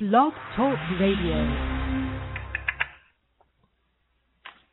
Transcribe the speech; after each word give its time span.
Blog 0.00 0.32
Talk 0.56 0.76
Radio. 0.98 1.84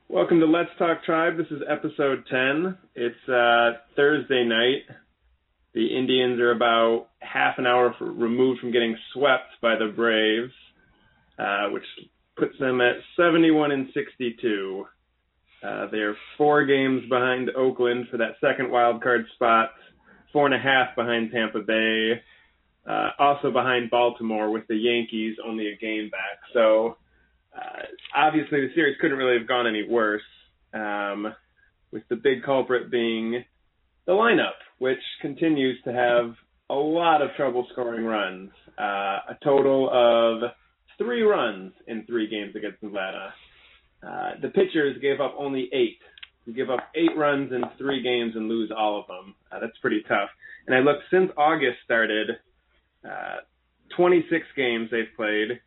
Welcome 0.09 0.39
to 0.39 0.47
Let's 0.47 0.71
Talk 0.79 1.03
Tribe. 1.03 1.37
This 1.37 1.45
is 1.51 1.61
episode 1.69 2.23
10. 2.27 2.75
It's 2.95 3.29
uh, 3.29 3.77
Thursday 3.95 4.43
night. 4.43 4.97
The 5.75 5.95
Indians 5.95 6.39
are 6.39 6.49
about 6.49 7.09
half 7.19 7.59
an 7.59 7.67
hour 7.67 7.93
for, 7.99 8.11
removed 8.11 8.61
from 8.61 8.71
getting 8.71 8.97
swept 9.13 9.61
by 9.61 9.75
the 9.75 9.93
Braves, 9.95 10.53
uh, 11.37 11.69
which 11.69 11.85
puts 12.35 12.57
them 12.59 12.81
at 12.81 12.95
71 13.15 13.69
and 13.69 13.89
62. 13.93 14.85
Uh, 15.63 15.85
they 15.91 15.99
are 15.99 16.15
four 16.35 16.65
games 16.65 17.07
behind 17.09 17.51
Oakland 17.51 18.07
for 18.09 18.17
that 18.17 18.37
second 18.41 18.71
wild 18.71 19.03
card 19.03 19.27
spot, 19.35 19.69
four 20.33 20.47
and 20.47 20.55
a 20.55 20.59
half 20.59 20.95
behind 20.95 21.29
Tampa 21.31 21.59
Bay, 21.59 22.21
uh, 22.87 23.09
also 23.19 23.51
behind 23.51 23.89
Baltimore 23.89 24.51
with 24.51 24.67
the 24.67 24.75
Yankees 24.75 25.37
only 25.45 25.67
a 25.67 25.77
game 25.77 26.09
back. 26.09 26.39
So 26.53 26.97
uh, 27.55 27.83
obviously 28.15 28.61
the 28.61 28.73
series 28.73 28.97
couldn't 28.99 29.17
really 29.17 29.37
have 29.37 29.47
gone 29.47 29.67
any 29.67 29.83
worse. 29.87 30.21
Um, 30.73 31.33
with 31.91 32.03
the 32.09 32.15
big 32.15 32.43
culprit 32.43 32.89
being 32.89 33.43
the 34.05 34.13
lineup, 34.13 34.55
which 34.79 34.99
continues 35.21 35.77
to 35.83 35.93
have 35.93 36.33
a 36.69 36.75
lot 36.75 37.21
of 37.21 37.29
trouble 37.35 37.67
scoring 37.71 38.05
runs. 38.05 38.49
Uh, 38.79 39.19
a 39.29 39.37
total 39.43 39.89
of 39.91 40.51
three 40.97 41.21
runs 41.21 41.73
in 41.87 42.05
three 42.05 42.29
games 42.29 42.55
against 42.55 42.81
Nevada. 42.81 43.33
Uh, 44.01 44.31
the 44.41 44.47
pitchers 44.49 44.97
gave 45.01 45.19
up 45.19 45.35
only 45.37 45.69
eight. 45.73 45.99
You 46.45 46.53
give 46.53 46.69
up 46.69 46.89
eight 46.95 47.15
runs 47.15 47.51
in 47.51 47.61
three 47.77 48.01
games 48.01 48.33
and 48.35 48.47
lose 48.47 48.71
all 48.75 48.99
of 48.99 49.07
them. 49.07 49.35
Uh, 49.51 49.59
that's 49.59 49.77
pretty 49.81 50.01
tough. 50.07 50.29
And 50.65 50.75
I 50.75 50.79
looked 50.79 51.03
since 51.11 51.29
August 51.37 51.77
started, 51.83 52.29
uh, 53.05 53.37
26 53.95 54.45
games 54.55 54.89
they've 54.91 55.15
played. 55.15 55.59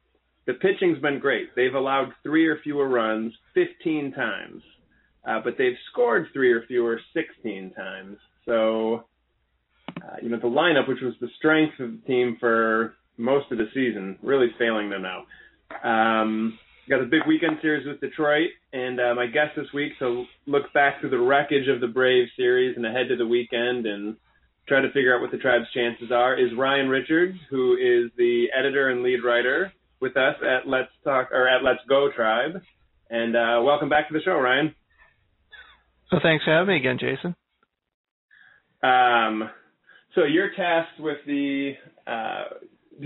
The 0.46 0.54
pitching's 0.54 1.00
been 1.00 1.18
great. 1.18 1.54
They've 1.56 1.74
allowed 1.74 2.12
three 2.22 2.46
or 2.46 2.58
fewer 2.62 2.88
runs 2.88 3.32
15 3.54 4.12
times, 4.12 4.62
uh, 5.26 5.40
but 5.42 5.54
they've 5.56 5.76
scored 5.90 6.28
three 6.32 6.52
or 6.52 6.62
fewer 6.66 7.00
16 7.14 7.72
times. 7.74 8.18
So, 8.44 9.04
uh, 9.96 10.16
you 10.22 10.28
know, 10.28 10.38
the 10.38 10.46
lineup, 10.46 10.88
which 10.88 11.00
was 11.00 11.14
the 11.20 11.28
strength 11.38 11.80
of 11.80 11.92
the 11.92 12.06
team 12.06 12.36
for 12.38 12.94
most 13.16 13.50
of 13.50 13.58
the 13.58 13.68
season, 13.72 14.18
really 14.22 14.48
failing 14.58 14.90
them 14.90 15.02
now. 15.02 15.24
Um, 15.82 16.58
got 16.88 17.00
a 17.00 17.06
big 17.06 17.22
weekend 17.26 17.58
series 17.62 17.86
with 17.86 18.00
Detroit, 18.00 18.50
and 18.72 19.00
uh, 19.00 19.14
my 19.14 19.26
guest 19.26 19.52
this 19.56 19.72
week 19.72 19.92
to 20.00 20.24
look 20.46 20.72
back 20.74 21.00
through 21.00 21.10
the 21.10 21.18
wreckage 21.18 21.68
of 21.68 21.80
the 21.80 21.86
Braves 21.86 22.30
series 22.36 22.76
and 22.76 22.84
ahead 22.84 23.08
to 23.08 23.16
the 23.16 23.26
weekend 23.26 23.86
and 23.86 24.16
try 24.66 24.80
to 24.80 24.90
figure 24.92 25.14
out 25.14 25.20
what 25.20 25.30
the 25.30 25.38
tribe's 25.38 25.70
chances 25.74 26.10
are 26.10 26.38
is 26.38 26.50
Ryan 26.56 26.88
Richards, 26.88 27.38
who 27.50 27.74
is 27.74 28.10
the 28.16 28.46
editor 28.56 28.90
and 28.90 29.02
lead 29.02 29.22
writer 29.24 29.72
with 30.00 30.16
us 30.16 30.36
at 30.42 30.68
Let's 30.68 30.90
Talk 31.02 31.30
or 31.32 31.48
at 31.48 31.62
Let's 31.62 31.80
Go 31.88 32.10
Tribe. 32.14 32.60
And 33.10 33.36
uh, 33.36 33.60
welcome 33.62 33.88
back 33.88 34.08
to 34.08 34.14
the 34.14 34.22
show, 34.24 34.38
Ryan. 34.38 34.74
So 36.10 36.18
thanks 36.22 36.44
for 36.44 36.52
having 36.52 36.68
me 36.68 36.76
again, 36.76 36.98
Jason. 36.98 37.34
Um, 38.82 39.48
so 40.14 40.24
you're 40.24 40.54
tasked 40.54 41.00
with 41.00 41.18
the 41.26 41.72
uh, 42.06 42.44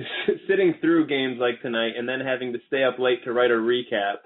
sitting 0.48 0.74
through 0.80 1.06
games 1.06 1.38
like 1.40 1.60
tonight 1.62 1.92
and 1.96 2.08
then 2.08 2.20
having 2.20 2.52
to 2.52 2.58
stay 2.66 2.84
up 2.84 2.98
late 2.98 3.24
to 3.24 3.32
write 3.32 3.50
a 3.50 3.54
recap. 3.54 4.18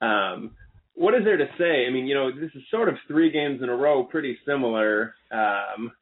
Um, 0.00 0.52
what 0.94 1.14
is 1.14 1.22
there 1.24 1.36
to 1.36 1.46
say? 1.56 1.86
I 1.86 1.90
mean, 1.90 2.06
you 2.06 2.14
know, 2.14 2.30
this 2.32 2.50
is 2.54 2.62
sort 2.70 2.88
of 2.88 2.96
three 3.06 3.30
games 3.30 3.62
in 3.62 3.68
a 3.68 3.76
row, 3.76 4.04
pretty 4.04 4.36
similar. 4.44 5.14
Um, 5.30 5.92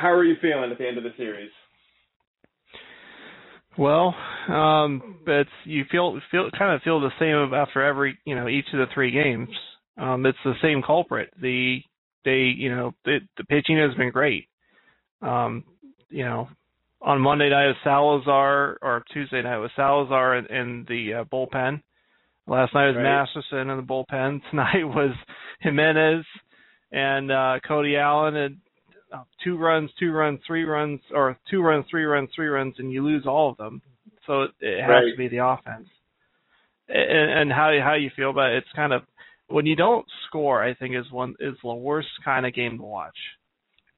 how 0.00 0.12
are 0.12 0.24
you 0.24 0.36
feeling 0.40 0.70
at 0.70 0.78
the 0.78 0.86
end 0.86 0.98
of 0.98 1.04
the 1.04 1.12
series? 1.16 1.50
Well, 3.78 4.14
um, 4.48 5.18
it's 5.26 5.50
you 5.64 5.84
feel 5.90 6.20
feel 6.30 6.50
kind 6.58 6.74
of 6.74 6.82
feel 6.82 7.00
the 7.00 7.10
same 7.18 7.54
after 7.54 7.82
every 7.82 8.18
you 8.24 8.34
know 8.34 8.48
each 8.48 8.66
of 8.72 8.78
the 8.78 8.92
three 8.92 9.10
games. 9.10 9.48
Um, 9.96 10.26
it's 10.26 10.38
the 10.44 10.54
same 10.62 10.82
culprit. 10.82 11.30
The 11.40 11.78
they 12.24 12.52
you 12.56 12.74
know 12.74 12.92
the, 13.04 13.18
the 13.36 13.44
pitching 13.44 13.78
has 13.78 13.94
been 13.96 14.10
great. 14.10 14.48
Um, 15.22 15.64
you 16.08 16.24
know, 16.24 16.48
on 17.00 17.20
Monday 17.20 17.48
night 17.50 17.68
with 17.68 17.76
Salazar 17.84 18.78
or 18.82 19.04
Tuesday 19.12 19.42
night 19.42 19.58
with 19.58 19.70
Salazar 19.76 20.38
in, 20.38 20.46
in 20.46 20.86
the 20.88 21.14
uh, 21.14 21.24
bullpen. 21.24 21.82
Last 22.46 22.74
night 22.74 22.88
was 22.88 22.96
right. 22.96 23.02
Masterson 23.04 23.70
in 23.70 23.76
the 23.76 23.82
bullpen. 23.82 24.40
Tonight 24.50 24.84
was 24.84 25.14
Jimenez 25.60 26.24
and 26.90 27.30
uh, 27.30 27.60
Cody 27.66 27.96
Allen 27.96 28.34
and 28.34 28.56
uh, 29.12 29.24
two 29.42 29.56
runs, 29.56 29.90
two 29.98 30.12
runs, 30.12 30.40
three 30.46 30.64
runs, 30.64 31.00
or 31.14 31.38
two 31.50 31.62
runs, 31.62 31.84
three 31.90 32.04
runs, 32.04 32.28
three 32.34 32.46
runs, 32.46 32.74
and 32.78 32.92
you 32.92 33.04
lose 33.04 33.26
all 33.26 33.50
of 33.50 33.56
them. 33.56 33.82
So 34.26 34.42
it, 34.42 34.50
it 34.60 34.80
has 34.80 34.88
right. 34.88 35.10
to 35.10 35.16
be 35.16 35.28
the 35.28 35.44
offense. 35.44 35.88
And, 36.88 37.40
and 37.40 37.52
how 37.52 37.72
how 37.82 37.94
you 37.94 38.10
feel 38.16 38.30
about 38.30 38.52
it? 38.52 38.58
It's 38.58 38.76
kind 38.76 38.92
of 38.92 39.02
when 39.48 39.66
you 39.66 39.76
don't 39.76 40.06
score. 40.26 40.62
I 40.62 40.74
think 40.74 40.94
is 40.94 41.10
one 41.10 41.34
is 41.40 41.54
the 41.62 41.74
worst 41.74 42.08
kind 42.24 42.46
of 42.46 42.54
game 42.54 42.78
to 42.78 42.84
watch 42.84 43.16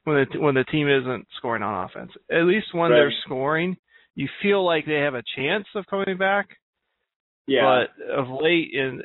when 0.05 0.27
the 0.31 0.39
when 0.39 0.55
the 0.55 0.65
team 0.65 0.89
isn't 0.89 1.27
scoring 1.39 1.62
on 1.62 1.84
offense. 1.84 2.12
At 2.31 2.44
least 2.44 2.67
when 2.73 2.91
right. 2.91 2.97
they're 2.97 3.15
scoring, 3.25 3.77
you 4.15 4.29
feel 4.43 4.65
like 4.65 4.87
they 4.87 5.00
have 5.00 5.15
a 5.15 5.23
chance 5.37 5.67
of 5.75 5.87
coming 5.87 6.19
back. 6.19 6.49
Yeah. 7.47 7.84
But 7.99 8.12
of 8.12 8.29
late, 8.29 8.71
in 8.73 9.03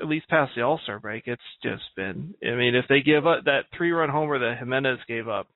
at 0.00 0.08
least 0.08 0.28
past 0.28 0.52
the 0.54 0.62
All 0.62 0.80
Star 0.82 0.98
break, 0.98 1.24
it's 1.26 1.42
just 1.62 1.82
been. 1.96 2.34
I 2.42 2.54
mean, 2.54 2.74
if 2.74 2.86
they 2.88 3.00
give 3.00 3.26
up 3.26 3.44
that 3.44 3.64
three 3.76 3.92
run 3.92 4.10
homer 4.10 4.38
that 4.38 4.58
Jimenez 4.58 4.98
gave 5.06 5.28
up, 5.28 5.48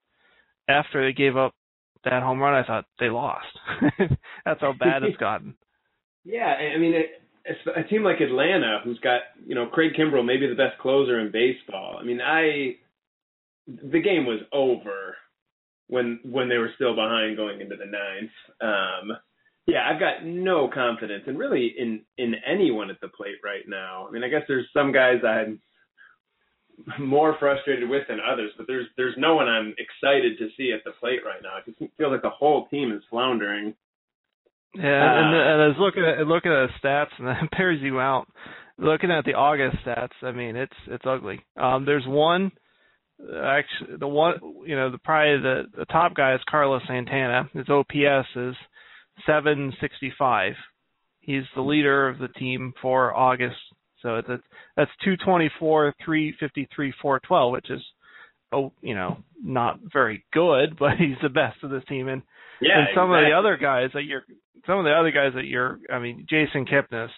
after 0.68 1.04
they 1.04 1.12
gave 1.12 1.36
up 1.36 1.54
that 2.04 2.22
home 2.22 2.40
run, 2.40 2.54
I 2.54 2.66
thought 2.66 2.84
they 2.98 3.08
lost. 3.08 3.46
That's 4.44 4.60
how 4.60 4.72
bad 4.78 5.02
it's 5.02 5.16
gotten. 5.16 5.54
Yeah, 6.24 6.54
I 6.54 6.78
mean, 6.78 6.94
it, 6.94 7.06
a 7.76 7.82
team 7.82 8.04
like 8.04 8.20
Atlanta, 8.20 8.78
who's 8.84 9.00
got 9.00 9.22
you 9.44 9.56
know 9.56 9.66
Craig 9.66 9.92
Kimbrel, 9.98 10.24
maybe 10.24 10.46
the 10.46 10.54
best 10.54 10.78
closer 10.80 11.18
in 11.18 11.32
baseball. 11.32 11.98
I 12.00 12.04
mean, 12.04 12.20
I 12.20 12.76
the 13.66 14.00
game 14.00 14.26
was 14.26 14.40
over 14.52 15.16
when 15.88 16.20
when 16.22 16.48
they 16.48 16.58
were 16.58 16.70
still 16.76 16.94
behind 16.94 17.36
going 17.36 17.60
into 17.60 17.76
the 17.76 17.86
ninth. 17.86 18.30
Um, 18.60 19.16
yeah, 19.66 19.88
I've 19.88 20.00
got 20.00 20.24
no 20.24 20.68
confidence 20.72 21.24
and 21.26 21.38
really 21.38 21.74
in 21.78 22.02
in 22.18 22.34
anyone 22.46 22.90
at 22.90 23.00
the 23.00 23.08
plate 23.08 23.36
right 23.44 23.64
now. 23.66 24.06
I 24.08 24.10
mean, 24.10 24.24
I 24.24 24.28
guess 24.28 24.42
there's 24.48 24.66
some 24.72 24.92
guys 24.92 25.18
I'm 25.24 25.60
more 26.98 27.36
frustrated 27.38 27.88
with 27.88 28.08
than 28.08 28.18
others, 28.20 28.50
but 28.56 28.66
there's 28.66 28.86
there's 28.96 29.14
no 29.16 29.36
one 29.36 29.48
I'm 29.48 29.74
excited 29.78 30.38
to 30.38 30.48
see 30.56 30.72
at 30.72 30.82
the 30.84 30.92
plate 30.98 31.20
right 31.24 31.42
now. 31.42 31.58
It 31.58 31.78
just 31.78 31.92
feels 31.96 32.10
like 32.10 32.22
the 32.22 32.30
whole 32.30 32.66
team 32.68 32.92
is 32.92 33.02
floundering. 33.08 33.74
Yeah, 34.74 34.82
and, 34.82 35.34
uh, 35.34 35.38
and 35.38 35.62
I 35.62 35.66
was 35.68 35.76
looking 35.78 36.04
at 36.04 36.26
looking 36.26 36.50
at 36.50 36.68
the 36.68 36.88
stats, 36.88 37.18
and 37.18 37.28
that 37.28 37.50
bears 37.56 37.80
you 37.80 38.00
out. 38.00 38.26
Looking 38.78 39.10
at 39.12 39.24
the 39.24 39.34
August 39.34 39.76
stats, 39.86 40.14
I 40.22 40.32
mean, 40.32 40.56
it's 40.56 40.72
it's 40.88 41.04
ugly. 41.06 41.40
Um, 41.56 41.84
there's 41.84 42.06
one 42.06 42.50
actually 43.44 43.96
the 43.98 44.08
one 44.08 44.34
you 44.66 44.74
know 44.74 44.90
the 44.90 44.98
probably 44.98 45.40
the 45.40 45.62
the 45.76 45.84
top 45.86 46.14
guy 46.14 46.34
is 46.34 46.40
Carlos 46.48 46.82
Santana. 46.86 47.48
His 47.52 47.68
OPS 47.68 48.28
is 48.34 48.54
765. 49.26 50.54
He's 51.20 51.44
the 51.54 51.62
leader 51.62 52.08
of 52.08 52.18
the 52.18 52.28
team 52.28 52.72
for 52.82 53.14
August. 53.14 53.56
So 54.02 54.20
that's 54.26 54.42
that's 54.76 54.90
224, 55.04 55.94
353, 56.04 56.92
412, 57.00 57.52
which 57.52 57.70
is 57.70 57.80
oh 58.52 58.72
you 58.80 58.94
know 58.94 59.18
not 59.42 59.78
very 59.92 60.24
good, 60.32 60.76
but 60.78 60.96
he's 60.98 61.16
the 61.22 61.28
best 61.28 61.62
of 61.62 61.70
this 61.70 61.84
team. 61.88 62.08
And 62.08 62.22
yeah, 62.60 62.78
and 62.78 62.88
some 62.94 63.10
exactly. 63.10 63.26
of 63.26 63.30
the 63.30 63.38
other 63.38 63.56
guys 63.56 63.90
that 63.94 64.04
you're 64.04 64.24
some 64.66 64.78
of 64.78 64.84
the 64.84 64.92
other 64.92 65.12
guys 65.12 65.32
that 65.34 65.46
you're 65.46 65.78
I 65.92 65.98
mean 65.98 66.26
Jason 66.28 66.66
Kipnis 66.66 67.10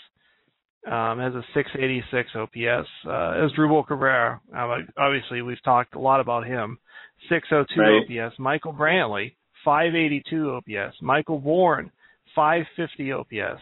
um, 0.87 1.19
has 1.19 1.35
a 1.35 1.43
686 1.55 2.31
OPS. 2.35 2.89
Uh, 3.07 3.49
Asdrubal 3.49 3.87
Cabrera, 3.87 4.41
um, 4.55 4.87
obviously 4.99 5.41
we've 5.41 5.63
talked 5.63 5.95
a 5.95 6.01
lot 6.01 6.21
about 6.21 6.47
him. 6.47 6.79
602 7.31 7.81
right. 7.81 8.27
OPS. 8.27 8.39
Michael 8.39 8.75
Brantley, 8.75 9.37
582 9.65 10.51
OPS. 10.51 10.97
Michael 11.01 11.39
Bourn, 11.39 11.91
550 12.35 13.13
OPS. 13.13 13.61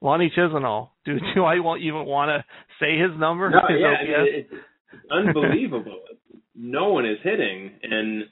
Lonnie 0.00 0.32
Chisenhall, 0.36 0.90
do 1.04 1.18
do 1.34 1.44
I 1.44 1.56
even 1.56 2.04
want 2.04 2.28
to 2.28 2.44
say 2.78 2.98
his 2.98 3.18
number? 3.18 3.50
No, 3.50 3.60
his 3.68 3.80
yeah, 3.80 4.18
OPS? 4.18 4.28
it's 4.32 5.02
unbelievable. 5.10 6.00
no 6.54 6.90
one 6.90 7.06
is 7.06 7.18
hitting, 7.22 7.72
and 7.82 8.24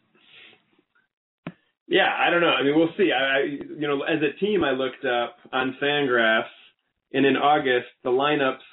yeah, 1.89 2.15
I 2.19 2.31
don't 2.31 2.41
know. 2.41 2.49
I 2.51 2.63
mean, 2.63 2.77
we'll 2.77 2.93
see. 2.97 3.11
I, 3.13 3.39
I 3.39 3.41
you 3.79 3.89
know, 3.89 4.03
as 4.03 4.21
a 4.23 4.39
team, 4.39 4.65
I 4.65 4.73
looked 4.73 5.05
up 5.05 5.37
on 5.53 5.77
Fangraphs 5.83 6.45
and 7.13 7.27
in 7.27 7.37
August, 7.37 7.89
the 8.05 8.11
lineups 8.11 8.65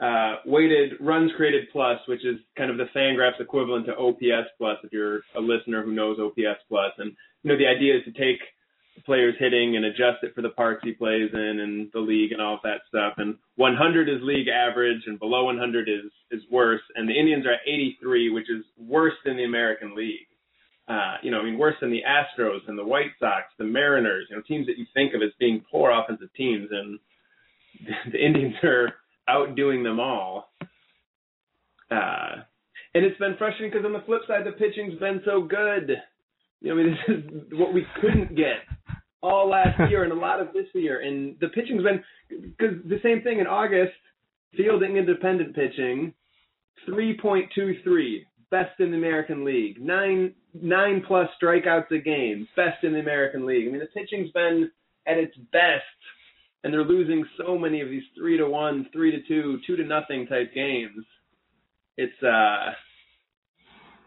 uh, 0.00 0.36
weighted 0.44 0.92
runs 1.00 1.32
created 1.36 1.68
plus, 1.72 1.98
which 2.06 2.24
is 2.24 2.36
kind 2.56 2.70
of 2.70 2.76
the 2.76 2.88
Fangraphs 2.94 3.40
equivalent 3.40 3.86
to 3.86 3.96
OPS 3.96 4.48
plus, 4.58 4.76
if 4.84 4.92
you're 4.92 5.20
a 5.36 5.40
listener 5.40 5.82
who 5.82 5.92
knows 5.92 6.18
OPS 6.20 6.60
plus. 6.68 6.92
And 6.98 7.12
you 7.42 7.52
know, 7.52 7.58
the 7.58 7.66
idea 7.66 7.96
is 7.96 8.04
to 8.04 8.12
take 8.12 8.40
the 8.94 9.02
player's 9.02 9.34
hitting 9.38 9.76
and 9.76 9.84
adjust 9.86 10.22
it 10.22 10.34
for 10.34 10.42
the 10.42 10.50
parks 10.50 10.82
he 10.82 10.92
plays 10.92 11.30
in 11.32 11.60
and 11.60 11.90
the 11.92 12.00
league 12.00 12.32
and 12.32 12.42
all 12.42 12.54
of 12.54 12.60
that 12.64 12.80
stuff. 12.88 13.14
And 13.18 13.36
100 13.56 14.08
is 14.08 14.16
league 14.22 14.48
average, 14.48 15.02
and 15.06 15.18
below 15.18 15.44
100 15.44 15.88
is 15.88 16.10
is 16.30 16.42
worse. 16.50 16.82
And 16.94 17.08
the 17.08 17.18
Indians 17.18 17.46
are 17.46 17.54
at 17.54 17.60
83, 17.66 18.30
which 18.30 18.50
is 18.50 18.64
worse 18.78 19.14
than 19.24 19.36
the 19.36 19.44
American 19.44 19.94
League. 19.94 20.28
Uh, 20.88 21.16
you 21.22 21.30
know, 21.30 21.40
I 21.40 21.44
mean, 21.44 21.58
worse 21.58 21.74
than 21.80 21.90
the 21.90 22.02
Astros 22.06 22.68
and 22.68 22.78
the 22.78 22.84
White 22.84 23.10
Sox, 23.18 23.46
the 23.58 23.64
Mariners, 23.64 24.26
you 24.30 24.36
know, 24.36 24.42
teams 24.46 24.66
that 24.66 24.78
you 24.78 24.86
think 24.94 25.14
of 25.14 25.22
as 25.22 25.30
being 25.40 25.64
poor 25.70 25.90
offensive 25.90 26.28
teams, 26.36 26.68
and 26.70 26.98
the 28.12 28.24
Indians 28.24 28.54
are 28.62 28.94
outdoing 29.28 29.82
them 29.82 30.00
all. 30.00 30.50
Uh, 31.90 32.42
and 32.94 33.04
it's 33.04 33.18
been 33.18 33.36
frustrating 33.36 33.70
because 33.70 33.84
on 33.84 33.92
the 33.92 34.04
flip 34.06 34.22
side, 34.26 34.44
the 34.44 34.52
pitching's 34.52 34.98
been 34.98 35.20
so 35.24 35.42
good. 35.42 35.96
You 36.60 36.74
know, 36.74 36.80
I 36.80 36.84
mean, 36.84 36.96
this 37.06 37.16
is 37.16 37.58
what 37.58 37.74
we 37.74 37.86
couldn't 38.00 38.36
get 38.36 38.64
all 39.22 39.48
last 39.50 39.78
year 39.90 40.04
and 40.04 40.12
a 40.12 40.16
lot 40.16 40.40
of 40.40 40.52
this 40.52 40.66
year. 40.74 41.00
And 41.00 41.36
the 41.40 41.48
pitching's 41.48 41.82
been 41.82 42.02
because 42.28 42.76
the 42.84 43.00
same 43.02 43.22
thing 43.22 43.40
in 43.40 43.46
August, 43.46 43.92
fielding 44.56 44.96
independent 44.96 45.54
pitching, 45.54 46.14
3.23, 46.88 48.24
best 48.50 48.80
in 48.80 48.90
the 48.90 48.96
American 48.96 49.44
League. 49.44 49.80
Nine 49.80 50.34
nine 50.54 51.02
plus 51.06 51.28
strikeouts 51.42 51.90
a 51.90 51.98
game, 51.98 52.48
best 52.56 52.82
in 52.82 52.92
the 52.92 53.00
American 53.00 53.46
League. 53.46 53.68
I 53.68 53.70
mean, 53.70 53.80
the 53.80 54.00
pitching's 54.00 54.30
been 54.32 54.70
at 55.06 55.18
its 55.18 55.36
best, 55.52 55.84
and 56.66 56.74
they're 56.74 56.82
losing 56.82 57.24
so 57.38 57.56
many 57.56 57.80
of 57.80 57.88
these 57.88 58.02
three 58.18 58.36
to 58.36 58.48
one, 58.48 58.88
three 58.92 59.12
to 59.12 59.18
two, 59.28 59.60
two 59.68 59.76
to 59.76 59.84
nothing 59.84 60.26
type 60.26 60.52
games. 60.52 61.06
It's 61.96 62.22
uh, 62.24 62.72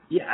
yeah, 0.09 0.25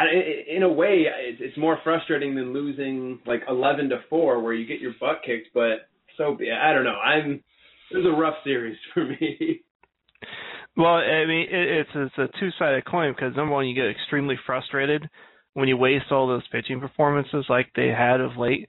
in 0.50 0.64
a 0.64 0.72
way, 0.72 1.06
it's 1.40 1.56
more 1.56 1.78
frustrating 1.84 2.34
than 2.34 2.52
losing 2.52 3.20
like 3.28 3.44
eleven 3.48 3.90
to 3.90 4.00
four, 4.10 4.42
where 4.42 4.54
you 4.54 4.66
get 4.66 4.82
your 4.82 4.94
butt 5.00 5.22
kicked. 5.24 5.50
But 5.54 5.88
so 6.18 6.36
I 6.60 6.74
don't 6.74 6.84
know. 6.84 6.96
I'm 6.96 7.44
it 7.92 7.98
was 7.98 8.08
a 8.08 8.20
rough 8.20 8.38
series 8.44 8.78
for 8.96 9.06
me. 9.06 9.62
Well, 10.76 10.96
I 10.96 11.28
mean, 11.28 11.46
it's 11.48 11.92
it's 11.94 12.18
a 12.18 12.40
two 12.40 12.50
sided 12.58 12.86
coin 12.86 13.14
because 13.16 13.36
number 13.36 13.54
one, 13.54 13.68
you 13.68 13.76
get 13.76 13.92
extremely 13.92 14.36
frustrated 14.48 15.08
when 15.54 15.68
you 15.68 15.78
waste 15.78 16.12
all 16.12 16.28
those 16.28 16.48
pitching 16.52 16.80
performances 16.80 17.46
like 17.50 17.68
they 17.76 17.90
had 17.90 18.20
of 18.20 18.36
late. 18.36 18.68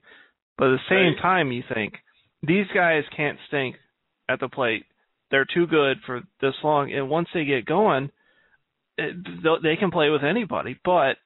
But 0.59 0.67
at 0.67 0.77
the 0.77 0.89
same 0.89 1.15
right. 1.15 1.21
time, 1.23 1.51
you 1.51 1.63
think 1.73 1.95
these 2.43 2.65
guys 2.73 3.03
can't 3.15 3.37
stink 3.47 3.75
at 4.29 4.39
the 4.39 4.49
plate. 4.49 4.85
They're 5.31 5.47
too 5.51 5.67
good 5.67 5.97
for 6.05 6.21
this 6.41 6.53
long, 6.63 6.91
and 6.93 7.09
once 7.09 7.27
they 7.33 7.45
get 7.45 7.65
going, 7.65 8.11
it, 8.97 9.15
they 9.63 9.75
can 9.75 9.91
play 9.91 10.09
with 10.09 10.23
anybody. 10.23 10.79
But 10.83 11.17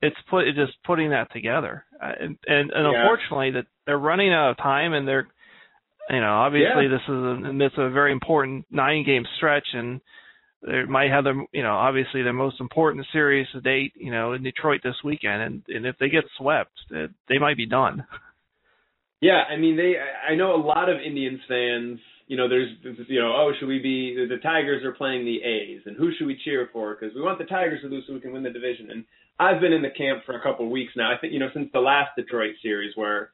it's 0.00 0.16
put 0.30 0.46
it's 0.46 0.56
just 0.56 0.72
putting 0.84 1.10
that 1.10 1.32
together, 1.32 1.84
and 2.00 2.38
and, 2.46 2.70
and 2.70 2.92
yeah. 2.92 3.00
unfortunately, 3.00 3.52
that 3.52 3.66
they're 3.86 3.98
running 3.98 4.32
out 4.32 4.50
of 4.50 4.56
time, 4.58 4.92
and 4.92 5.08
they're 5.08 5.26
you 6.10 6.20
know 6.20 6.34
obviously 6.34 6.84
yeah. 6.84 6.90
this 6.90 7.02
is 7.08 7.08
a, 7.08 7.52
this 7.58 7.72
is 7.72 7.78
a 7.78 7.90
very 7.90 8.12
important 8.12 8.66
nine 8.70 9.04
game 9.04 9.24
stretch, 9.36 9.66
and 9.72 10.00
they 10.64 10.84
might 10.84 11.10
have 11.10 11.24
the 11.24 11.44
you 11.52 11.62
know 11.62 11.74
obviously 11.74 12.22
the 12.22 12.32
most 12.32 12.60
important 12.60 13.06
series 13.12 13.46
to 13.52 13.60
date 13.60 13.92
you 13.96 14.12
know 14.12 14.34
in 14.34 14.42
Detroit 14.42 14.80
this 14.84 14.96
weekend 15.04 15.42
and 15.42 15.62
and 15.68 15.86
if 15.86 15.96
they 15.98 16.08
get 16.08 16.24
swept 16.36 16.72
they 16.90 17.38
might 17.38 17.56
be 17.56 17.66
done. 17.66 18.06
Yeah, 19.20 19.42
I 19.48 19.56
mean 19.56 19.76
they 19.76 19.94
I 19.98 20.34
know 20.34 20.54
a 20.54 20.62
lot 20.62 20.88
of 20.88 20.98
Indians 21.04 21.40
fans 21.48 21.98
you 22.26 22.36
know 22.36 22.48
there's 22.48 22.70
you 23.08 23.20
know 23.20 23.32
oh 23.34 23.52
should 23.58 23.68
we 23.68 23.78
be 23.78 24.26
the 24.28 24.38
Tigers 24.42 24.84
are 24.84 24.92
playing 24.92 25.24
the 25.24 25.42
A's 25.42 25.82
and 25.86 25.96
who 25.96 26.10
should 26.16 26.26
we 26.26 26.40
cheer 26.44 26.68
for? 26.72 26.94
Because 26.94 27.14
we 27.14 27.22
want 27.22 27.38
the 27.38 27.44
Tigers 27.44 27.80
to 27.82 27.88
lose 27.88 28.04
so 28.06 28.14
we 28.14 28.20
can 28.20 28.32
win 28.32 28.42
the 28.42 28.50
division 28.50 28.90
and 28.90 29.04
I've 29.40 29.60
been 29.60 29.72
in 29.72 29.82
the 29.82 29.90
camp 29.90 30.24
for 30.26 30.36
a 30.36 30.42
couple 30.42 30.66
of 30.66 30.70
weeks 30.72 30.92
now. 30.96 31.12
I 31.12 31.18
think 31.18 31.32
you 31.32 31.38
know 31.38 31.48
since 31.54 31.68
the 31.72 31.80
last 31.80 32.10
Detroit 32.16 32.54
series 32.62 32.92
where 32.96 33.30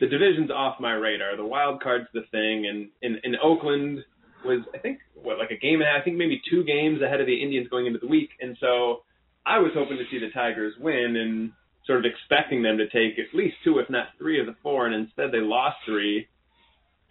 the 0.00 0.06
division's 0.06 0.50
off 0.50 0.80
my 0.80 0.92
radar 0.92 1.36
the 1.36 1.44
wild 1.44 1.82
card's 1.82 2.08
the 2.14 2.22
thing 2.30 2.66
and 2.66 2.88
in 3.02 3.20
in 3.24 3.36
Oakland 3.42 4.00
was 4.44 4.60
I 4.74 4.78
think 4.78 4.98
what 5.14 5.38
like 5.38 5.50
a 5.50 5.58
game 5.58 5.80
and 5.80 5.88
I 5.88 6.02
think 6.02 6.16
maybe 6.16 6.40
two 6.50 6.64
games 6.64 7.02
ahead 7.02 7.20
of 7.20 7.26
the 7.26 7.42
Indians 7.42 7.68
going 7.68 7.86
into 7.86 7.98
the 7.98 8.06
week, 8.06 8.30
and 8.40 8.56
so 8.60 9.02
I 9.46 9.58
was 9.58 9.72
hoping 9.74 9.98
to 9.98 10.04
see 10.10 10.18
the 10.18 10.32
Tigers 10.32 10.74
win 10.78 11.16
and 11.16 11.52
sort 11.86 11.98
of 11.98 12.04
expecting 12.04 12.62
them 12.62 12.78
to 12.78 12.88
take 12.88 13.18
at 13.18 13.34
least 13.34 13.56
two, 13.64 13.78
if 13.78 13.88
not 13.90 14.08
three, 14.18 14.40
of 14.40 14.46
the 14.46 14.56
four, 14.62 14.86
and 14.86 14.94
instead 14.94 15.32
they 15.32 15.40
lost 15.40 15.76
three. 15.86 16.28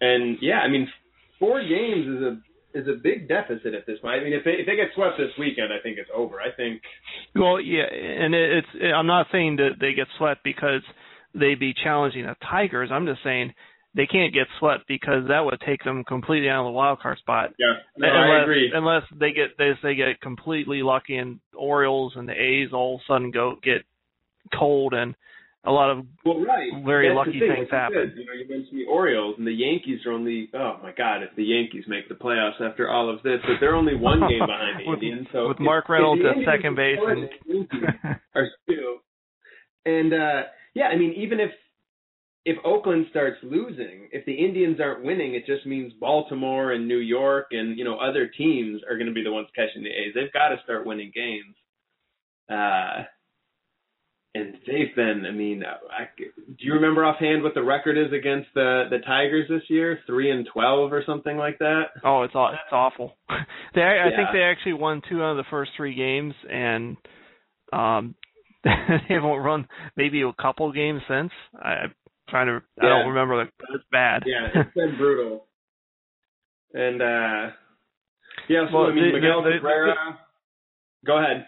And 0.00 0.38
yeah, 0.40 0.60
I 0.60 0.68
mean, 0.68 0.88
four 1.38 1.60
games 1.60 2.06
is 2.06 2.22
a 2.22 2.40
is 2.72 2.86
a 2.86 3.00
big 3.02 3.28
deficit 3.28 3.74
at 3.74 3.86
this 3.86 3.98
point. 4.00 4.20
I 4.20 4.24
mean, 4.24 4.32
if 4.32 4.44
they 4.44 4.52
if 4.52 4.66
they 4.66 4.76
get 4.76 4.94
swept 4.94 5.18
this 5.18 5.32
weekend, 5.38 5.72
I 5.72 5.82
think 5.82 5.98
it's 5.98 6.10
over. 6.14 6.40
I 6.40 6.54
think. 6.56 6.82
Well, 7.34 7.60
yeah, 7.60 7.90
and 7.90 8.34
it's 8.34 8.68
I'm 8.94 9.06
not 9.06 9.26
saying 9.32 9.56
that 9.56 9.80
they 9.80 9.92
get 9.92 10.06
swept 10.18 10.44
because 10.44 10.82
they'd 11.34 11.60
be 11.60 11.74
challenging 11.74 12.26
the 12.26 12.36
Tigers. 12.48 12.90
I'm 12.92 13.06
just 13.06 13.22
saying 13.24 13.52
they 13.94 14.06
can't 14.06 14.32
get 14.32 14.46
swept 14.58 14.86
because 14.86 15.28
that 15.28 15.44
would 15.44 15.60
take 15.66 15.82
them 15.82 16.04
completely 16.04 16.48
out 16.48 16.64
of 16.64 16.66
the 16.66 16.76
wild 16.76 17.00
card 17.00 17.18
spot. 17.18 17.50
Yeah, 17.58 17.74
no, 17.96 18.08
unless, 18.08 18.40
I 18.40 18.42
agree. 18.42 18.72
Unless 18.72 19.02
they 19.18 19.32
get 19.32 19.58
they, 19.58 19.72
they 19.82 19.94
get 19.94 20.20
completely 20.20 20.82
lucky 20.82 21.16
and 21.16 21.40
Orioles 21.56 22.12
and 22.16 22.28
the 22.28 22.32
A's 22.32 22.72
all 22.72 22.96
of 22.96 23.00
a 23.00 23.12
sudden 23.12 23.30
go 23.30 23.56
get 23.62 23.82
cold 24.58 24.94
and 24.94 25.14
a 25.64 25.70
lot 25.70 25.90
of 25.90 26.06
well, 26.24 26.40
right. 26.40 26.70
very 26.84 27.08
That's 27.08 27.16
lucky 27.16 27.40
things 27.40 27.68
happen. 27.70 28.14
You 28.16 28.24
know, 28.24 28.32
you 28.32 28.48
mentioned 28.48 28.80
the 28.80 28.86
Orioles 28.90 29.34
and 29.36 29.46
the 29.46 29.52
Yankees 29.52 30.00
are 30.06 30.12
only 30.12 30.48
oh 30.54 30.78
my 30.82 30.92
god, 30.96 31.22
if 31.22 31.36
the 31.36 31.44
Yankees 31.44 31.84
make 31.86 32.08
the 32.08 32.14
playoffs 32.14 32.60
after 32.60 32.88
all 32.88 33.12
of 33.12 33.22
this, 33.22 33.40
but 33.42 33.56
they're 33.60 33.74
only 33.74 33.94
one 33.94 34.20
game 34.20 34.40
behind 34.46 34.80
the 34.80 34.90
with, 34.90 35.02
Indians. 35.02 35.26
So 35.32 35.48
with 35.48 35.60
Mark 35.60 35.88
Reynolds 35.88 36.22
at 36.24 36.36
second 36.50 36.76
base 36.76 36.98
and 36.98 37.28
are 38.34 38.48
still 38.64 39.02
and 39.84 40.14
uh 40.14 40.42
yeah, 40.74 40.86
I 40.86 40.96
mean 40.96 41.12
even 41.16 41.40
if 41.40 41.50
if 42.46 42.56
Oakland 42.64 43.06
starts 43.10 43.36
losing, 43.42 44.08
if 44.12 44.24
the 44.24 44.32
Indians 44.32 44.80
aren't 44.80 45.04
winning, 45.04 45.34
it 45.34 45.44
just 45.44 45.66
means 45.66 45.92
Baltimore 46.00 46.72
and 46.72 46.88
New 46.88 47.00
York 47.00 47.48
and 47.50 47.78
you 47.78 47.84
know 47.84 47.98
other 47.98 48.28
teams 48.28 48.80
are 48.88 48.96
going 48.96 49.08
to 49.08 49.12
be 49.12 49.22
the 49.22 49.32
ones 49.32 49.48
catching 49.54 49.82
the 49.82 49.90
A's. 49.90 50.14
They've 50.14 50.32
got 50.32 50.48
to 50.48 50.56
start 50.64 50.86
winning 50.86 51.12
games. 51.14 51.54
Uh, 52.48 53.04
and 54.40 54.54
they've 54.66 54.94
been. 54.96 55.24
I 55.26 55.32
mean, 55.32 55.62
I, 55.64 56.08
do 56.16 56.54
you 56.58 56.74
remember 56.74 57.04
offhand 57.04 57.42
what 57.42 57.54
the 57.54 57.62
record 57.62 57.98
is 57.98 58.12
against 58.12 58.48
the 58.54 58.84
the 58.90 58.98
Tigers 59.06 59.46
this 59.48 59.62
year? 59.68 59.98
Three 60.06 60.30
and 60.30 60.48
twelve 60.52 60.92
or 60.92 61.02
something 61.04 61.36
like 61.36 61.58
that. 61.58 61.90
Oh, 62.04 62.22
it's 62.22 62.34
it's 62.34 62.72
awful. 62.72 63.16
they 63.74 63.82
I 63.82 64.08
yeah. 64.08 64.16
think 64.16 64.28
they 64.32 64.42
actually 64.42 64.74
won 64.74 65.02
two 65.08 65.22
out 65.22 65.32
of 65.32 65.36
the 65.36 65.50
first 65.50 65.72
three 65.76 65.94
games, 65.94 66.34
and 66.50 66.96
um, 67.72 68.14
they 68.64 68.70
haven't 69.08 69.30
run 69.30 69.68
maybe 69.96 70.22
a 70.22 70.32
couple 70.40 70.72
games 70.72 71.02
since. 71.08 71.30
I, 71.60 71.68
I'm 71.68 71.94
trying 72.28 72.46
to 72.46 72.62
yeah. 72.76 72.84
I 72.84 72.88
don't 72.88 73.08
remember 73.08 73.44
the 73.44 73.74
it's 73.74 73.84
bad. 73.90 74.22
Yeah, 74.26 74.48
it's 74.60 74.74
been 74.74 74.96
brutal. 74.96 75.44
And 76.72 77.02
uh 77.02 77.52
yeah, 78.48 78.66
so 78.70 78.78
well, 78.78 78.86
I 78.86 78.94
mean 78.94 79.12
Miguel 79.12 79.42
Cabrera 79.42 79.94
go 81.04 81.18
ahead. 81.18 81.46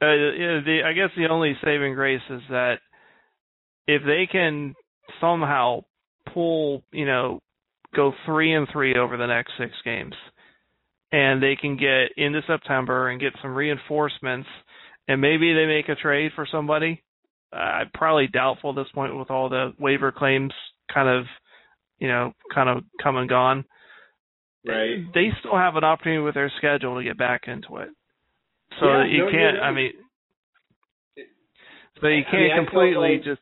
Uh, 0.00 0.06
yeah, 0.06 0.60
the 0.64 0.80
I 0.86 0.92
guess 0.92 1.10
the 1.16 1.28
only 1.28 1.56
saving 1.64 1.94
grace 1.94 2.22
is 2.30 2.42
that 2.50 2.76
if 3.86 4.02
they 4.04 4.28
can 4.30 4.74
somehow 5.20 5.80
pull, 6.32 6.84
you 6.92 7.06
know, 7.06 7.40
go 7.96 8.12
three 8.26 8.54
and 8.54 8.68
three 8.72 8.94
over 8.94 9.16
the 9.16 9.26
next 9.26 9.52
six 9.58 9.72
games, 9.84 10.14
and 11.10 11.42
they 11.42 11.56
can 11.56 11.76
get 11.76 12.12
into 12.16 12.42
September 12.46 13.08
and 13.08 13.20
get 13.20 13.32
some 13.42 13.54
reinforcements, 13.54 14.48
and 15.08 15.20
maybe 15.20 15.52
they 15.54 15.66
make 15.66 15.88
a 15.88 15.94
trade 15.94 16.32
for 16.34 16.46
somebody, 16.50 17.02
uh, 17.52 17.84
probably 17.94 18.28
doubtful 18.28 18.70
at 18.70 18.76
this 18.76 18.92
point 18.94 19.16
with 19.16 19.30
all 19.30 19.48
the 19.48 19.72
waiver 19.78 20.12
claims 20.12 20.52
kind 20.92 21.08
of, 21.08 21.24
you 21.98 22.08
know, 22.08 22.32
kind 22.54 22.68
of 22.68 22.84
come 23.02 23.16
and 23.16 23.28
gone. 23.28 23.64
Right. 24.66 25.04
They 25.14 25.30
still 25.40 25.56
have 25.56 25.76
an 25.76 25.84
opportunity 25.84 26.22
with 26.22 26.34
their 26.34 26.52
schedule 26.58 26.96
to 26.96 27.04
get 27.04 27.16
back 27.16 27.42
into 27.46 27.78
it. 27.78 27.88
So 28.80 28.86
yeah, 28.86 29.04
you 29.06 29.24
no, 29.24 29.30
can't. 29.30 29.58
I 29.60 29.72
mean, 29.72 29.92
so 32.00 32.06
you 32.06 32.22
can't 32.30 32.52
I 32.52 32.56
mean, 32.56 32.66
completely 32.66 33.14
like, 33.14 33.24
just. 33.24 33.40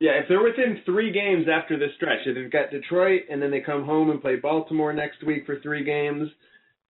Yeah, 0.00 0.12
if 0.12 0.26
they're 0.28 0.42
within 0.42 0.80
three 0.84 1.12
games 1.12 1.46
after 1.52 1.76
this 1.78 1.90
stretch, 1.96 2.20
if 2.24 2.36
they've 2.36 2.50
got 2.50 2.70
Detroit 2.70 3.22
and 3.30 3.42
then 3.42 3.50
they 3.50 3.60
come 3.60 3.84
home 3.84 4.10
and 4.10 4.22
play 4.22 4.36
Baltimore 4.36 4.92
next 4.92 5.26
week 5.26 5.44
for 5.44 5.58
three 5.60 5.84
games, 5.84 6.30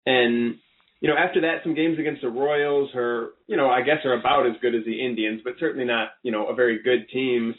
and 0.04 0.56
you 1.00 1.08
know, 1.08 1.16
after 1.16 1.40
that, 1.42 1.62
some 1.62 1.74
games 1.74 1.98
against 1.98 2.22
the 2.22 2.28
Royals 2.28 2.90
are, 2.94 3.30
you 3.46 3.56
know, 3.56 3.70
I 3.70 3.82
guess 3.82 4.04
are 4.04 4.18
about 4.18 4.46
as 4.46 4.56
good 4.60 4.74
as 4.74 4.84
the 4.84 5.04
Indians, 5.04 5.40
but 5.44 5.54
certainly 5.58 5.86
not, 5.86 6.10
you 6.22 6.32
know, 6.32 6.48
a 6.48 6.54
very 6.54 6.82
good 6.82 7.08
team. 7.12 7.54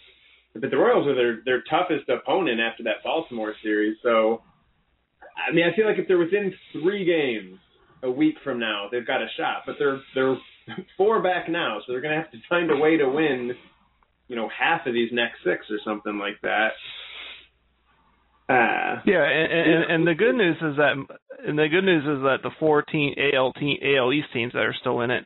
But 0.54 0.72
the 0.72 0.78
Royals 0.78 1.08
are 1.08 1.16
their 1.16 1.40
their 1.46 1.64
toughest 1.70 2.10
opponent 2.10 2.60
after 2.60 2.84
that 2.84 3.04
Baltimore 3.04 3.54
series. 3.64 3.98
So, 4.04 4.42
I 5.48 5.54
mean, 5.54 5.66
I 5.66 5.76
feel 5.76 5.86
like 5.88 5.98
if 5.98 6.08
they're 6.08 6.18
within 6.18 6.54
three 6.74 7.06
games 7.06 7.60
a 8.04 8.12
week 8.12 8.36
from 8.44 8.60
now, 8.60 8.88
they've 8.92 9.06
got 9.06 9.22
a 9.22 9.28
shot. 9.38 9.64
But 9.66 9.76
they're 9.80 10.00
they're 10.16 10.38
four 10.98 11.22
back 11.22 11.50
now, 11.50 11.80
so 11.80 11.92
they're 11.92 12.02
going 12.02 12.16
to 12.16 12.22
have 12.22 12.32
to 12.32 12.38
find 12.48 12.72
a 12.72 12.78
way 12.78 12.98
to 12.98 13.10
win, 13.10 13.52
you 14.28 14.36
know, 14.36 14.50
half 14.50 14.86
of 14.86 14.94
these 14.94 15.10
next 15.12 15.38
six 15.44 15.66
or 15.70 15.78
something 15.84 16.18
like 16.18 16.40
that. 16.42 16.70
Uh, 18.50 19.02
yeah, 19.06 19.24
and, 19.24 19.54
and, 19.54 19.92
and 19.92 20.08
the 20.08 20.16
good 20.16 20.36
news 20.36 20.56
is 20.58 20.76
that 20.78 20.94
and 21.46 21.58
the 21.58 21.68
good 21.68 21.84
news 21.84 22.04
is 22.04 22.24
that 22.24 22.38
the 22.42 22.50
four 22.60 22.82
team 22.82 23.14
AL 23.34 23.54
team 23.54 23.78
AL 23.84 24.12
East 24.12 24.28
teams 24.34 24.54
that 24.54 24.64
are 24.64 24.76
still 24.80 25.02
in 25.02 25.12
it 25.12 25.26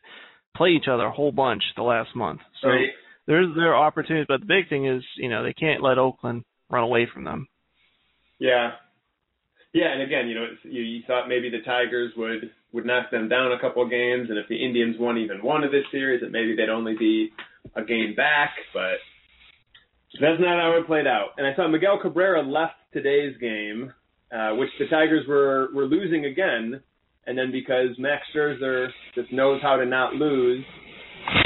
play 0.55 0.69
each 0.69 0.87
other 0.91 1.05
a 1.05 1.11
whole 1.11 1.31
bunch 1.31 1.63
the 1.75 1.83
last 1.83 2.09
month. 2.15 2.41
So 2.61 2.67
right. 2.67 2.89
there's 3.25 3.47
there 3.55 3.73
are 3.73 3.87
opportunities, 3.87 4.27
but 4.27 4.41
the 4.41 4.45
big 4.45 4.67
thing 4.67 4.87
is 4.87 5.03
you 5.17 5.29
know 5.29 5.41
they 5.41 5.53
can't 5.53 5.81
let 5.81 5.97
Oakland 5.97 6.43
run 6.69 6.83
away 6.83 7.07
from 7.11 7.23
them. 7.23 7.47
Yeah, 8.39 8.71
yeah, 9.73 9.91
and 9.91 10.03
again, 10.03 10.27
you 10.27 10.35
know, 10.35 10.45
you, 10.63 10.81
you 10.81 11.01
thought 11.07 11.27
maybe 11.27 11.49
the 11.49 11.61
Tigers 11.65 12.13
would 12.15 12.51
would 12.73 12.85
knock 12.85 13.11
them 13.11 13.29
down 13.29 13.51
a 13.51 13.59
couple 13.59 13.83
of 13.83 13.89
games, 13.89 14.29
and 14.29 14.37
if 14.37 14.47
the 14.49 14.63
Indians 14.63 14.95
won 14.99 15.17
even 15.17 15.43
one 15.43 15.63
of 15.63 15.71
this 15.71 15.85
series, 15.91 16.21
that 16.21 16.31
maybe 16.31 16.55
they'd 16.55 16.69
only 16.69 16.95
be 16.97 17.29
a 17.75 17.83
game 17.83 18.15
back. 18.15 18.49
But 18.73 18.97
that's 20.19 20.41
not 20.41 20.59
how 20.59 20.77
it 20.79 20.87
played 20.87 21.07
out. 21.07 21.29
And 21.37 21.45
I 21.47 21.55
saw 21.55 21.67
Miguel 21.67 21.99
Cabrera 22.01 22.41
left 22.41 22.73
today's 22.91 23.37
game, 23.37 23.93
uh, 24.35 24.55
which 24.55 24.69
the 24.79 24.87
Tigers 24.89 25.25
were 25.27 25.69
were 25.73 25.85
losing 25.85 26.25
again, 26.25 26.81
and 27.27 27.37
then 27.37 27.51
because 27.51 27.89
Max 27.99 28.23
Scherzer 28.35 28.87
just 29.13 29.31
knows 29.31 29.61
how 29.61 29.77
to 29.77 29.85
not 29.85 30.15
lose, 30.15 30.65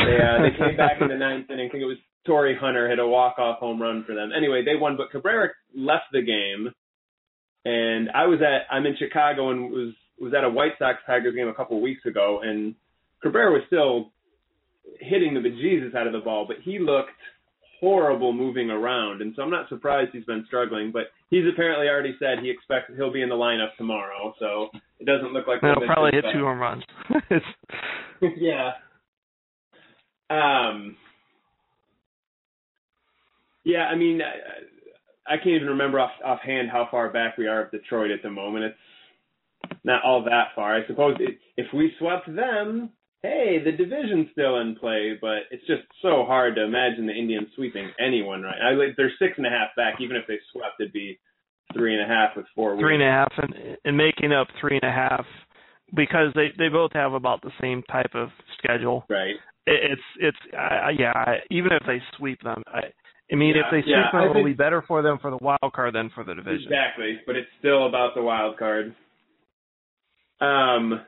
they 0.06 0.18
uh, 0.18 0.42
they 0.42 0.58
came 0.58 0.78
back 0.78 1.02
in 1.02 1.10
the 1.10 1.16
ninth 1.16 1.50
inning. 1.50 1.68
I 1.68 1.72
think 1.72 1.84
it 1.84 1.88
was 1.88 1.98
Torii 2.26 2.58
Hunter 2.60 2.90
hit 2.90 3.00
a 3.00 3.08
walk 3.08 3.38
off 3.38 3.60
home 3.60 3.82
run 3.82 4.06
for 4.08 4.16
them. 4.16 4.32
Anyway, 4.36 4.64
they 4.64 4.80
won, 4.80 4.96
but 4.96 5.12
Cabrera 5.12 5.50
left 5.76 6.06
the 6.14 6.22
game, 6.22 6.72
and 7.66 8.10
I 8.12 8.28
was 8.28 8.40
at 8.42 8.74
I'm 8.74 8.86
in 8.86 8.96
Chicago 8.98 9.52
and 9.52 9.70
was 9.72 9.94
was 10.20 10.34
at 10.34 10.44
a 10.44 10.50
White 10.50 10.74
Sox 10.80 11.00
Tigers 11.06 11.36
game 11.36 11.48
a 11.48 11.54
couple 11.54 11.78
of 11.78 11.84
weeks 11.84 12.06
ago, 12.06 12.42
and 12.44 12.76
Cabrera 13.22 13.52
was 13.52 13.62
still 13.68 14.12
hitting 15.00 15.34
the 15.34 15.40
bejesus 15.40 15.96
out 15.96 16.08
of 16.08 16.14
the 16.14 16.20
ball, 16.20 16.46
but 16.48 16.58
he 16.64 16.80
looked 16.80 17.12
horrible 17.80 18.34
moving 18.34 18.70
around, 18.70 19.22
and 19.22 19.34
so 19.36 19.44
I'm 19.44 19.52
not 19.52 19.70
surprised 19.70 20.12
he's 20.14 20.26
been 20.26 20.44
struggling. 20.48 20.92
But 20.92 21.04
he's 21.30 21.44
apparently 21.52 21.88
already 21.88 22.16
said 22.20 22.40
he 22.42 22.50
expects 22.50 22.92
he'll 22.96 23.14
be 23.14 23.22
in 23.22 23.30
the 23.30 23.36
lineup 23.36 23.76
tomorrow, 23.78 24.34
so 24.40 24.70
it 25.00 25.06
doesn't 25.06 25.34
look 25.34 25.48
like 25.48 25.62
he'll 25.62 25.86
probably 25.86 26.12
hit 26.14 26.26
two 26.34 26.46
home 26.46 26.60
runs. 26.60 26.84
yeah. 28.38 28.72
Um. 30.30 30.96
Yeah, 33.64 33.86
I 33.88 33.96
mean, 33.96 34.22
I, 34.22 35.34
I 35.34 35.38
can't 35.38 35.56
even 35.56 35.68
remember 35.68 36.00
off 36.00 36.12
offhand 36.26 36.70
how 36.72 36.88
far 36.90 37.12
back 37.12 37.38
we 37.38 37.48
are 37.48 37.66
of 37.66 37.72
Detroit 37.72 38.12
at 38.12 38.24
the 38.24 38.30
moment. 38.30 38.66
It's 38.66 38.78
not 39.84 40.04
all 40.04 40.24
that 40.24 40.50
far. 40.56 40.76
I 40.76 40.86
suppose 40.88 41.18
it, 41.20 41.38
if 41.56 41.68
we 41.74 41.92
swept 42.00 42.28
them, 42.34 42.92
hey, 43.24 43.58
the 43.64 43.72
division's 43.72 44.28
still 44.32 44.60
in 44.60 44.76
play, 44.76 45.18
but 45.20 45.48
it's 45.52 45.66
just 45.68 45.84
so 46.02 46.24
hard 46.26 46.56
to 46.56 46.64
imagine 46.64 47.08
the 47.08 47.14
Indians 47.14 47.48
sweeping 47.56 47.90
anyone 48.00 48.44
right 48.44 48.58
now. 48.60 48.78
They're 48.96 49.12
six 49.20 49.34
and 49.38 49.48
a 49.48 49.50
half 49.50 49.70
back. 49.76 49.96
Even 50.00 50.16
if 50.16 50.28
they 50.28 50.38
swept, 50.52 50.80
it'd 50.80 50.94
be 50.94 51.20
three 51.74 51.94
and 51.94 52.04
a 52.04 52.08
half 52.08 52.36
with 52.36 52.46
four 52.56 52.76
weeks. 52.76 52.84
Three 52.84 52.96
and 52.96 53.04
a 53.04 53.08
half, 53.08 53.34
and, 53.38 53.78
and 53.84 53.98
making 53.98 54.32
up 54.32 54.48
three 54.60 54.80
and 54.82 54.90
a 54.90 54.94
half 54.94 55.26
because 55.96 56.34
they 56.36 56.48
they 56.58 56.70
both 56.70 56.92
have 56.94 57.14
about 57.14 57.42
the 57.42 57.52
same 57.62 57.84
type 57.84 58.12
of 58.14 58.30
schedule. 58.58 59.06
Right. 59.10 59.36
It, 59.66 59.92
it's 59.92 60.02
it's 60.20 60.38
uh, 60.54 60.90
yeah. 60.98 61.36
Even 61.52 61.72
if 61.72 61.84
they 61.88 62.02
sweep 62.18 62.42
them, 62.44 62.64
I, 62.68 62.82
I 63.32 63.36
mean, 63.36 63.56
yeah, 63.56 63.64
if 63.66 63.72
they 63.72 63.82
sweep 63.82 63.96
yeah, 63.96 64.20
them, 64.20 64.32
it'll 64.32 64.44
be 64.44 64.54
better 64.54 64.84
for 64.88 65.02
them 65.02 65.18
for 65.22 65.32
the 65.32 65.40
wild 65.42 65.74
card 65.74 65.96
than 65.96 66.10
for 66.14 66.24
the 66.24 66.36
division. 66.36 66.64
Exactly, 66.64 67.20
but 67.26 67.36
it's 67.36 67.50
still 67.60 67.88
about 67.88 68.16
the 68.16 68.22
wild 68.22 68.58
card. 68.58 68.96
Um, 70.40 71.02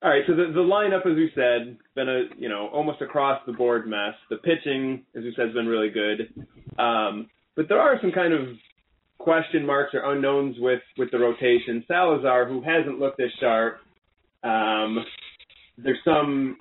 all 0.00 0.10
right, 0.10 0.22
so 0.28 0.36
the 0.36 0.52
the 0.54 0.60
lineup, 0.60 1.06
as 1.06 1.16
we 1.16 1.30
said, 1.34 1.76
been 1.96 2.08
a 2.08 2.22
you 2.38 2.48
know 2.48 2.68
almost 2.68 3.02
across 3.02 3.40
the 3.46 3.52
board 3.52 3.88
mess. 3.88 4.14
The 4.30 4.36
pitching, 4.36 5.04
as 5.16 5.24
we 5.24 5.32
said, 5.34 5.46
has 5.46 5.54
been 5.54 5.66
really 5.66 5.90
good, 5.90 6.32
um, 6.78 7.28
but 7.56 7.68
there 7.68 7.80
are 7.80 7.98
some 8.00 8.12
kind 8.12 8.32
of 8.32 8.46
question 9.18 9.66
marks 9.66 9.94
or 9.94 10.12
unknowns 10.12 10.54
with 10.60 10.82
with 10.96 11.10
the 11.10 11.18
rotation. 11.18 11.84
Salazar, 11.88 12.46
who 12.46 12.62
hasn't 12.62 13.00
looked 13.00 13.20
as 13.20 13.30
sharp, 13.40 13.78
um, 14.44 15.04
there's 15.76 15.98
some. 16.04 16.58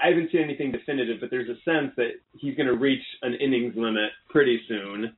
I 0.00 0.10
haven't 0.10 0.30
seen 0.30 0.42
anything 0.42 0.70
definitive, 0.70 1.16
but 1.20 1.30
there's 1.30 1.48
a 1.48 1.58
sense 1.64 1.92
that 1.96 2.10
he's 2.38 2.54
going 2.54 2.68
to 2.68 2.76
reach 2.76 3.02
an 3.22 3.34
innings 3.34 3.74
limit 3.76 4.10
pretty 4.28 4.60
soon. 4.68 5.16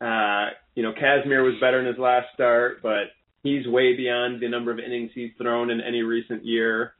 Uh, 0.00 0.48
you 0.74 0.82
know, 0.82 0.92
Kazmir 0.92 1.44
was 1.44 1.54
better 1.60 1.80
in 1.80 1.86
his 1.86 1.98
last 1.98 2.26
start, 2.34 2.82
but 2.82 3.12
he's 3.42 3.66
way 3.66 3.96
beyond 3.96 4.42
the 4.42 4.48
number 4.48 4.70
of 4.70 4.78
innings 4.78 5.10
he's 5.14 5.30
thrown 5.38 5.70
in 5.70 5.80
any 5.80 6.02
recent 6.02 6.44
year. 6.44 6.94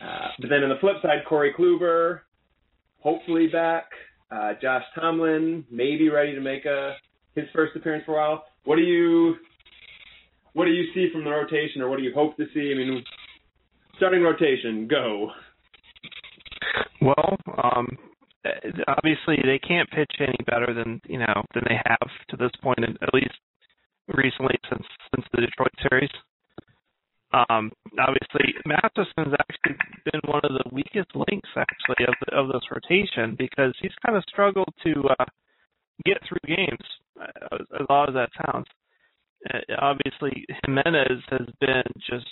Uh, 0.00 0.28
but 0.40 0.50
then 0.50 0.62
on 0.62 0.68
the 0.68 0.78
flip 0.80 0.96
side, 1.02 1.24
Corey 1.28 1.54
Kluber, 1.58 2.20
hopefully 3.00 3.46
back. 3.46 3.84
Uh, 4.30 4.52
Josh 4.60 4.82
Tomlin, 4.94 5.64
maybe 5.70 6.08
ready 6.08 6.34
to 6.34 6.40
make 6.40 6.64
a 6.64 6.94
his 7.34 7.44
first 7.54 7.76
appearance 7.76 8.04
for 8.04 8.12
a 8.12 8.14
while. 8.16 8.44
What 8.64 8.76
do 8.76 8.82
you 8.82 9.36
what 10.54 10.64
do 10.64 10.72
you 10.72 10.84
see 10.94 11.08
from 11.12 11.22
the 11.22 11.30
rotation, 11.30 11.82
or 11.82 11.88
what 11.88 11.98
do 11.98 12.02
you 12.02 12.12
hope 12.14 12.36
to 12.38 12.46
see? 12.52 12.72
I 12.72 12.76
mean, 12.76 13.04
starting 13.96 14.22
rotation, 14.22 14.88
go. 14.88 15.30
Well, 17.00 17.36
um, 17.62 17.86
obviously 18.88 19.36
they 19.44 19.58
can't 19.58 19.88
pitch 19.90 20.12
any 20.18 20.38
better 20.46 20.74
than 20.74 21.00
you 21.06 21.18
know 21.18 21.42
than 21.54 21.64
they 21.68 21.76
have 21.84 22.08
to 22.30 22.36
this 22.36 22.50
point, 22.62 22.80
at 22.80 23.14
least 23.14 23.34
recently 24.08 24.56
since 24.70 24.86
since 25.14 25.26
the 25.32 25.40
Detroit 25.42 25.74
series. 25.88 26.10
Um, 27.32 27.72
obviously, 27.98 28.54
Masterson's 28.64 29.34
actually 29.34 29.76
been 30.04 30.20
one 30.24 30.40
of 30.44 30.52
the 30.52 30.70
weakest 30.72 31.10
links 31.14 31.48
actually 31.56 32.06
of 32.06 32.14
the, 32.24 32.36
of 32.36 32.48
this 32.48 32.62
rotation 32.70 33.34
because 33.36 33.74
he's 33.82 33.94
kind 34.04 34.16
of 34.16 34.24
struggled 34.28 34.72
to 34.84 34.92
uh, 35.18 35.24
get 36.04 36.18
through 36.26 36.56
games, 36.56 36.86
as, 37.52 37.66
as 37.80 37.86
odd 37.90 38.10
as 38.10 38.14
that 38.14 38.30
sounds. 38.46 38.66
Uh, 39.52 39.58
obviously, 39.80 40.46
Jimenez 40.64 41.20
has 41.30 41.48
been 41.60 41.84
just 42.08 42.26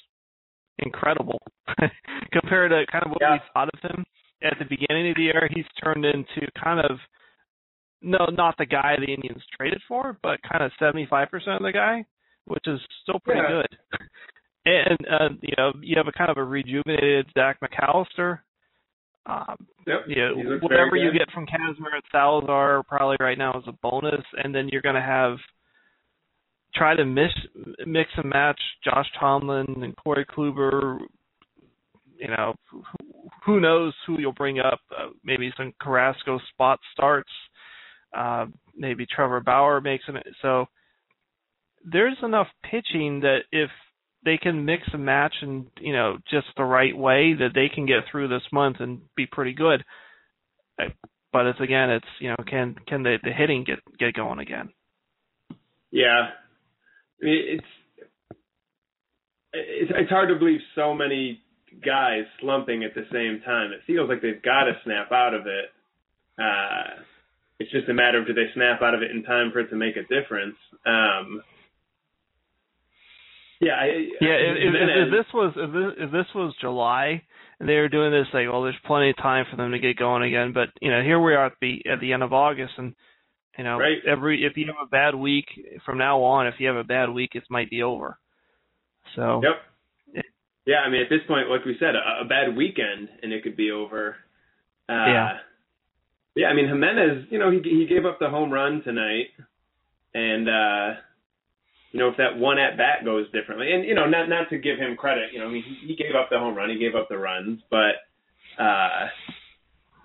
incredible 0.78 1.40
compared 2.32 2.70
to 2.70 2.84
kind 2.90 3.04
of 3.04 3.10
what 3.10 3.20
yeah. 3.20 3.32
we 3.34 3.40
thought 3.52 3.70
of 3.74 3.90
him 3.90 4.04
at 4.42 4.58
the 4.58 4.64
beginning 4.64 5.10
of 5.10 5.16
the 5.16 5.22
year. 5.22 5.48
He's 5.54 5.66
turned 5.82 6.04
into 6.04 6.46
kind 6.62 6.80
of 6.80 6.98
no, 8.04 8.26
not 8.26 8.56
the 8.58 8.66
guy 8.66 8.94
the 8.98 9.12
Indians 9.12 9.42
traded 9.56 9.80
for, 9.88 10.18
but 10.22 10.40
kind 10.42 10.62
of 10.62 10.70
75% 10.80 11.24
of 11.32 11.62
the 11.62 11.72
guy, 11.72 12.04
which 12.44 12.64
is 12.66 12.80
still 13.02 13.18
pretty 13.20 13.40
yeah. 13.40 13.62
good. 13.62 13.78
And 14.66 14.98
uh, 15.10 15.28
you 15.42 15.52
know, 15.58 15.72
you 15.82 15.94
have 15.98 16.08
a 16.08 16.12
kind 16.12 16.30
of 16.30 16.38
a 16.38 16.42
rejuvenated 16.42 17.26
Zach 17.34 17.58
McAllister. 17.60 18.38
Um, 19.26 19.56
yep. 19.86 20.04
You 20.06 20.16
know, 20.16 20.58
whatever 20.62 20.96
you 20.96 21.12
get 21.12 21.30
from 21.34 21.44
Kazmir 21.44 21.92
and 21.92 22.02
Salazar 22.10 22.82
probably 22.84 23.18
right 23.20 23.36
now 23.36 23.58
is 23.58 23.64
a 23.66 23.72
bonus, 23.82 24.24
and 24.42 24.54
then 24.54 24.68
you're 24.72 24.80
going 24.80 24.94
to 24.94 25.02
have 25.02 25.36
try 26.74 26.96
to 26.96 27.04
mix 27.04 27.32
mix 27.86 28.10
and 28.16 28.30
match 28.30 28.60
Josh 28.82 29.06
Tomlin 29.20 29.66
and 29.82 29.94
Corey 29.96 30.26
Kluber. 30.26 30.98
You 32.16 32.28
know, 32.28 32.54
who 33.44 33.60
knows 33.60 33.92
who 34.06 34.18
you'll 34.18 34.32
bring 34.32 34.60
up? 34.60 34.80
Uh, 34.90 35.08
maybe 35.24 35.52
some 35.56 35.74
Carrasco 35.80 36.38
spot 36.52 36.78
starts. 36.92 37.30
Uh, 38.14 38.46
maybe 38.76 39.06
Trevor 39.06 39.40
Bauer 39.40 39.80
makes 39.80 40.04
it. 40.08 40.26
So 40.42 40.66
there's 41.84 42.16
enough 42.22 42.48
pitching 42.70 43.20
that 43.20 43.40
if 43.52 43.70
they 44.24 44.38
can 44.38 44.64
mix 44.64 44.82
and 44.92 45.04
match 45.04 45.34
and 45.42 45.66
you 45.80 45.92
know 45.92 46.18
just 46.30 46.46
the 46.56 46.64
right 46.64 46.96
way, 46.96 47.34
that 47.34 47.50
they 47.54 47.68
can 47.74 47.86
get 47.86 48.04
through 48.10 48.28
this 48.28 48.42
month 48.52 48.76
and 48.80 49.00
be 49.16 49.26
pretty 49.26 49.52
good. 49.52 49.84
But 51.32 51.46
it's 51.46 51.60
again, 51.60 51.90
it's 51.90 52.06
you 52.20 52.30
know, 52.30 52.36
can 52.46 52.76
can 52.86 53.02
the 53.02 53.18
the 53.22 53.32
hitting 53.32 53.64
get 53.64 53.80
get 53.98 54.14
going 54.14 54.38
again? 54.38 54.70
Yeah, 55.90 56.28
it's 57.20 57.64
it's 59.52 59.92
it's 59.94 60.10
hard 60.10 60.28
to 60.28 60.36
believe 60.36 60.60
so 60.74 60.94
many 60.94 61.40
guys 61.84 62.22
slumping 62.40 62.84
at 62.84 62.94
the 62.94 63.04
same 63.12 63.40
time. 63.44 63.72
It 63.72 63.80
feels 63.86 64.08
like 64.08 64.22
they've 64.22 64.42
got 64.42 64.64
to 64.64 64.72
snap 64.84 65.12
out 65.12 65.34
of 65.34 65.46
it. 65.46 65.70
Uh, 66.38 67.02
it's 67.58 67.70
just 67.70 67.88
a 67.88 67.94
matter 67.94 68.20
of 68.20 68.26
do 68.26 68.34
they 68.34 68.46
snap 68.54 68.82
out 68.82 68.94
of 68.94 69.02
it 69.02 69.10
in 69.10 69.22
time 69.22 69.50
for 69.52 69.60
it 69.60 69.70
to 69.70 69.76
make 69.76 69.96
a 69.96 70.02
difference. 70.02 70.56
Um, 70.84 71.42
yeah, 73.60 73.74
I, 73.74 73.86
yeah. 74.20 74.36
If, 74.36 74.74
if, 74.74 75.06
if 75.06 75.10
this 75.12 75.32
was 75.32 75.52
if 75.56 75.72
this, 75.72 76.04
if 76.04 76.12
this 76.12 76.26
was 76.34 76.54
July 76.60 77.22
and 77.60 77.68
they 77.68 77.76
were 77.76 77.88
doing 77.88 78.10
this, 78.10 78.26
like, 78.34 78.48
well, 78.50 78.62
there's 78.62 78.74
plenty 78.84 79.10
of 79.10 79.16
time 79.16 79.46
for 79.50 79.56
them 79.56 79.72
to 79.72 79.78
get 79.78 79.96
going 79.96 80.22
again. 80.22 80.52
But 80.52 80.68
you 80.82 80.90
know, 80.90 81.02
here 81.02 81.20
we 81.20 81.34
are 81.34 81.46
at 81.46 81.52
the 81.60 81.82
at 81.90 82.00
the 82.00 82.12
end 82.12 82.22
of 82.22 82.32
August, 82.32 82.72
and 82.76 82.94
you 83.56 83.64
know, 83.64 83.78
right. 83.78 83.98
every 84.06 84.44
if 84.44 84.56
you 84.56 84.66
have 84.66 84.84
a 84.84 84.90
bad 84.90 85.14
week 85.14 85.46
from 85.86 85.98
now 85.98 86.22
on, 86.22 86.48
if 86.48 86.54
you 86.58 86.66
have 86.66 86.76
a 86.76 86.84
bad 86.84 87.10
week, 87.10 87.30
it 87.34 87.44
might 87.48 87.70
be 87.70 87.82
over. 87.82 88.18
So. 89.16 89.40
Yep. 89.42 90.24
Yeah, 90.66 90.76
I 90.76 90.88
mean, 90.88 91.02
at 91.02 91.10
this 91.10 91.20
point, 91.28 91.50
like 91.50 91.64
we 91.66 91.76
said, 91.78 91.94
a, 91.94 92.24
a 92.24 92.24
bad 92.26 92.56
weekend 92.56 93.08
and 93.22 93.32
it 93.32 93.42
could 93.42 93.56
be 93.56 93.70
over. 93.70 94.16
Uh, 94.88 94.92
yeah. 94.92 95.32
Yeah, 96.34 96.48
I 96.48 96.54
mean 96.54 96.66
Jimenez, 96.66 97.26
you 97.30 97.38
know, 97.38 97.50
he 97.50 97.60
he 97.62 97.86
gave 97.88 98.04
up 98.04 98.18
the 98.18 98.28
home 98.28 98.50
run 98.50 98.82
tonight, 98.82 99.30
and 100.14 100.48
uh, 100.48 101.00
you 101.92 102.00
know 102.00 102.08
if 102.08 102.16
that 102.16 102.36
one 102.36 102.58
at 102.58 102.76
bat 102.76 103.04
goes 103.04 103.26
differently, 103.30 103.72
and 103.72 103.84
you 103.84 103.94
know 103.94 104.06
not 104.06 104.28
not 104.28 104.50
to 104.50 104.58
give 104.58 104.78
him 104.78 104.96
credit, 104.96 105.32
you 105.32 105.38
know, 105.38 105.46
I 105.46 105.50
mean 105.50 105.62
he, 105.62 105.88
he 105.88 105.96
gave 105.96 106.14
up 106.14 106.28
the 106.30 106.38
home 106.38 106.54
run, 106.56 106.70
he 106.70 106.78
gave 106.78 106.94
up 106.94 107.08
the 107.08 107.18
runs, 107.18 107.60
but 107.70 108.02
uh, 108.58 109.06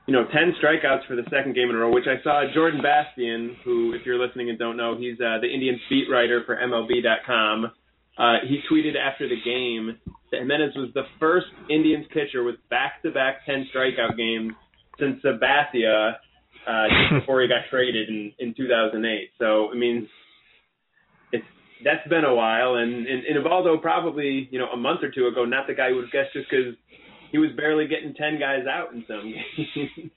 you 0.09 0.13
know, 0.13 0.25
ten 0.33 0.53
strikeouts 0.61 1.05
for 1.07 1.15
the 1.15 1.23
second 1.29 1.53
game 1.53 1.69
in 1.69 1.75
a 1.75 1.79
row, 1.79 1.91
which 1.91 2.07
I 2.07 2.21
saw 2.23 2.43
Jordan 2.51 2.81
Bastian, 2.81 3.55
who 3.63 3.93
if 3.93 4.05
you're 4.07 4.17
listening 4.17 4.49
and 4.49 4.57
don't 4.57 4.75
know, 4.75 4.97
he's 4.97 5.19
uh, 5.21 5.37
the 5.39 5.47
Indians 5.47 5.79
beat 5.87 6.09
writer 6.11 6.41
for 6.47 6.55
MLB.com. 6.55 7.71
Uh, 8.17 8.33
he 8.47 8.59
tweeted 8.69 8.95
after 8.97 9.29
the 9.29 9.39
game 9.45 9.97
that 10.31 10.39
Jimenez 10.39 10.75
was 10.75 10.89
the 10.95 11.03
first 11.19 11.45
Indians 11.69 12.05
pitcher 12.11 12.43
with 12.43 12.55
back-to-back 12.69 13.45
ten 13.45 13.67
strikeout 13.73 14.17
games 14.17 14.53
since 14.99 15.21
Sabathia 15.23 16.13
uh, 16.67 16.85
just 16.87 17.13
before 17.21 17.41
he 17.41 17.47
got 17.47 17.69
traded 17.69 18.09
in, 18.09 18.31
in 18.39 18.53
2008. 18.55 19.29
So 19.37 19.71
I 19.71 19.75
mean, 19.75 20.07
it's 21.31 21.45
that's 21.83 22.07
been 22.07 22.25
a 22.25 22.33
while, 22.35 22.75
and 22.75 23.07
and, 23.07 23.25
and 23.25 23.35
Ubaldo 23.37 23.77
probably 23.77 24.47
you 24.51 24.59
know 24.59 24.67
a 24.67 24.77
month 24.77 25.03
or 25.03 25.11
two 25.11 25.27
ago, 25.27 25.45
not 25.45 25.67
the 25.67 25.73
guy 25.73 25.89
who 25.89 25.95
would 25.95 26.05
have 26.05 26.11
guessed 26.11 26.33
just 26.33 26.49
because 26.49 26.75
he 27.31 27.37
was 27.37 27.49
barely 27.55 27.87
getting 27.87 28.13
ten 28.13 28.39
guys 28.39 28.65
out 28.69 28.93
in 28.93 29.03
some 29.07 29.33
games. 29.33 30.11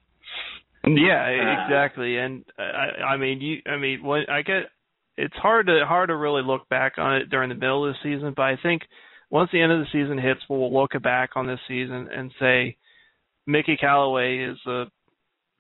yeah, 0.86 1.24
uh, 1.26 1.64
exactly. 1.64 2.18
And 2.18 2.44
I, 2.58 3.14
I 3.14 3.16
mean, 3.16 3.40
you, 3.40 3.58
I 3.70 3.76
mean, 3.76 4.02
when 4.02 4.24
I 4.30 4.42
get, 4.42 4.70
it's 5.16 5.36
hard 5.36 5.66
to 5.66 5.84
hard 5.86 6.08
to 6.08 6.16
really 6.16 6.42
look 6.42 6.68
back 6.68 6.94
on 6.98 7.16
it 7.16 7.30
during 7.30 7.48
the 7.48 7.54
middle 7.54 7.86
of 7.86 7.94
the 7.94 7.98
season, 8.02 8.32
but 8.36 8.42
I 8.42 8.56
think 8.62 8.82
once 9.30 9.48
the 9.50 9.62
end 9.62 9.72
of 9.72 9.80
the 9.80 9.86
season 9.92 10.18
hits, 10.18 10.40
we'll 10.48 10.72
look 10.72 10.90
back 11.02 11.30
on 11.36 11.46
this 11.46 11.60
season 11.66 12.08
and 12.14 12.30
say 12.38 12.76
Mickey 13.46 13.76
Callaway 13.76 14.38
is 14.38 14.58
a 14.66 14.84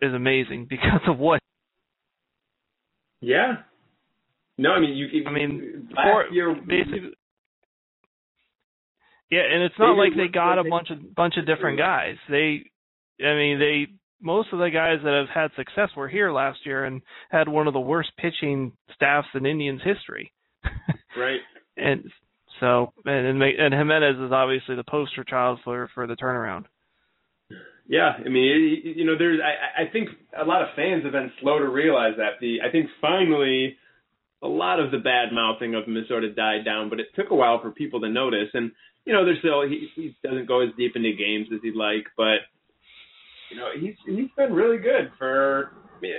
is 0.00 0.12
amazing 0.14 0.66
because 0.70 1.00
of 1.08 1.18
what. 1.18 1.40
Yeah. 3.20 3.54
No, 4.58 4.70
I 4.70 4.80
mean 4.80 4.94
you. 4.94 5.24
I 5.26 5.32
mean, 5.32 5.88
for, 5.94 6.26
year, 6.30 6.54
basically. 6.54 7.14
Yeah, 9.30 9.40
and 9.50 9.62
it's 9.62 9.74
not 9.78 9.96
like 9.96 10.12
they 10.14 10.28
got 10.28 10.58
a 10.58 10.68
bunch 10.68 10.90
of 10.90 11.14
bunch 11.14 11.34
of 11.38 11.46
different 11.46 11.78
guys. 11.78 12.16
They, 12.28 12.64
I 13.24 13.34
mean, 13.34 13.58
they 13.58 13.86
most 14.20 14.48
of 14.52 14.58
the 14.58 14.70
guys 14.70 14.98
that 15.02 15.12
have 15.14 15.34
had 15.34 15.56
success 15.56 15.88
were 15.96 16.08
here 16.08 16.30
last 16.30 16.60
year 16.66 16.84
and 16.84 17.00
had 17.30 17.48
one 17.48 17.66
of 17.66 17.72
the 17.72 17.80
worst 17.80 18.10
pitching 18.18 18.72
staffs 18.94 19.28
in 19.34 19.46
Indians 19.46 19.80
history. 19.82 20.32
right. 21.16 21.40
And 21.76 22.04
so, 22.60 22.92
and 23.04 23.42
and 23.42 23.74
Jimenez 23.74 24.16
is 24.16 24.32
obviously 24.32 24.76
the 24.76 24.84
poster 24.84 25.24
child 25.24 25.60
for 25.64 25.88
for 25.94 26.06
the 26.06 26.14
turnaround. 26.14 26.64
Yeah, 27.86 28.12
I 28.24 28.28
mean, 28.28 28.80
you 28.84 29.04
know, 29.04 29.18
there's 29.18 29.40
I 29.40 29.82
I 29.82 29.90
think 29.90 30.08
a 30.40 30.44
lot 30.44 30.62
of 30.62 30.68
fans 30.76 31.02
have 31.04 31.12
been 31.12 31.32
slow 31.40 31.58
to 31.58 31.68
realize 31.68 32.14
that. 32.16 32.40
The 32.40 32.58
I 32.66 32.70
think 32.70 32.88
finally 33.00 33.76
a 34.42 34.48
lot 34.48 34.80
of 34.80 34.90
the 34.90 34.98
bad 34.98 35.32
mouthing 35.32 35.74
of 35.74 35.86
Minnesota 35.86 36.32
died 36.32 36.64
down, 36.64 36.90
but 36.90 37.00
it 37.00 37.06
took 37.14 37.30
a 37.30 37.34
while 37.34 37.60
for 37.60 37.70
people 37.70 38.00
to 38.00 38.08
notice. 38.08 38.48
And 38.54 38.72
you 39.04 39.12
know, 39.12 39.24
there's 39.24 39.38
still 39.38 39.62
he, 39.62 39.88
he 39.94 40.16
doesn't 40.22 40.46
go 40.46 40.60
as 40.60 40.70
deep 40.76 40.96
into 40.96 41.12
games 41.12 41.48
as 41.52 41.60
he'd 41.62 41.76
like, 41.76 42.06
but 42.16 42.46
you 43.50 43.56
know, 43.56 43.70
he's 43.78 43.94
he's 44.06 44.30
been 44.36 44.52
really 44.52 44.78
good 44.78 45.10
for 45.18 45.72
I 45.96 46.00
mean, 46.00 46.12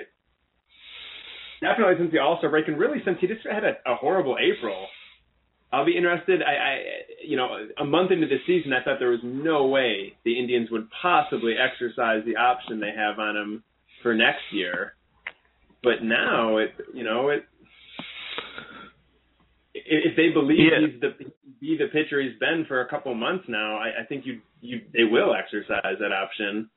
definitely 1.62 1.96
since 1.98 2.12
the 2.12 2.20
All 2.20 2.38
Star 2.38 2.50
break, 2.50 2.68
and 2.68 2.78
really 2.78 3.02
since 3.06 3.18
he 3.20 3.28
just 3.28 3.46
had 3.50 3.64
a, 3.64 3.76
a 3.86 3.96
horrible 3.96 4.38
April. 4.40 4.88
I'll 5.74 5.86
be 5.86 5.98
interested. 5.98 6.42
I, 6.44 6.52
I, 6.52 6.78
you 7.26 7.36
know, 7.36 7.50
a 7.80 7.84
month 7.84 8.12
into 8.12 8.28
the 8.28 8.38
season, 8.46 8.74
I 8.74 8.84
thought 8.84 9.00
there 9.00 9.10
was 9.10 9.24
no 9.24 9.66
way 9.66 10.14
the 10.24 10.38
Indians 10.38 10.70
would 10.70 10.88
possibly 11.02 11.56
exercise 11.58 12.22
the 12.28 12.36
option 12.36 12.80
they 12.80 12.94
have 12.96 13.18
on 13.18 13.36
him 13.36 13.64
for 14.04 14.14
next 14.14 14.44
year. 14.52 14.94
But 15.82 16.04
now, 16.04 16.58
it, 16.58 16.70
you 16.94 17.04
know, 17.04 17.30
it. 17.30 17.46
If 19.74 20.16
they 20.16 20.30
believe 20.30 20.60
yeah. 20.60 20.88
he's 20.88 21.02
the 21.02 21.32
be 21.60 21.76
the 21.78 21.88
pitcher 21.88 22.22
he's 22.22 22.38
been 22.40 22.66
for 22.68 22.82
a 22.82 22.88
couple 22.88 23.14
months 23.16 23.46
now, 23.48 23.78
I, 23.78 24.04
I 24.04 24.06
think 24.08 24.26
you 24.28 24.42
you 24.62 24.82
they 24.94 25.04
will 25.04 25.34
exercise 25.34 25.98
that 26.00 26.12
option. 26.14 26.70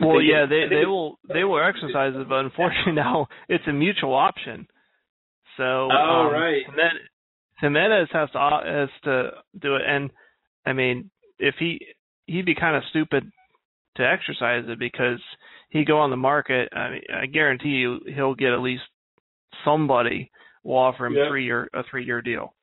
Well, 0.00 0.20
yeah, 0.20 0.44
they 0.46 0.64
they 0.68 0.84
will 0.84 1.20
they 1.32 1.44
will 1.44 1.62
exercise 1.62 2.12
it, 2.16 2.28
but 2.28 2.40
unfortunately 2.40 2.92
now 2.94 3.28
it's 3.48 3.64
a 3.68 3.72
mutual 3.72 4.14
option. 4.14 4.66
So 5.56 5.62
oh 5.62 6.26
um, 6.26 6.32
right, 6.32 6.62
and 6.66 6.76
then 6.76 6.90
Jimenez 7.60 8.08
has 8.12 8.30
to 8.32 8.38
has 8.38 8.88
to 9.04 9.30
do 9.60 9.76
it, 9.76 9.82
and 9.86 10.10
I 10.66 10.72
mean, 10.72 11.10
if 11.38 11.54
he 11.58 11.80
he'd 12.26 12.46
be 12.46 12.54
kind 12.54 12.76
of 12.76 12.82
stupid 12.90 13.30
to 13.96 14.02
exercise 14.06 14.64
it 14.66 14.78
because 14.78 15.20
he 15.70 15.84
go 15.84 15.98
on 15.98 16.10
the 16.10 16.16
market. 16.16 16.68
I 16.74 16.90
mean, 16.90 17.02
I 17.12 17.26
guarantee 17.26 17.70
you 17.70 18.00
he'll 18.14 18.34
get 18.34 18.52
at 18.52 18.60
least 18.60 18.82
somebody 19.64 20.30
will 20.62 20.76
offer 20.76 21.06
him 21.06 21.14
yep. 21.14 21.28
three 21.28 21.44
year 21.44 21.68
a 21.74 21.82
three 21.90 22.04
year 22.04 22.22
deal. 22.22 22.54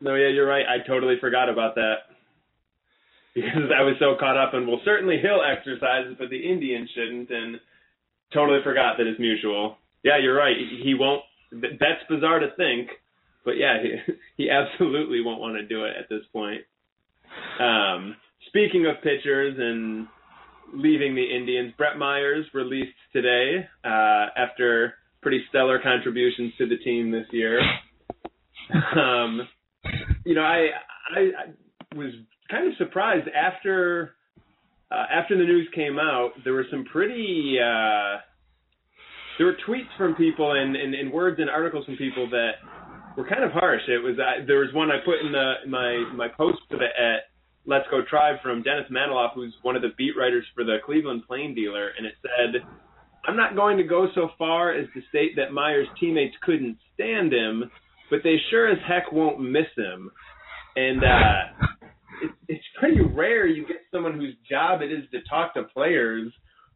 No, 0.00 0.14
yeah, 0.14 0.28
you're 0.28 0.48
right. 0.48 0.64
I 0.66 0.86
totally 0.86 1.16
forgot 1.20 1.48
about 1.48 1.76
that 1.76 1.94
because 3.34 3.70
I 3.76 3.82
was 3.82 3.94
so 3.98 4.16
caught 4.18 4.36
up 4.36 4.54
in 4.54 4.66
well, 4.66 4.80
certainly 4.84 5.18
he'll 5.22 5.42
exercise 5.42 6.06
it, 6.10 6.18
but 6.18 6.30
the 6.30 6.50
Indians 6.50 6.90
shouldn't, 6.94 7.30
and 7.30 7.60
totally 8.32 8.58
forgot 8.64 8.96
that 8.98 9.06
it's 9.06 9.20
mutual. 9.20 9.76
Yeah, 10.02 10.18
you're 10.20 10.36
right. 10.36 10.56
He 10.56 10.94
won't. 10.94 11.22
That's 11.52 12.02
bizarre 12.08 12.40
to 12.40 12.48
think, 12.56 12.88
but 13.44 13.52
yeah, 13.52 13.78
he, 13.82 14.14
he 14.44 14.50
absolutely 14.50 15.20
won't 15.22 15.40
want 15.40 15.56
to 15.56 15.66
do 15.66 15.84
it 15.84 15.94
at 15.98 16.08
this 16.08 16.22
point. 16.32 16.62
Um, 17.60 18.16
speaking 18.48 18.86
of 18.86 19.02
pitchers 19.02 19.56
and 19.58 20.06
leaving 20.74 21.14
the 21.14 21.24
Indians, 21.24 21.72
Brett 21.76 21.98
Myers 21.98 22.46
released 22.54 22.96
today 23.12 23.66
uh, 23.84 24.26
after 24.36 24.94
pretty 25.20 25.42
stellar 25.48 25.80
contributions 25.80 26.52
to 26.58 26.68
the 26.68 26.76
team 26.78 27.10
this 27.10 27.26
year. 27.30 27.60
Um, 28.96 29.48
you 30.24 30.34
know, 30.34 30.42
I, 30.42 30.68
I 31.14 31.20
I 31.20 31.96
was 31.96 32.12
kind 32.50 32.68
of 32.68 32.74
surprised 32.78 33.28
after 33.28 34.14
uh, 34.90 35.04
after 35.10 35.36
the 35.36 35.44
news 35.44 35.68
came 35.74 35.98
out. 35.98 36.30
There 36.44 36.52
were 36.52 36.66
some 36.70 36.84
pretty 36.84 37.58
uh, 37.62 38.18
there 39.38 39.46
were 39.46 39.56
tweets 39.66 39.96
from 39.96 40.14
people 40.14 40.52
and, 40.52 40.76
and, 40.76 40.94
and 40.94 41.12
words 41.12 41.38
and 41.40 41.48
articles 41.48 41.84
from 41.86 41.96
people 41.96 42.28
that 42.30 42.52
were 43.16 43.28
kind 43.28 43.44
of 43.44 43.52
harsh. 43.52 43.82
It 43.88 44.02
was 44.02 44.18
uh, 44.18 44.44
there 44.46 44.58
was 44.58 44.72
one 44.72 44.90
I 44.90 44.98
put 45.04 45.24
in 45.24 45.32
the 45.32 45.68
my 45.68 46.12
my 46.14 46.28
post 46.28 46.60
at 46.72 47.28
Let's 47.66 47.86
Go 47.90 48.00
Tribe 48.08 48.36
from 48.42 48.62
Dennis 48.62 48.90
Manoloff, 48.90 49.34
who's 49.34 49.54
one 49.62 49.76
of 49.76 49.82
the 49.82 49.94
beat 49.96 50.16
writers 50.18 50.44
for 50.54 50.64
the 50.64 50.78
Cleveland 50.84 51.22
Plain 51.26 51.54
Dealer, 51.54 51.90
and 51.96 52.06
it 52.06 52.14
said, 52.22 52.62
"I'm 53.26 53.36
not 53.36 53.56
going 53.56 53.76
to 53.76 53.84
go 53.84 54.08
so 54.14 54.30
far 54.38 54.72
as 54.72 54.86
to 54.94 55.00
state 55.08 55.36
that 55.36 55.52
Myers' 55.52 55.88
teammates 56.00 56.34
couldn't 56.42 56.78
stand 56.94 57.32
him, 57.32 57.70
but 58.10 58.20
they 58.24 58.36
sure 58.50 58.68
as 58.68 58.78
heck 58.86 59.12
won't 59.12 59.40
miss 59.40 59.70
him." 59.76 60.10
And 60.74 61.04
uh, 61.04 61.66
it, 62.22 62.30
it's 62.48 62.64
pretty 62.78 63.00
rare 63.00 63.46
you 63.46 63.66
get 63.66 63.82
someone 63.92 64.14
whose 64.14 64.34
job 64.50 64.80
it 64.82 64.90
is 64.90 65.04
to 65.12 65.18
talk 65.28 65.54
to 65.54 65.64
players 65.64 66.32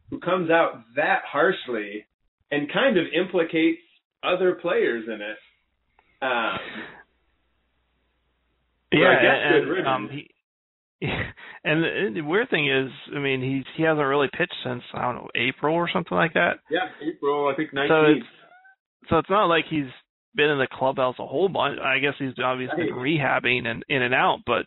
who 0.09 0.19
comes 0.19 0.49
out 0.49 0.83
that 0.95 1.21
harshly 1.25 2.05
and 2.51 2.71
kind 2.71 2.97
of 2.97 3.05
implicates 3.13 3.81
other 4.23 4.55
players 4.55 5.05
in 5.07 5.21
it. 5.21 5.37
Um, 6.21 6.57
yeah, 8.91 9.53
and, 9.53 9.87
um, 9.87 10.09
he, 10.11 10.29
and 11.63 12.15
the 12.15 12.21
weird 12.21 12.49
thing 12.49 12.69
is, 12.69 12.91
I 13.15 13.19
mean, 13.19 13.41
he 13.41 13.63
he 13.75 13.83
hasn't 13.83 14.05
really 14.05 14.29
pitched 14.35 14.55
since 14.63 14.81
I 14.93 15.01
don't 15.03 15.15
know 15.15 15.29
April 15.35 15.75
or 15.75 15.89
something 15.91 16.17
like 16.17 16.33
that. 16.33 16.59
Yeah, 16.69 16.87
April, 17.05 17.51
I 17.51 17.55
think 17.55 17.73
nineteenth. 17.73 17.91
So 17.91 18.11
it's, 18.11 19.09
so 19.09 19.17
it's 19.19 19.29
not 19.29 19.45
like 19.45 19.65
he's 19.69 19.91
been 20.35 20.49
in 20.49 20.57
the 20.57 20.67
clubhouse 20.71 21.15
a 21.19 21.25
whole 21.25 21.49
bunch. 21.49 21.79
I 21.79 21.99
guess 21.99 22.13
he's 22.17 22.33
obviously 22.43 22.85
been 22.85 22.95
rehabbing 22.95 23.67
and 23.67 23.83
in 23.89 24.01
and 24.01 24.13
out, 24.13 24.39
but 24.45 24.65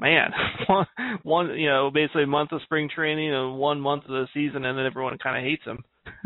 man, 0.00 0.30
one, 0.68 0.86
one 1.22 1.58
you 1.58 1.68
know 1.68 1.90
basically 1.92 2.24
a 2.24 2.26
month 2.26 2.52
of 2.52 2.62
spring 2.62 2.88
training 2.94 3.34
and 3.34 3.58
one 3.58 3.80
month 3.80 4.04
of 4.04 4.10
the 4.10 4.28
season, 4.32 4.64
and 4.64 4.78
then 4.78 4.86
everyone 4.86 5.18
kind 5.18 5.36
of 5.36 5.44
hates 5.44 5.64
him. 5.64 5.84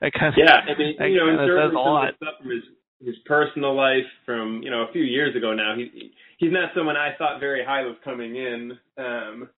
that 0.00 0.12
kind 0.12 0.34
of 0.34 0.34
yeah, 0.36 0.60
I 0.66 0.78
mean, 0.78 0.96
you 1.12 1.16
know, 1.18 1.28
and 1.28 1.38
certainly 1.38 1.82
some 1.82 2.16
stuff 2.16 2.34
from 2.42 2.50
his 2.50 2.62
his 3.04 3.16
personal 3.26 3.74
life 3.74 4.06
from 4.24 4.62
you 4.62 4.70
know 4.70 4.82
a 4.88 4.92
few 4.92 5.02
years 5.02 5.36
ago 5.36 5.54
now. 5.54 5.74
He 5.76 6.12
he's 6.38 6.52
not 6.52 6.70
someone 6.74 6.96
I 6.96 7.14
thought 7.18 7.40
very 7.40 7.64
highly 7.64 7.90
of 7.90 7.96
coming 8.04 8.36
in. 8.36 8.72
Um, 8.96 9.48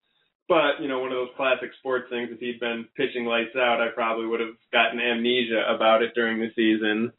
but 0.48 0.81
you 0.81 0.88
know, 0.88 0.98
one 1.01 1.12
of 1.12 1.18
those 1.18 1.37
classic 1.37 1.70
sports 1.79 2.07
things. 2.11 2.31
If 2.33 2.40
he'd 2.40 2.61
been 2.61 2.87
pitching 2.96 3.27
lights 3.27 3.55
out, 3.57 3.81
I 3.81 3.88
probably 3.94 4.27
would 4.27 4.40
have 4.40 4.57
gotten 4.72 4.98
amnesia 4.98 5.62
about 5.74 6.03
it 6.03 6.14
during 6.14 6.38
the 6.40 6.48
season. 6.57 7.12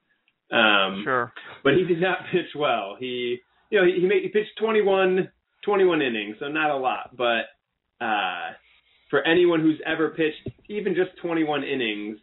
Um, 0.51 1.03
sure. 1.03 1.31
But 1.63 1.73
he 1.73 1.83
did 1.83 2.01
not 2.01 2.19
pitch 2.31 2.53
well. 2.55 2.97
He 2.99 3.39
you 3.69 3.79
know 3.79 3.85
he 3.85 4.01
he, 4.01 4.07
made, 4.07 4.23
he 4.23 4.29
pitched 4.29 4.57
21, 4.59 5.29
21 5.63 6.01
innings, 6.01 6.37
so 6.39 6.47
not 6.47 6.71
a 6.71 6.77
lot, 6.77 7.15
but 7.15 7.45
uh, 8.03 8.53
for 9.09 9.25
anyone 9.25 9.61
who's 9.61 9.79
ever 9.85 10.09
pitched 10.09 10.49
even 10.67 10.95
just 10.95 11.11
21 11.21 11.63
innings, 11.63 12.17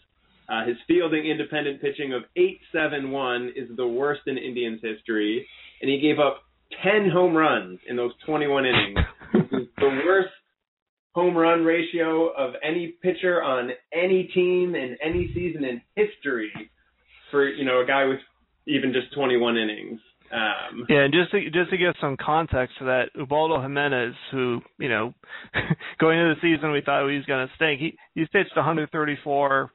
uh, 0.48 0.64
his 0.64 0.76
fielding 0.86 1.26
independent 1.26 1.80
pitching 1.80 2.12
of 2.12 2.22
8.71 2.36 3.50
is 3.56 3.68
the 3.76 3.86
worst 3.86 4.22
in 4.26 4.38
Indians 4.38 4.80
history, 4.82 5.46
and 5.80 5.90
he 5.90 5.98
gave 6.00 6.18
up 6.18 6.42
10 6.82 7.10
home 7.10 7.34
runs 7.34 7.78
in 7.88 7.96
those 7.96 8.12
21 8.26 8.64
innings. 8.66 8.98
this 9.32 9.60
is 9.60 9.68
the 9.78 10.02
worst 10.06 10.30
home 11.14 11.36
run 11.36 11.64
ratio 11.64 12.28
of 12.36 12.54
any 12.62 12.94
pitcher 13.02 13.42
on 13.42 13.70
any 13.92 14.24
team 14.34 14.74
in 14.74 14.96
any 15.02 15.30
season 15.34 15.64
in 15.64 15.80
history 15.94 16.52
for 17.30 17.48
you 17.48 17.64
know 17.64 17.80
a 17.80 17.86
guy 17.86 18.04
with 18.04 18.20
even 18.66 18.92
just 18.92 19.14
21 19.14 19.56
innings. 19.56 20.00
Um, 20.30 20.86
yeah, 20.88 21.04
and 21.04 21.14
just 21.14 21.30
to, 21.30 21.50
just 21.50 21.70
to 21.70 21.76
give 21.76 21.94
some 22.00 22.16
context 22.16 22.78
to 22.80 22.86
that, 22.86 23.10
Ubaldo 23.14 23.62
Jimenez, 23.62 24.14
who 24.32 24.60
you 24.78 24.88
know, 24.88 25.14
going 26.00 26.18
into 26.18 26.34
the 26.34 26.40
season 26.42 26.72
we 26.72 26.82
thought 26.84 27.08
he 27.08 27.16
was 27.16 27.24
going 27.26 27.46
to 27.46 27.54
stink. 27.54 27.80
He 27.80 27.96
he's 28.14 28.28
pitched 28.28 28.54
134 28.54 29.70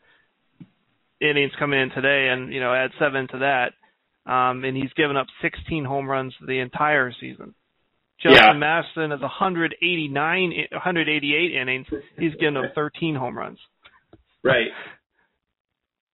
innings 1.22 1.52
coming 1.60 1.80
in 1.80 1.90
today, 1.92 2.30
and 2.32 2.54
you 2.54 2.60
know 2.60 2.74
add 2.74 2.92
seven 3.00 3.28
to 3.30 3.40
that, 3.40 4.32
um, 4.32 4.64
and 4.64 4.76
he's 4.76 4.92
given 4.94 5.16
up 5.16 5.28
16 5.42 5.86
home 5.86 6.10
runs 6.10 6.34
the 6.46 6.60
entire 6.60 7.14
season. 7.20 7.54
Justin 8.22 8.40
yeah. 8.44 8.54
Masterson 8.54 9.12
is 9.12 9.22
189, 9.22 10.54
188 10.72 11.56
innings. 11.56 11.88
He's 12.20 12.36
given 12.36 12.58
up 12.58 12.66
13 12.76 13.16
home 13.16 13.36
runs. 13.36 13.58
Right. 14.44 14.68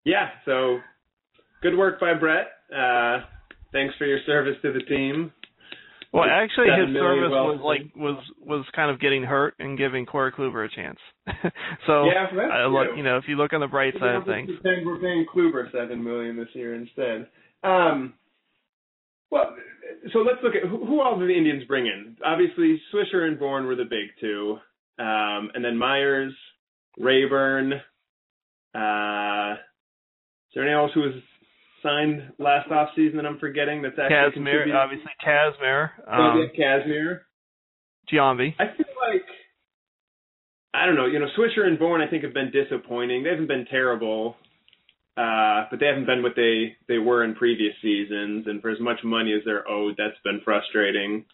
Yeah. 0.05 0.29
So 0.45 0.79
good 1.63 1.77
work 1.77 1.99
by 1.99 2.15
Brett. 2.15 2.47
Uh, 2.73 3.25
thanks 3.73 3.95
for 3.99 4.07
your 4.07 4.21
service 4.25 4.57
to 4.63 4.73
the 4.73 4.81
team. 4.81 5.33
Well, 6.13 6.25
actually, 6.25 6.69
his 6.71 6.95
service 6.95 7.31
was 7.31 7.61
like 7.65 7.95
was 7.97 8.23
was 8.41 8.65
kind 8.75 8.91
of 8.91 9.01
getting 9.01 9.23
hurt 9.23 9.55
and 9.59 9.77
giving 9.77 10.07
Corey 10.07 10.33
Kluber 10.33 10.65
a 10.65 10.75
chance. 10.75 10.99
so, 11.87 12.05
Yeah, 12.05 12.27
that's 12.33 12.53
I 12.53 12.67
look, 12.67 12.97
you 12.97 13.03
know, 13.03 13.19
if 13.19 13.25
you 13.29 13.37
look 13.37 13.53
on 13.53 13.61
the 13.61 13.67
bright 13.67 13.95
side 13.99 14.15
of 14.15 14.25
things, 14.25 14.51
Pretend 14.63 14.87
we're 14.87 14.99
paying 14.99 15.27
Kluber 15.35 15.71
seven 15.73 16.03
million 16.03 16.37
this 16.37 16.49
year 16.55 16.75
instead. 16.75 17.27
Um, 17.63 18.15
well, 19.31 19.57
so 20.13 20.21
let's 20.21 20.39
look 20.43 20.55
at 20.55 20.69
who, 20.69 20.87
who 20.87 21.01
all 21.01 21.19
did 21.19 21.29
the 21.29 21.37
Indians 21.37 21.65
bring 21.65 21.87
in? 21.87 22.17
Obviously, 22.25 22.81
Swisher 22.95 23.27
and 23.27 23.39
Bourn 23.39 23.67
were 23.67 23.77
the 23.77 23.85
big 23.85 24.09
two, 24.21 24.59
um, 24.99 25.51
and 25.55 25.65
then 25.65 25.77
Myers, 25.77 26.33
Raburn. 26.99 27.73
Uh, 28.75 29.55
is 29.55 30.55
there 30.55 30.65
anyone 30.65 30.85
else 30.85 30.93
who 30.95 31.01
was 31.01 31.15
signed 31.87 32.33
last 32.39 32.71
off 32.71 32.89
season 32.97 33.17
that 33.19 33.27
I'm 33.27 33.39
forgetting? 33.39 33.83
That's 33.83 33.95
actually 33.99 34.43
Kazmir, 34.43 34.75
obviously 34.75 35.13
Kazmir, 35.25 35.91
Oh, 36.11 36.13
um, 36.13 36.51
Kazmir. 36.59 37.21
Giambi. 38.13 38.55
I 38.59 38.65
feel 38.77 38.87
like 39.09 39.23
I 40.75 40.87
don't 40.87 40.97
know. 40.97 41.07
You 41.07 41.19
know, 41.19 41.27
Swisher 41.39 41.67
and 41.67 41.79
Bourn 41.79 42.01
I 42.03 42.09
think 42.09 42.23
have 42.25 42.35
been 42.35 42.51
disappointing. 42.51 43.23
They 43.23 43.31
haven't 43.31 43.47
been 43.49 43.67
terrible, 43.71 44.37
uh, 45.17 45.65
but 45.71 45.81
they 45.81 45.87
haven't 45.87 46.07
been 46.07 46.23
what 46.23 46.33
they 46.37 46.77
they 46.89 46.99
were 46.99 47.25
in 47.25 47.35
previous 47.35 47.75
seasons. 47.83 48.47
And 48.47 48.61
for 48.61 48.71
as 48.71 48.81
much 48.81 48.99
money 49.05 49.33
as 49.33 49.43
they're 49.45 49.69
owed, 49.69 49.95
that's 49.97 50.19
been 50.25 50.41
frustrating. 50.45 51.25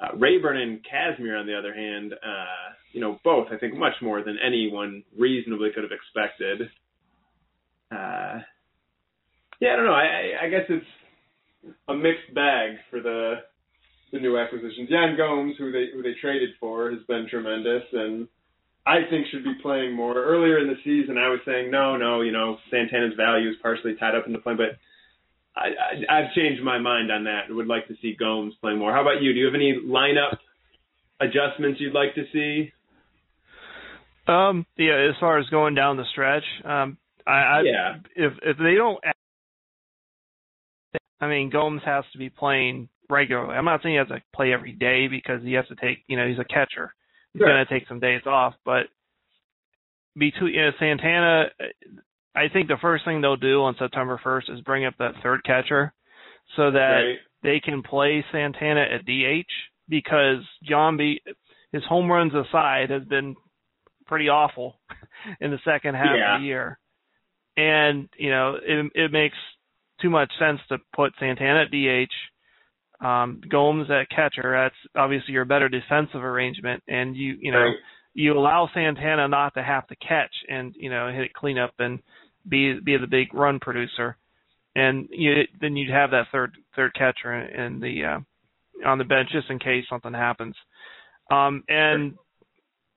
Uh, 0.00 0.16
Raburn 0.16 0.56
and 0.56 0.78
Kazmir, 0.84 1.38
on 1.38 1.46
the 1.46 1.58
other 1.58 1.74
hand, 1.74 2.12
uh, 2.12 2.72
you 2.92 3.00
know, 3.00 3.18
both 3.24 3.48
I 3.50 3.56
think 3.58 3.74
much 3.74 3.94
more 4.00 4.22
than 4.22 4.38
anyone 4.44 5.02
reasonably 5.18 5.70
could 5.74 5.82
have 5.82 5.92
expected. 5.92 6.70
Uh, 7.90 8.40
yeah, 9.60 9.72
I 9.72 9.76
don't 9.76 9.86
know. 9.86 9.92
I, 9.92 10.44
I 10.44 10.48
guess 10.48 10.66
it's 10.68 10.86
a 11.88 11.94
mixed 11.94 12.34
bag 12.34 12.76
for 12.90 13.00
the 13.00 13.34
the 14.12 14.20
new 14.20 14.38
acquisitions. 14.38 14.88
Yan 14.88 15.16
Gomes, 15.16 15.56
who 15.58 15.70
they 15.72 15.86
who 15.92 16.02
they 16.02 16.14
traded 16.20 16.50
for, 16.60 16.90
has 16.90 17.00
been 17.08 17.26
tremendous, 17.28 17.82
and 17.92 18.28
I 18.86 19.00
think 19.10 19.26
should 19.30 19.44
be 19.44 19.54
playing 19.60 19.94
more. 19.94 20.14
Earlier 20.14 20.58
in 20.58 20.68
the 20.68 20.76
season, 20.84 21.18
I 21.18 21.28
was 21.28 21.40
saying 21.44 21.70
no, 21.70 21.96
no, 21.96 22.22
you 22.22 22.32
know 22.32 22.58
Santana's 22.70 23.14
value 23.16 23.50
is 23.50 23.56
partially 23.62 23.96
tied 23.96 24.14
up 24.14 24.26
in 24.26 24.32
the 24.32 24.38
play, 24.38 24.54
but 24.54 24.78
I, 25.54 25.68
I, 25.68 26.18
I've 26.18 26.32
changed 26.34 26.62
my 26.62 26.78
mind 26.78 27.10
on 27.10 27.24
that. 27.24 27.44
I 27.50 27.52
would 27.52 27.66
like 27.66 27.88
to 27.88 27.94
see 28.00 28.16
Gomes 28.18 28.54
playing 28.60 28.78
more. 28.78 28.92
How 28.92 29.02
about 29.02 29.20
you? 29.22 29.32
Do 29.32 29.38
you 29.38 29.46
have 29.46 29.54
any 29.54 29.74
lineup 29.84 30.38
adjustments 31.20 31.80
you'd 31.80 31.94
like 31.94 32.14
to 32.14 32.24
see? 32.32 32.72
Um, 34.26 34.66
yeah, 34.76 35.08
as 35.08 35.16
far 35.18 35.38
as 35.38 35.46
going 35.48 35.74
down 35.74 35.96
the 35.96 36.04
stretch, 36.12 36.44
um, 36.64 36.96
I, 37.26 37.32
I 37.32 37.62
Yeah. 37.64 37.96
if 38.14 38.32
if 38.42 38.56
they 38.58 38.74
don't, 38.74 38.98
I 41.20 41.26
mean, 41.28 41.50
Gomes 41.50 41.82
has 41.84 42.04
to 42.12 42.18
be 42.18 42.30
playing 42.30 42.88
regularly. 43.10 43.54
I'm 43.56 43.64
not 43.64 43.82
saying 43.82 43.94
he 43.94 43.98
has 43.98 44.08
to 44.08 44.22
play 44.34 44.52
every 44.52 44.72
day 44.72 45.08
because 45.08 45.42
he 45.42 45.54
has 45.54 45.66
to 45.68 45.74
take, 45.76 45.98
you 46.06 46.16
know, 46.16 46.26
he's 46.28 46.38
a 46.38 46.44
catcher. 46.44 46.94
He's 47.32 47.40
Sure. 47.40 47.48
going 47.48 47.64
to 47.66 47.72
take 47.72 47.88
some 47.88 48.00
days 48.00 48.22
off, 48.26 48.54
but 48.64 48.86
between 50.16 50.54
you 50.54 50.62
know, 50.62 50.70
Santana, 50.78 51.44
I 52.34 52.48
think 52.52 52.68
the 52.68 52.76
first 52.80 53.04
thing 53.04 53.20
they'll 53.20 53.36
do 53.36 53.62
on 53.62 53.76
September 53.78 54.20
1st 54.24 54.50
is 54.54 54.60
bring 54.62 54.84
up 54.84 54.94
that 54.98 55.14
third 55.22 55.44
catcher 55.44 55.92
so 56.56 56.70
that 56.70 57.00
Right. 57.02 57.18
they 57.42 57.60
can 57.60 57.82
play 57.82 58.24
Santana 58.32 58.80
at 58.82 59.04
DH 59.04 59.50
because 59.88 60.44
Giambi, 60.68 61.18
his 61.72 61.84
home 61.84 62.10
runs 62.10 62.32
aside, 62.34 62.90
has 62.90 63.04
been 63.04 63.36
pretty 64.06 64.28
awful 64.28 64.80
in 65.40 65.50
the 65.50 65.58
second 65.64 65.94
half 65.94 66.16
Yeah. 66.16 66.34
of 66.36 66.40
the 66.40 66.46
year. 66.46 66.78
And, 67.56 68.08
you 68.16 68.30
know, 68.30 68.56
it, 68.62 68.92
it 68.94 69.12
makes 69.12 69.36
too 70.00 70.10
much 70.10 70.30
sense 70.38 70.60
to 70.68 70.78
put 70.94 71.12
Santana 71.18 71.62
at 71.62 71.70
DH, 71.70 73.04
um, 73.04 73.40
Gomes 73.48 73.88
at 73.90 74.10
catcher. 74.10 74.52
That's 74.52 74.74
obviously 74.96 75.34
your 75.34 75.44
better 75.44 75.68
defensive 75.68 76.22
arrangement. 76.22 76.82
And 76.88 77.16
you, 77.16 77.36
you 77.40 77.52
know, 77.52 77.58
Right. 77.58 77.76
you 78.14 78.36
allow 78.36 78.68
Santana 78.74 79.28
not 79.28 79.54
to 79.54 79.62
have 79.62 79.86
to 79.88 79.96
catch 79.96 80.34
and, 80.48 80.74
you 80.76 80.90
know, 80.90 81.10
hit 81.12 81.32
cleanup 81.32 81.74
and 81.78 82.00
be, 82.48 82.78
be 82.80 82.96
the 82.96 83.06
big 83.06 83.32
run 83.34 83.60
producer 83.60 84.16
and 84.78 85.08
you 85.10 85.42
then 85.60 85.76
you'd 85.76 85.90
have 85.90 86.10
that 86.12 86.26
third 86.30 86.56
third 86.76 86.94
catcher 86.94 87.34
in, 87.34 87.60
in 87.60 87.80
the 87.80 88.04
uh, 88.04 88.88
on 88.88 88.98
the 88.98 89.04
bench 89.04 89.28
just 89.32 89.50
in 89.50 89.58
case 89.58 89.84
something 89.90 90.12
happens. 90.12 90.54
Um, 91.30 91.64
and 91.68 92.14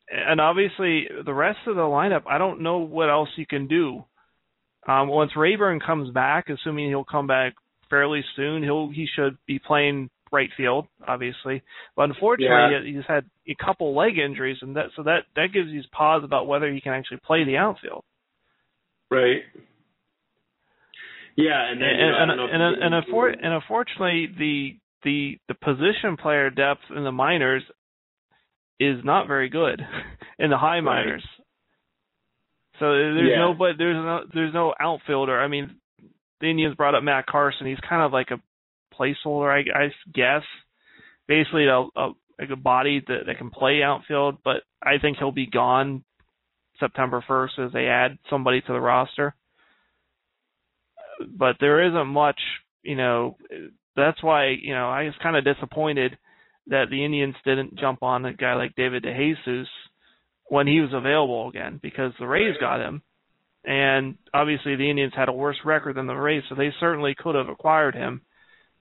and 0.10 0.40
obviously 0.40 1.08
the 1.26 1.34
rest 1.34 1.60
of 1.68 1.76
the 1.76 1.82
lineup, 1.82 2.24
I 2.30 2.38
don't 2.38 2.62
know 2.62 2.78
what 2.80 3.10
else 3.10 3.30
you 3.36 3.46
can 3.48 3.68
do. 3.68 4.04
Um, 4.88 5.08
once 5.08 5.32
Raburn 5.36 5.80
comes 5.80 6.12
back, 6.12 6.50
assuming 6.50 6.90
he'll 6.90 7.04
come 7.04 7.28
back 7.28 7.54
fairly 7.90 8.24
soon, 8.36 8.64
he'll 8.64 8.90
he 8.90 9.08
should 9.16 9.38
be 9.46 9.60
playing 9.60 10.10
right 10.32 10.50
field, 10.56 10.88
obviously. 11.08 11.62
But 11.96 12.04
unfortunately, 12.04 12.90
Yeah. 12.90 12.96
he's 12.98 13.06
had 13.08 13.26
a 13.48 13.56
couple 13.64 13.96
leg 13.96 14.18
injuries, 14.18 14.58
and 14.62 14.76
that 14.76 14.88
so 14.96 15.04
that 15.04 15.26
that 15.36 15.52
gives 15.54 15.70
you 15.70 15.84
pause 15.92 16.24
about 16.24 16.48
whether 16.48 16.72
he 16.72 16.82
can 16.82 16.94
actually 16.94 17.20
play 17.26 17.44
the 17.44 17.58
outfield. 17.58 18.04
Right. 19.10 19.44
Yeah, 21.36 21.70
and 21.70 21.82
then 21.82 21.90
you 21.90 21.98
know, 21.98 22.18
and 22.18 22.28
don't 22.30 22.38
know 22.38 22.48
and 22.54 22.64
and, 22.84 22.94
and, 22.94 23.06
unfor- 23.06 23.38
and 23.42 23.54
unfortunately 23.54 24.28
the 24.38 24.78
the 25.04 25.38
the 25.48 25.54
position 25.56 26.18
player 26.18 26.50
depth 26.50 26.82
in 26.96 27.04
the 27.04 27.12
minors 27.12 27.64
is 28.80 29.04
not 29.04 29.28
very 29.28 29.50
good 29.50 29.82
in 30.40 30.50
the 30.50 30.58
high 30.58 30.82
minors. 30.82 31.24
So 32.82 32.92
there's 32.92 33.30
Yeah. 33.32 33.38
no 33.40 33.54
but 33.54 33.78
there's 33.78 33.96
no 33.96 34.26
there's 34.34 34.54
no 34.54 34.74
outfielder. 34.80 35.40
I 35.40 35.48
mean, 35.48 35.78
the 36.42 36.50
Indians 36.50 36.76
brought 36.76 36.96
up 36.96 37.04
Matt 37.04 37.28
Carson. 37.28 37.68
He's 37.68 37.80
kind 37.88 38.02
of 38.02 38.12
like 38.12 38.32
a 38.32 38.42
placeholder, 38.94 39.50
I, 39.50 39.86
I 39.86 39.94
guess. 40.14 40.44
Basically, 41.28 41.68
a, 41.68 41.80
a 41.96 42.12
like 42.38 42.50
a 42.52 42.58
body 42.58 43.02
that 43.08 43.28
that 43.28 43.38
can 43.38 43.52
play 43.52 43.84
outfield, 43.84 44.40
but 44.44 44.64
I 44.84 44.98
think 45.00 45.18
he'll 45.18 45.32
be 45.32 45.46
gone 45.48 46.04
September 46.80 47.24
1st 47.30 47.68
as 47.68 47.72
they 47.72 47.86
add 47.86 48.18
somebody 48.30 48.60
to 48.62 48.74
the 48.74 48.82
roster 48.82 49.36
but 51.30 51.58
there 51.60 51.88
isn't 51.88 52.08
much, 52.08 52.40
you 52.84 52.96
know, 52.96 53.38
that's 53.96 54.22
why, 54.24 54.48
you 54.62 54.74
know, 54.74 54.90
I 54.90 55.04
was 55.04 55.14
kind 55.22 55.36
of 55.36 55.44
disappointed 55.44 56.18
that 56.68 56.86
the 56.90 57.04
Indians 57.04 57.36
didn't 57.46 57.78
jump 57.78 58.04
on 58.04 58.26
a 58.26 58.34
guy 58.34 58.54
like 58.56 58.76
David 58.76 59.04
DeJesus 59.04 59.66
when 60.52 60.68
he 60.68 60.82
was 60.82 60.90
available 60.94 61.48
again 61.48 61.80
because 61.82 62.12
the 62.20 62.28
Rays 62.28 62.58
got 62.60 62.82
him. 62.82 63.02
And 63.64 64.18
obviously 64.34 64.76
the 64.76 64.90
Indians 64.90 65.14
had 65.16 65.30
a 65.30 65.32
worse 65.32 65.56
record 65.64 65.96
than 65.96 66.08
the 66.08 66.14
Rays, 66.14 66.44
so 66.50 66.56
they 66.56 66.72
certainly 66.78 67.16
could 67.18 67.36
have 67.36 67.48
acquired 67.48 67.96
him. 67.96 68.22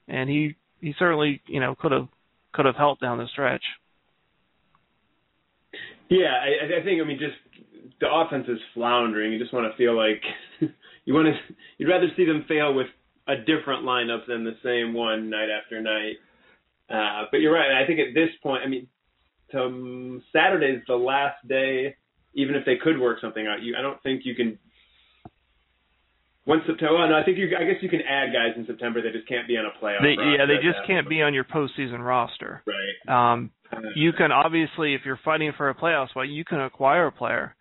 And 0.09 0.29
he 0.29 0.57
he 0.81 0.95
certainly, 0.99 1.41
you 1.47 1.61
know, 1.61 1.77
could 1.77 1.93
have 1.93 2.09
could 2.53 2.67
have 2.67 2.75
helped 2.75 3.03
down 3.03 3.19
the 3.19 3.29
stretch. 3.33 3.63
Yeah, 6.09 6.35
I, 6.35 6.81
I 6.81 6.83
think 6.83 7.01
I 7.01 7.07
mean 7.07 7.21
just 7.21 7.39
the 8.01 8.09
offense 8.11 8.47
is 8.49 8.59
floundering. 8.75 9.33
You 9.33 9.39
just 9.39 9.55
want 9.55 9.71
to 9.71 9.77
feel 9.79 9.97
like 9.97 10.23
you 11.05 11.15
want 11.15 11.29
to 11.29 11.55
you'd 11.79 11.89
rather 11.89 12.09
see 12.17 12.25
them 12.25 12.47
fail 12.49 12.75
with 12.75 12.89
a 13.29 13.37
different 13.37 13.85
lineup 13.85 14.27
than 14.27 14.43
the 14.43 14.57
same 14.65 14.93
one 14.93 15.31
night 15.31 15.51
after 15.51 15.81
night. 15.81 16.17
Uh, 16.91 17.27
but 17.31 17.37
you're 17.37 17.55
right. 17.55 17.81
I 17.81 17.87
think 17.87 18.01
at 18.01 18.13
this 18.13 18.31
point, 18.43 18.65
I 18.67 18.69
mean, 18.69 18.89
to, 19.53 19.63
um, 19.63 20.23
Saturday's 20.33 20.83
the 20.87 20.95
last 20.97 21.47
day. 21.49 21.97
Even 22.35 22.55
if 22.55 22.65
they 22.65 22.77
could 22.77 22.99
work 22.99 23.19
something 23.21 23.45
out, 23.47 23.63
you 23.63 23.75
I 23.77 23.83
don't 23.83 24.01
think 24.03 24.23
you 24.25 24.35
can. 24.37 24.59
Once 26.47 26.63
September, 26.67 26.95
well, 26.99 27.09
no, 27.09 27.17
I 27.17 27.25
think 27.25 27.39
you. 27.39 27.49
I 27.59 27.65
guess 27.65 27.83
you 27.83 27.89
can 27.89 28.01
add 28.03 28.33
guys 28.33 28.55
in 28.57 28.67
September. 28.67 29.03
They 29.03 29.11
just 29.11 29.29
can't 29.29 29.49
be 29.49 29.57
on 29.57 29.67
a 29.67 29.85
playoff. 29.85 30.03
They, 30.03 30.15
yeah, 30.15 30.47
they 30.47 30.57
just 30.57 30.79
can't 30.87 31.09
be 31.09 31.23
on 31.23 31.35
your 31.35 31.45
postseason 31.45 31.99
roster. 32.05 32.63
Right. 32.67 33.33
Um, 33.33 33.51
Uh, 33.73 33.79
you 33.95 34.13
can 34.13 34.33
obviously, 34.33 34.95
if 34.95 35.03
you're 35.05 35.21
fighting 35.25 35.53
for 35.57 35.71
a 35.71 35.75
playoff 35.75 36.11
spot, 36.11 36.29
you 36.29 36.45
can 36.45 36.61
acquire 36.61 37.07
a 37.07 37.13
player, 37.13 37.55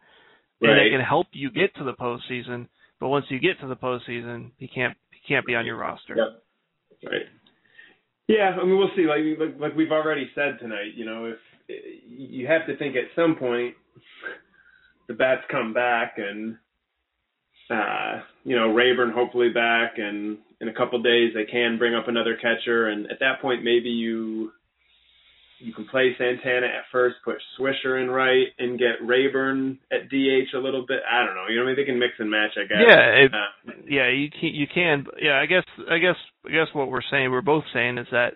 and 0.62 0.72
Right. 0.72 0.88
it 0.88 0.90
can 0.92 1.02
help 1.02 1.28
you 1.34 1.52
get 1.52 1.76
to 1.76 1.84
the 1.84 1.94
postseason. 1.94 2.68
But 3.00 3.10
once 3.10 3.26
you 3.30 3.40
get 3.40 3.60
to 3.62 3.68
the 3.68 3.76
postseason, 3.76 4.52
he 4.58 4.68
can't 4.68 4.98
he 5.12 5.20
can't 5.28 5.46
be 5.46 5.56
on 5.56 5.66
your 5.66 5.78
roster. 5.78 6.16
Yep. 6.16 7.12
Right. 7.12 7.28
Yeah, 8.28 8.58
I 8.60 8.64
mean 8.66 8.78
we'll 8.78 8.92
see. 8.96 9.08
Like 9.08 9.22
like, 9.40 9.60
like 9.60 9.76
we've 9.76 9.92
already 9.92 10.30
said 10.36 10.60
tonight, 10.60 10.94
you 10.96 11.06
know, 11.06 11.26
if 11.26 11.38
you 12.08 12.48
have 12.48 12.66
to 12.68 12.76
think 12.78 12.96
at 12.96 13.04
some 13.16 13.36
point 13.36 13.76
the 15.08 15.14
bats 15.14 15.42
come 15.52 15.74
back 15.74 16.16
and 16.18 16.58
uh 17.70 18.22
you 18.44 18.56
know 18.56 18.74
Raburn 18.74 19.12
hopefully 19.14 19.50
back 19.50 19.94
and 19.98 20.38
in 20.62 20.68
a 20.68 20.74
couple 20.74 21.02
days 21.02 21.32
they 21.34 21.46
can 21.46 21.78
bring 21.78 21.96
up 21.96 22.08
another 22.08 22.36
catcher 22.36 22.88
and 22.88 23.06
at 23.12 23.20
that 23.20 23.42
point 23.42 23.64
maybe 23.64 23.90
you 23.90 24.52
you 25.60 25.74
can 25.74 25.86
play 25.86 26.16
Santana 26.18 26.68
at 26.68 26.86
first, 26.92 27.18
put 27.26 27.36
Swisher 27.60 28.02
in 28.02 28.10
right, 28.10 28.48
and 28.58 28.80
get 28.80 29.06
Raburn 29.06 29.78
at 29.92 30.10
DH 30.10 30.56
a 30.56 30.60
little 30.60 30.86
bit. 30.88 31.02
I 31.10 31.26
don't 31.26 31.36
know. 31.36 31.46
You 31.50 31.58
know, 31.58 31.64
I 31.64 31.68
mean, 31.68 31.76
they 31.76 31.84
can 31.84 32.00
mix 32.00 32.14
and 32.18 32.32
match. 32.32 32.52
I 32.58 32.66
guess. 32.66 32.78
Yeah, 32.88 33.26
it, 33.26 33.32
Uh, 33.34 33.72
yeah, 33.88 34.10
you 34.10 34.30
can 34.32 34.56
you 34.56 34.68
can. 34.74 35.06
Yeah, 35.22 35.38
I 35.38 35.46
guess 35.46 35.64
I 35.90 35.98
guess 35.98 36.16
I 36.48 36.52
guess 36.52 36.68
what 36.74 36.90
we're 36.90 37.02
saying, 37.12 37.32
we're 37.32 37.42
both 37.42 37.66
saying 37.74 37.98
is 37.98 38.08
that 38.12 38.36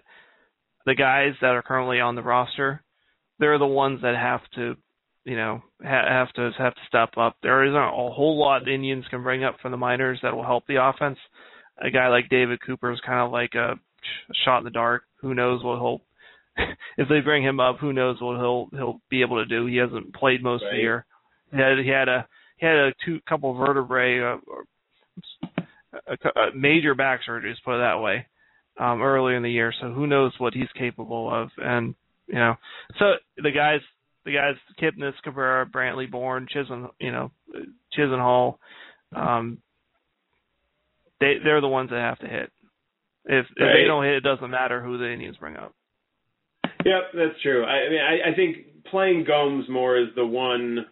the 0.86 0.96
guys 0.96 1.34
that 1.42 1.52
are 1.52 1.62
currently 1.62 2.02
on 2.02 2.16
the 2.16 2.22
roster, 2.22 2.84
they're 3.40 3.60
the 3.60 3.66
ones 3.66 4.02
that 4.02 4.16
have 4.16 4.42
to, 4.56 4.76
you 5.26 5.36
know, 5.36 5.62
ha- 5.82 6.08
have 6.08 6.32
to 6.34 6.52
have 6.58 6.76
to 6.76 6.82
step 6.88 7.18
up. 7.18 7.38
There 7.42 7.66
isn't 7.66 7.76
a 7.76 7.92
whole 7.92 8.40
lot 8.40 8.66
the 8.66 8.74
Indians 8.74 9.06
can 9.10 9.24
bring 9.24 9.44
up 9.44 9.58
from 9.62 9.72
the 9.72 9.78
minors 9.78 10.20
that 10.24 10.36
will 10.36 10.44
help 10.44 10.66
the 10.68 10.84
offense. 10.84 11.18
a 11.82 11.90
guy 11.90 12.08
like 12.08 12.30
David 12.30 12.60
Cooper 12.66 12.92
is 12.92 13.00
kind 13.06 13.20
of 13.20 13.32
like 13.32 13.54
a 13.56 13.76
shot 14.46 14.60
in 14.60 14.64
the 14.66 14.70
dark. 14.70 15.04
Who 15.22 15.34
knows 15.34 15.64
what 15.64 15.78
he'll 15.78 16.02
if 16.98 17.10
they 17.10 17.20
bring 17.22 17.44
him 17.44 17.60
up, 17.60 17.78
who 17.80 17.94
knows 17.94 18.18
what 18.22 18.38
he'll 18.38 18.68
he'll 18.72 19.02
be 19.10 19.22
able 19.22 19.38
to 19.38 19.46
do. 19.46 19.66
He 19.66 19.78
hasn't 19.78 20.14
played 20.14 20.44
most 20.44 20.62
right. 20.62 20.70
of 20.70 20.74
the 20.74 20.82
year. 20.82 21.06
He 21.52 21.58
had 21.58 21.78
he 21.84 21.90
had 21.90 22.10
a 22.10 22.28
he 22.58 22.66
had 22.66 22.76
a 22.76 22.94
two 23.06 23.20
couple 23.28 23.54
vertebrae 23.56 24.22
uh, 24.22 24.38
a, 26.08 26.40
a 26.40 26.56
major 26.56 26.96
back 26.96 27.22
surgeries, 27.28 27.56
put 27.64 27.76
it 27.76 27.80
that 27.80 28.02
way, 28.02 28.26
um, 28.80 29.02
earlier 29.02 29.36
in 29.36 29.44
the 29.44 29.52
year. 29.52 29.74
So 29.80 29.92
who 29.92 30.08
knows 30.08 30.34
what 30.38 30.54
he's 30.54 30.72
capable 30.78 31.34
of? 31.34 31.50
And 31.58 31.96
you 32.28 32.36
know, 32.36 32.56
so 33.00 33.14
the 33.38 33.52
guys 33.52 33.82
the 34.26 34.34
guys 34.34 34.56
Kipnis, 34.82 35.14
Cabrera, 35.24 35.66
Brantley, 35.66 36.10
Bourn, 36.10 36.48
Chisholm, 36.50 36.90
you 37.00 37.12
know, 37.12 37.32
Chisenhall, 37.98 38.58
um, 39.16 39.60
they 41.20 41.36
they're 41.44 41.62
the 41.62 41.68
ones 41.68 41.90
that 41.90 42.00
have 42.00 42.20
to 42.20 42.28
hit. 42.28 42.52
If 43.26 43.46
if 43.56 43.62
right. 43.62 43.74
they 43.74 43.88
don't 43.88 44.04
hit, 44.04 44.16
it 44.16 44.24
doesn't 44.24 44.50
matter 44.50 44.82
who 44.82 44.98
the 44.98 45.12
Indians 45.12 45.38
bring 45.38 45.58
up. 45.58 45.74
Yep, 46.86 47.04
that's 47.14 47.42
true. 47.42 47.64
I, 47.64 47.86
I 47.86 47.90
mean, 47.90 48.02
I, 48.02 48.32
I 48.32 48.36
think 48.36 48.86
playing 48.92 49.24
Gomes 49.26 49.70
more 49.70 49.98
is 49.98 50.10
the 50.16 50.26
one 50.26 50.86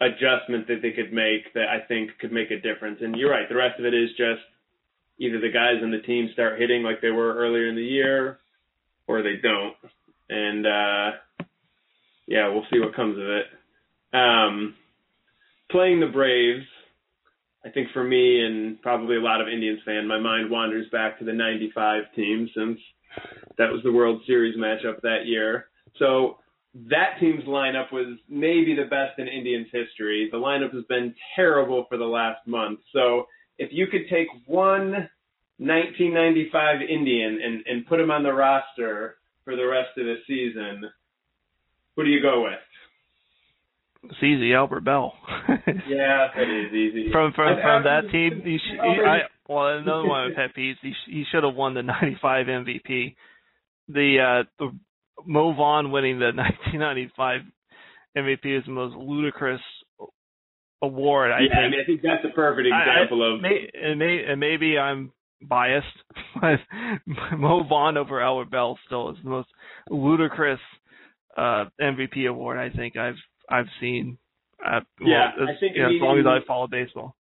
adjustment 0.00 0.66
that 0.68 0.80
they 0.82 0.90
could 0.90 1.12
make 1.12 1.52
that 1.54 1.68
I 1.68 1.86
think 1.86 2.10
could 2.18 2.32
make 2.32 2.50
a 2.50 2.60
difference. 2.60 2.98
And 3.00 3.14
you're 3.16 3.30
right. 3.30 3.48
The 3.48 3.56
rest 3.56 3.78
of 3.78 3.84
it 3.84 3.94
is 3.94 4.10
just 4.10 4.42
either 5.18 5.38
the 5.38 5.52
guys 5.52 5.82
in 5.82 5.90
the 5.90 6.00
team 6.00 6.30
start 6.32 6.58
hitting 6.58 6.82
like 6.82 7.00
they 7.00 7.10
were 7.10 7.34
earlier 7.34 7.68
in 7.68 7.76
the 7.76 7.82
year, 7.82 8.38
or 9.06 9.22
they 9.22 9.36
don't. 9.42 9.74
And 10.28 10.66
uh, 10.66 11.10
yeah, 12.26 12.48
we'll 12.48 12.66
see 12.72 12.80
what 12.80 12.94
comes 12.94 13.18
of 13.18 13.26
it. 13.26 13.46
Um, 14.12 14.74
playing 15.70 16.00
the 16.00 16.06
Braves, 16.06 16.66
I 17.64 17.70
think 17.70 17.88
for 17.92 18.04
me 18.04 18.44
and 18.44 18.80
probably 18.82 19.16
a 19.16 19.20
lot 19.20 19.40
of 19.40 19.48
Indians 19.48 19.80
fan, 19.84 20.06
my 20.06 20.18
mind 20.18 20.50
wanders 20.50 20.86
back 20.92 21.18
to 21.18 21.24
the 21.24 21.32
'95 21.32 22.04
team 22.14 22.48
since 22.56 22.78
that 23.58 23.70
was 23.70 23.82
the 23.84 23.92
World 23.92 24.22
Series 24.26 24.56
matchup 24.56 25.00
that 25.02 25.26
year. 25.26 25.66
So 25.98 26.38
that 26.90 27.16
team's 27.20 27.44
lineup 27.44 27.92
was 27.92 28.18
maybe 28.28 28.74
the 28.74 28.88
best 28.90 29.18
in 29.18 29.28
Indians 29.28 29.68
history. 29.72 30.28
The 30.30 30.38
lineup 30.38 30.74
has 30.74 30.84
been 30.88 31.14
terrible 31.36 31.86
for 31.88 31.96
the 31.96 32.04
last 32.04 32.46
month. 32.46 32.80
So 32.92 33.26
if 33.58 33.70
you 33.72 33.86
could 33.86 34.08
take 34.10 34.26
one 34.46 35.08
1995 35.58 36.80
Indian 36.82 37.38
and, 37.42 37.62
and 37.66 37.86
put 37.86 38.00
him 38.00 38.10
on 38.10 38.22
the 38.22 38.32
roster 38.32 39.16
for 39.44 39.56
the 39.56 39.66
rest 39.66 39.96
of 39.96 40.04
the 40.04 40.16
season, 40.26 40.90
who 41.96 42.04
do 42.04 42.10
you 42.10 42.20
go 42.20 42.42
with? 42.42 42.58
It's 44.10 44.22
easy, 44.22 44.52
Albert 44.52 44.84
Belle. 44.84 45.14
yeah, 45.88 46.28
that 46.34 46.42
is 46.42 46.72
easy. 46.74 47.08
From 47.10 47.32
from 47.32 47.56
from 47.62 47.84
that 47.84 48.10
team, 48.12 48.42
he, 48.44 48.58
sh- 48.58 48.80
he, 48.82 49.02
I, 49.02 49.20
well, 49.48 49.78
another 49.78 50.06
one 50.06 50.26
of 50.26 50.36
pet 50.36 50.50
peeves. 50.56 50.74
He 50.82 50.92
sh- 50.92 51.10
he 51.10 51.24
should 51.32 51.42
have 51.42 51.54
won 51.54 51.72
the 51.72 51.82
'95 51.82 52.46
MVP. 52.46 53.14
The 53.88 54.18
uh 54.18 54.44
the 54.58 54.78
Mo 55.24 55.54
Vaughn 55.54 55.90
winning 55.90 56.18
the 56.18 56.32
1995 56.34 57.40
MVP 58.16 58.58
is 58.58 58.64
the 58.66 58.72
most 58.72 58.94
ludicrous 58.94 59.60
award. 60.82 61.30
I 61.30 61.40
yeah, 61.40 61.48
think. 61.48 61.54
I 61.54 61.68
mean, 61.70 61.80
I 61.80 61.86
think 61.86 62.02
that's 62.02 62.24
a 62.30 62.34
perfect 62.34 62.68
example 62.68 63.22
I, 63.22 63.26
I, 63.26 63.34
of. 63.34 63.40
May, 63.40 63.70
and, 63.72 63.98
may, 63.98 64.24
and 64.28 64.38
maybe 64.38 64.78
I'm 64.78 65.12
biased, 65.48 65.86
but 66.40 66.58
Mo 67.36 67.64
Vaughn 67.68 67.96
over 67.96 68.20
Albert 68.20 68.50
Belle 68.50 68.78
still 68.86 69.10
is 69.10 69.16
the 69.22 69.30
most 69.30 69.48
ludicrous 69.90 70.60
uh 71.36 71.64
MVP 71.80 72.28
award 72.28 72.58
I 72.58 72.74
think 72.74 72.96
I've 72.96 73.16
I've 73.48 73.66
seen. 73.80 74.18
Uh, 74.64 74.80
yeah, 75.00 75.30
well, 75.38 75.48
as, 75.48 75.56
I 75.56 75.60
think 75.60 75.76
you 75.76 75.82
know, 75.82 75.88
as 75.88 76.00
long 76.00 76.18
as 76.18 76.26
I 76.26 76.46
follow 76.46 76.66
baseball. 76.66 77.16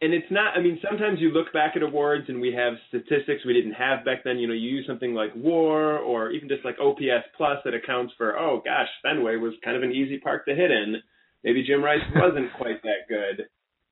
And 0.00 0.14
it's 0.14 0.30
not. 0.30 0.56
I 0.56 0.60
mean, 0.60 0.78
sometimes 0.88 1.18
you 1.20 1.30
look 1.30 1.52
back 1.52 1.72
at 1.74 1.82
awards 1.82 2.26
and 2.28 2.40
we 2.40 2.52
have 2.52 2.74
statistics 2.88 3.44
we 3.44 3.52
didn't 3.52 3.72
have 3.72 4.04
back 4.04 4.22
then. 4.24 4.38
You 4.38 4.46
know, 4.46 4.54
you 4.54 4.68
use 4.68 4.86
something 4.86 5.12
like 5.12 5.30
WAR 5.34 5.98
or 5.98 6.30
even 6.30 6.48
just 6.48 6.64
like 6.64 6.76
OPS 6.80 7.26
plus 7.36 7.58
that 7.64 7.74
accounts 7.74 8.12
for. 8.16 8.38
Oh 8.38 8.62
gosh, 8.64 8.88
Fenway 9.02 9.36
was 9.36 9.54
kind 9.64 9.76
of 9.76 9.82
an 9.82 9.92
easy 9.92 10.18
park 10.18 10.44
to 10.46 10.54
hit 10.54 10.70
in. 10.70 10.96
Maybe 11.42 11.64
Jim 11.66 11.82
Rice 11.82 12.04
wasn't 12.14 12.52
quite 12.56 12.82
that 12.82 13.08
good. 13.08 13.48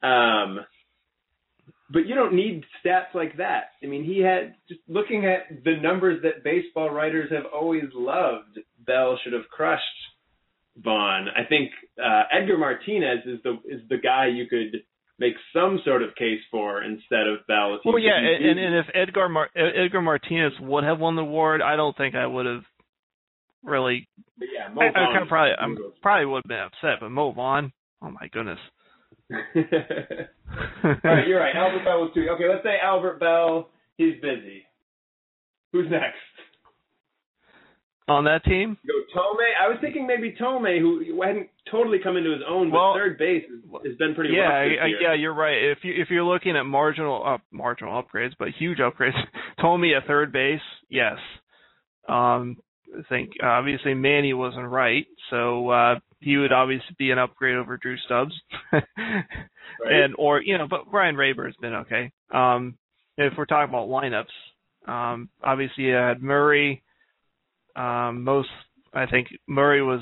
Um, 0.07 0.61
but 1.91 2.07
you 2.07 2.15
don't 2.15 2.35
need 2.35 2.65
stats 2.85 3.15
like 3.15 3.37
that. 3.37 3.71
I 3.83 3.87
mean, 3.87 4.05
he 4.05 4.21
had 4.21 4.55
just 4.69 4.81
looking 4.89 5.25
at 5.27 5.65
the 5.65 5.77
numbers 5.81 6.23
that 6.23 6.43
baseball 6.43 6.91
writers 6.91 7.31
have 7.31 7.45
always 7.53 7.85
loved. 7.95 8.59
Belle 8.87 9.19
should 9.23 9.33
have 9.33 9.49
crushed 9.51 9.83
Vaughn. 10.83 11.29
I 11.29 11.49
think 11.49 11.71
uh, 11.99 12.25
Edgar 12.33 12.59
Martinez 12.59 13.21
is 13.27 13.39
the 13.43 13.53
is 13.65 13.81
the 13.89 13.99
guy 13.99 14.27
you 14.27 14.47
could 14.47 14.83
make 15.19 15.35
some 15.53 15.81
sort 15.85 16.03
of 16.03 16.15
case 16.17 16.41
for 16.51 16.83
instead 16.83 17.27
of 17.27 17.47
Belle. 17.47 17.79
Well, 17.85 17.99
yeah, 17.99 18.19
and, 18.19 18.59
and 18.59 18.75
if 18.77 18.87
Edgar 18.95 19.29
Mar- 19.29 19.51
Edgar 19.57 20.03
Martinez 20.03 20.53
would 20.61 20.85
have 20.85 20.99
won 20.99 21.17
the 21.17 21.23
award, 21.23 21.63
I 21.63 21.77
don't 21.77 21.97
think 21.97 22.15
I 22.15 22.27
would 22.27 22.47
have 22.47 22.63
really. 23.63 24.09
Yeah, 24.39 24.73
Mo 24.73 24.83
I, 24.83 24.89
I 24.89 24.93
kind 24.93 25.23
of 25.23 25.29
probably 25.29 25.53
I'm 25.59 25.77
probably 26.03 26.27
would 26.27 26.43
have 26.45 26.49
been 26.49 26.59
upset, 26.59 27.01
but 27.01 27.11
Mo 27.11 27.33
Vaughn, 27.33 27.73
oh 28.03 28.11
my 28.11 28.29
goodness. 28.33 28.59
All 29.33 30.95
right, 31.03 31.27
you're 31.27 31.41
right. 31.41 31.57
Albert 31.57 31.85
Belle 31.85 32.01
was 32.01 32.11
too. 32.15 32.27
Okay, 32.35 32.49
let's 32.49 32.63
say 32.63 32.77
Albert 32.83 33.19
Belle. 33.19 33.71
He's 33.97 34.15
busy. 34.23 34.63
Who's 35.73 35.91
next? 35.91 36.17
On 38.09 38.23
that 38.25 38.45
team? 38.45 38.77
Go 38.87 39.21
Thome. 39.21 39.45
I 39.61 39.69
was 39.69 39.79
thinking 39.81 40.07
maybe 40.07 40.37
Thome, 40.41 40.79
who 40.79 41.21
hadn't 41.23 41.49
totally 41.69 41.99
come 42.01 42.17
into 42.17 42.31
his 42.31 42.43
own, 42.49 42.71
but 42.71 42.77
well, 42.77 42.95
third 42.95 43.19
base 43.19 43.43
has 43.85 43.97
been 43.97 44.15
pretty 44.15 44.33
yeah, 44.33 44.43
rough 44.43 44.55
I, 44.55 44.69
this 44.69 44.91
year. 44.91 45.01
yeah, 45.03 45.15
you're 45.15 45.35
right. 45.35 45.57
If 45.57 45.79
you 45.83 45.93
if 45.97 46.09
you're 46.09 46.23
looking 46.23 46.57
at 46.57 46.63
marginal 46.63 47.23
uh, 47.27 47.39
marginal 47.51 48.01
upgrades, 48.01 48.33
but 48.39 48.49
huge 48.57 48.79
upgrades, 48.79 49.19
Thome 49.61 49.97
at 49.97 50.07
third 50.07 50.33
base, 50.33 50.61
yes. 50.89 51.17
Um, 52.09 52.59
I 52.97 53.03
think 53.09 53.33
obviously 53.43 53.95
Manny 53.95 54.33
wasn't 54.35 54.69
right, 54.69 55.07
so 55.31 55.69
uh, 55.71 55.95
he 56.21 56.37
would 56.37 56.53
obviously 56.53 56.95
be 56.99 57.11
an 57.11 57.19
upgrade 57.19 57.57
over 57.57 57.77
Drew 57.77 57.97
Stubbs, 57.99 58.35
right. 58.73 58.85
and 59.85 60.15
or 60.19 60.41
you 60.41 60.57
know, 60.59 60.67
but 60.69 60.93
Ryan 60.93 61.17
Raburn's 61.17 61.57
been 61.61 61.75
okay. 61.75 62.11
Um, 62.33 62.77
if 63.17 63.35
we're 63.37 63.47
talking 63.47 63.69
about 63.69 63.89
lineups, 63.89 64.91
um, 64.91 65.29
obviously 65.43 65.85
you 65.85 65.95
had 65.95 66.23
Murray. 66.23 66.83
Um, 67.75 68.25
most 68.25 68.49
I 68.95 69.07
think 69.07 69.29
Murray 69.47 69.83
was 69.83 70.01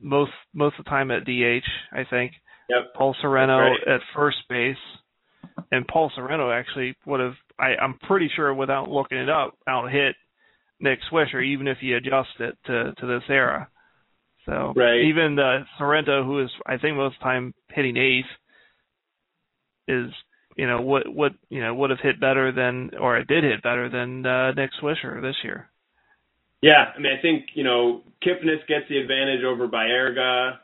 most 0.00 0.32
most 0.54 0.78
of 0.78 0.84
the 0.84 0.90
time 0.90 1.10
at 1.10 1.24
DH. 1.24 1.66
I 1.92 2.04
think. 2.08 2.32
Yep. 2.68 2.94
Paul 2.94 3.16
Sorrento 3.20 3.58
right. 3.58 3.94
at 3.94 4.00
first 4.14 4.38
base, 4.48 4.76
and 5.72 5.86
Paul 5.88 6.10
Sorrento 6.14 6.50
actually 6.50 6.94
would 7.04 7.20
have. 7.20 7.34
I, 7.58 7.74
I'm 7.82 7.98
pretty 8.06 8.30
sure, 8.34 8.54
without 8.54 8.88
looking 8.88 9.18
it 9.18 9.28
up, 9.28 9.58
out 9.68 9.90
hit 9.90 10.14
Nick 10.78 11.00
Swisher, 11.10 11.44
even 11.44 11.68
if 11.68 11.78
you 11.80 11.96
adjust 11.96 12.30
it 12.38 12.56
to 12.66 12.94
to 12.98 13.06
this 13.06 13.24
era. 13.28 13.68
So 14.46 14.72
right. 14.76 15.04
even 15.04 15.36
the 15.36 15.64
Sorrento, 15.78 16.24
who 16.24 16.42
is 16.42 16.50
I 16.66 16.78
think 16.78 16.96
most 16.96 17.16
of 17.16 17.20
the 17.20 17.24
time 17.24 17.54
hitting 17.68 17.96
eighth, 17.96 18.26
is 19.88 20.10
you 20.56 20.66
know 20.66 20.80
what 20.80 21.08
what 21.08 21.32
you 21.48 21.60
know 21.60 21.74
would 21.74 21.90
have 21.90 22.00
hit 22.00 22.20
better 22.20 22.52
than 22.52 22.90
or 23.00 23.18
it 23.18 23.28
did 23.28 23.44
hit 23.44 23.62
better 23.62 23.88
than 23.88 24.24
uh, 24.26 24.52
Nick 24.52 24.70
Swisher 24.82 25.20
this 25.20 25.36
year. 25.44 25.68
Yeah, 26.62 26.92
I 26.94 26.98
mean, 26.98 27.12
I 27.16 27.20
think 27.22 27.46
you 27.54 27.64
know 27.64 28.02
Kipnis 28.24 28.66
gets 28.68 28.88
the 28.88 28.98
advantage 28.98 29.44
over 29.44 29.68
Baerga. 29.68 30.58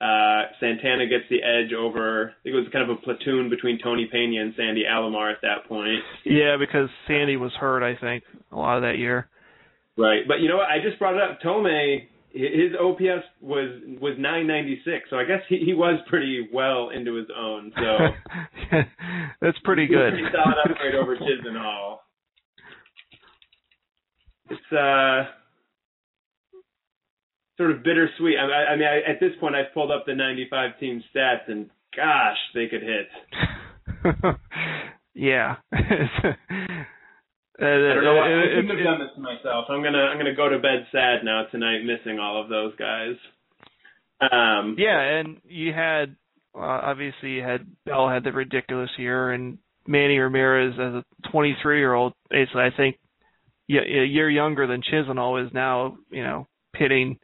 Uh, 0.00 0.48
Santana 0.60 1.06
gets 1.06 1.24
the 1.28 1.42
edge 1.42 1.74
over. 1.74 2.30
I 2.30 2.42
think 2.42 2.54
it 2.54 2.58
was 2.58 2.68
kind 2.72 2.88
of 2.88 2.96
a 2.96 3.00
platoon 3.00 3.50
between 3.50 3.78
Tony 3.82 4.08
Pena 4.10 4.40
and 4.40 4.54
Sandy 4.56 4.84
Alomar 4.90 5.30
at 5.30 5.42
that 5.42 5.68
point. 5.68 6.00
Yeah, 6.24 6.56
because 6.58 6.88
Sandy 7.06 7.36
was 7.36 7.52
hurt, 7.60 7.82
I 7.82 8.00
think, 8.00 8.24
a 8.50 8.56
lot 8.56 8.76
of 8.76 8.82
that 8.82 8.96
year. 8.96 9.28
Right, 9.98 10.22
but 10.26 10.40
you 10.40 10.48
know 10.48 10.56
what? 10.56 10.70
I 10.70 10.78
just 10.82 10.98
brought 10.98 11.16
it 11.16 11.20
up. 11.20 11.40
Thome, 11.44 12.08
his 12.32 12.72
OPS 12.80 13.24
was 13.40 13.80
was 14.00 14.14
996, 14.18 15.10
so 15.10 15.16
I 15.16 15.24
guess 15.24 15.40
he, 15.48 15.58
he 15.64 15.74
was 15.74 16.00
pretty 16.08 16.48
well 16.52 16.90
into 16.90 17.14
his 17.14 17.26
own. 17.36 17.72
So 17.76 18.78
that's 19.40 19.58
pretty 19.64 19.86
good. 19.86 20.12
Pretty 20.12 20.28
solid 20.32 20.56
upgrade 20.64 20.94
over 20.94 21.16
Chisenhall. 21.16 21.98
It's 24.50 24.72
uh 24.72 25.30
sort 27.60 27.72
of 27.72 27.82
bittersweet. 27.82 28.38
I, 28.38 28.72
I 28.72 28.76
mean, 28.76 28.86
I, 28.88 29.10
at 29.10 29.20
this 29.20 29.32
point, 29.38 29.54
I've 29.54 29.74
pulled 29.74 29.90
up 29.90 30.04
the 30.06 30.14
95 30.14 30.78
team 30.80 31.02
stats, 31.14 31.48
and 31.48 31.68
gosh, 31.94 32.38
they 32.54 32.68
could 32.68 32.82
hit. 32.82 33.08
yeah. 35.14 35.56
I 37.60 37.94
don't 37.94 38.04
know. 38.04 38.18
I 38.18 38.56
shouldn't 38.56 38.70
have 38.70 38.84
done 38.84 39.00
this 39.00 39.14
to 39.16 39.20
myself. 39.20 39.66
I'm 39.68 39.82
gonna 39.82 39.98
I'm 39.98 40.18
gonna 40.18 40.34
go 40.34 40.48
to 40.48 40.58
bed 40.58 40.86
sad 40.92 41.24
now 41.24 41.44
tonight, 41.50 41.80
missing 41.84 42.18
all 42.18 42.42
of 42.42 42.48
those 42.48 42.74
guys. 42.76 43.16
Um, 44.20 44.76
yeah, 44.78 45.00
and 45.00 45.38
you 45.44 45.72
had 45.72 46.16
uh, 46.54 46.60
obviously 46.60 47.30
you 47.30 47.42
had 47.42 47.66
Belle 47.84 48.08
had 48.08 48.24
the 48.24 48.32
ridiculous 48.32 48.90
year, 48.98 49.32
and 49.32 49.58
Manny 49.86 50.18
Ramirez 50.18 50.74
as 50.74 50.94
a 50.94 51.30
23 51.30 51.78
year 51.78 51.92
old, 51.92 52.14
basically 52.30 52.62
I 52.62 52.70
think 52.76 52.96
yeah, 53.68 53.82
a 53.82 54.04
year 54.04 54.28
younger 54.28 54.66
than 54.66 54.82
Chisenhall 54.82 55.46
is 55.46 55.52
now, 55.54 55.96
you 56.10 56.24
know, 56.24 56.48
hitting 56.76 57.18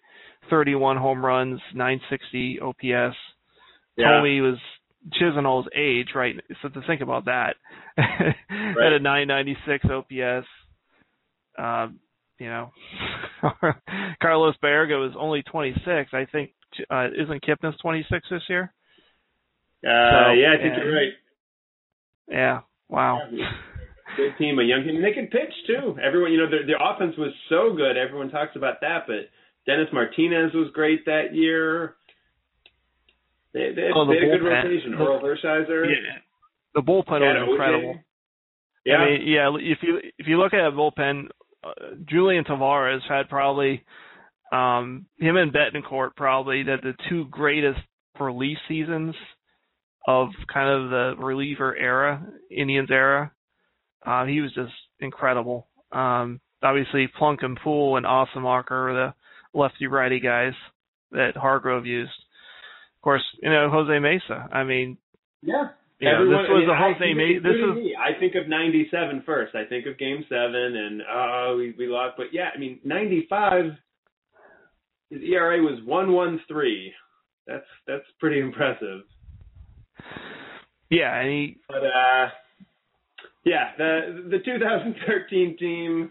31 0.48 0.96
home 0.96 1.24
runs, 1.24 1.60
960 1.74 2.60
OPS. 2.60 3.16
yeah. 3.96 4.06
Thome 4.06 4.42
was 4.42 4.58
Chisenhall's 5.14 5.68
age, 5.74 6.08
right? 6.14 6.34
So 6.62 6.68
to 6.68 6.80
think 6.86 7.00
about 7.00 7.26
that, 7.26 7.56
right. 7.96 8.34
at 8.50 8.92
a 8.92 8.98
996 8.98 9.84
OPS, 9.90 10.46
um, 11.58 12.00
you 12.38 12.48
know, 12.48 12.70
Carlos 14.20 14.54
Baerga 14.62 15.08
is 15.08 15.14
only 15.18 15.42
26. 15.42 16.10
I 16.12 16.26
think 16.30 16.50
uh, 16.90 17.06
isn't 17.06 17.44
Kipnis 17.44 17.78
26 17.80 18.26
this 18.30 18.42
year? 18.48 18.72
Uh, 19.84 19.88
so, 19.88 20.32
yeah, 20.32 20.54
I 20.58 20.62
think 20.62 20.74
you're 20.76 20.94
right. 20.94 21.12
Yeah. 22.28 22.60
Wow. 22.88 23.20
Yeah, 23.32 23.50
good 24.16 24.38
team, 24.38 24.58
a 24.58 24.62
young 24.62 24.84
team. 24.84 24.96
And 24.96 25.04
they 25.04 25.12
can 25.12 25.26
pitch 25.26 25.52
too. 25.66 25.96
Everyone, 26.02 26.32
you 26.32 26.38
know, 26.38 26.50
their 26.50 26.66
their 26.66 26.78
offense 26.80 27.14
was 27.18 27.32
so 27.48 27.74
good. 27.76 27.96
Everyone 27.96 28.30
talks 28.30 28.56
about 28.56 28.80
that, 28.80 29.06
but 29.06 29.28
Dennis 29.66 29.88
Martinez 29.92 30.52
was 30.54 30.70
great 30.72 31.04
that 31.06 31.34
year. 31.34 31.96
They, 33.56 33.72
they, 33.74 33.88
oh, 33.94 34.04
the 34.04 34.12
they 34.12 34.26
had 34.28 34.36
a 34.36 34.38
good 34.38 34.44
rotation. 34.44 34.90
The, 34.90 34.98
Orel 34.98 35.22
Hershiser. 35.22 35.86
Yeah. 35.88 36.20
The 36.74 36.82
bullpen 36.82 37.20
was 37.20 37.48
incredible. 37.48 38.00
Yeah. 38.84 38.96
I 38.96 39.06
mean, 39.06 39.22
yeah. 39.26 39.50
If 39.58 39.78
you 39.80 40.00
if 40.18 40.26
you 40.26 40.38
look 40.38 40.52
at 40.52 40.68
the 40.68 40.76
bullpen, 40.76 41.28
uh, 41.64 41.94
Julian 42.06 42.44
Tavarez 42.44 43.00
had 43.08 43.30
probably 43.30 43.82
um, 44.52 45.06
him 45.18 45.38
and 45.38 45.54
Betancourt 45.54 46.16
probably 46.16 46.64
the 46.64 46.76
the 46.82 46.92
two 47.08 47.24
greatest 47.30 47.80
relief 48.20 48.58
seasons 48.68 49.14
of 50.06 50.28
kind 50.52 50.68
of 50.68 50.90
the 50.90 51.14
reliever 51.18 51.74
era, 51.74 52.24
Indians 52.50 52.90
era. 52.90 53.32
Uh, 54.04 54.26
he 54.26 54.42
was 54.42 54.52
just 54.52 54.74
incredible. 55.00 55.66
Um, 55.92 56.40
obviously, 56.62 57.08
Plunk 57.18 57.42
and 57.42 57.58
Poole 57.64 57.96
and 57.96 58.04
Assenmacher 58.04 58.70
are 58.70 58.94
the 58.94 59.58
lefty 59.58 59.86
righty 59.86 60.20
guys 60.20 60.52
that 61.10 61.36
Hargrove 61.36 61.86
used. 61.86 62.12
Of 63.06 63.08
course, 63.08 63.36
you 63.40 63.50
know 63.50 63.70
Jose 63.70 64.00
Mesa. 64.00 64.48
I 64.52 64.64
mean, 64.64 64.98
yeah. 65.40 65.68
You 66.00 66.10
know, 66.10 66.24
this 66.24 66.48
was 66.50 66.66
I 66.66 66.66
mean, 66.66 66.70
a 66.70 66.76
Jose 66.76 67.14
Mesa. 67.14 67.40
This 67.40 67.54
is. 67.54 67.74
Me. 67.76 67.96
I 67.96 68.18
think 68.18 68.34
of 68.34 68.48
'97 68.48 69.22
first. 69.24 69.54
I 69.54 69.64
think 69.64 69.86
of 69.86 69.96
Game 69.96 70.24
Seven, 70.28 70.76
and 70.76 71.02
oh, 71.08 71.54
we 71.56 71.72
we 71.78 71.86
lost. 71.86 72.14
But 72.16 72.32
yeah, 72.32 72.48
I 72.52 72.58
mean 72.58 72.80
'95. 72.82 73.76
His 75.10 75.20
ERA 75.22 75.62
was 75.62 75.78
one 75.84 76.10
one 76.10 76.40
three. 76.48 76.92
That's 77.46 77.64
that's 77.86 78.02
pretty 78.18 78.40
impressive. 78.40 79.02
Yeah, 80.90 81.16
and 81.16 81.30
he. 81.30 81.58
But 81.68 81.84
uh, 81.84 82.30
yeah, 83.44 83.70
the 83.78 84.30
the 84.32 84.38
2013 84.44 85.56
team, 85.60 86.10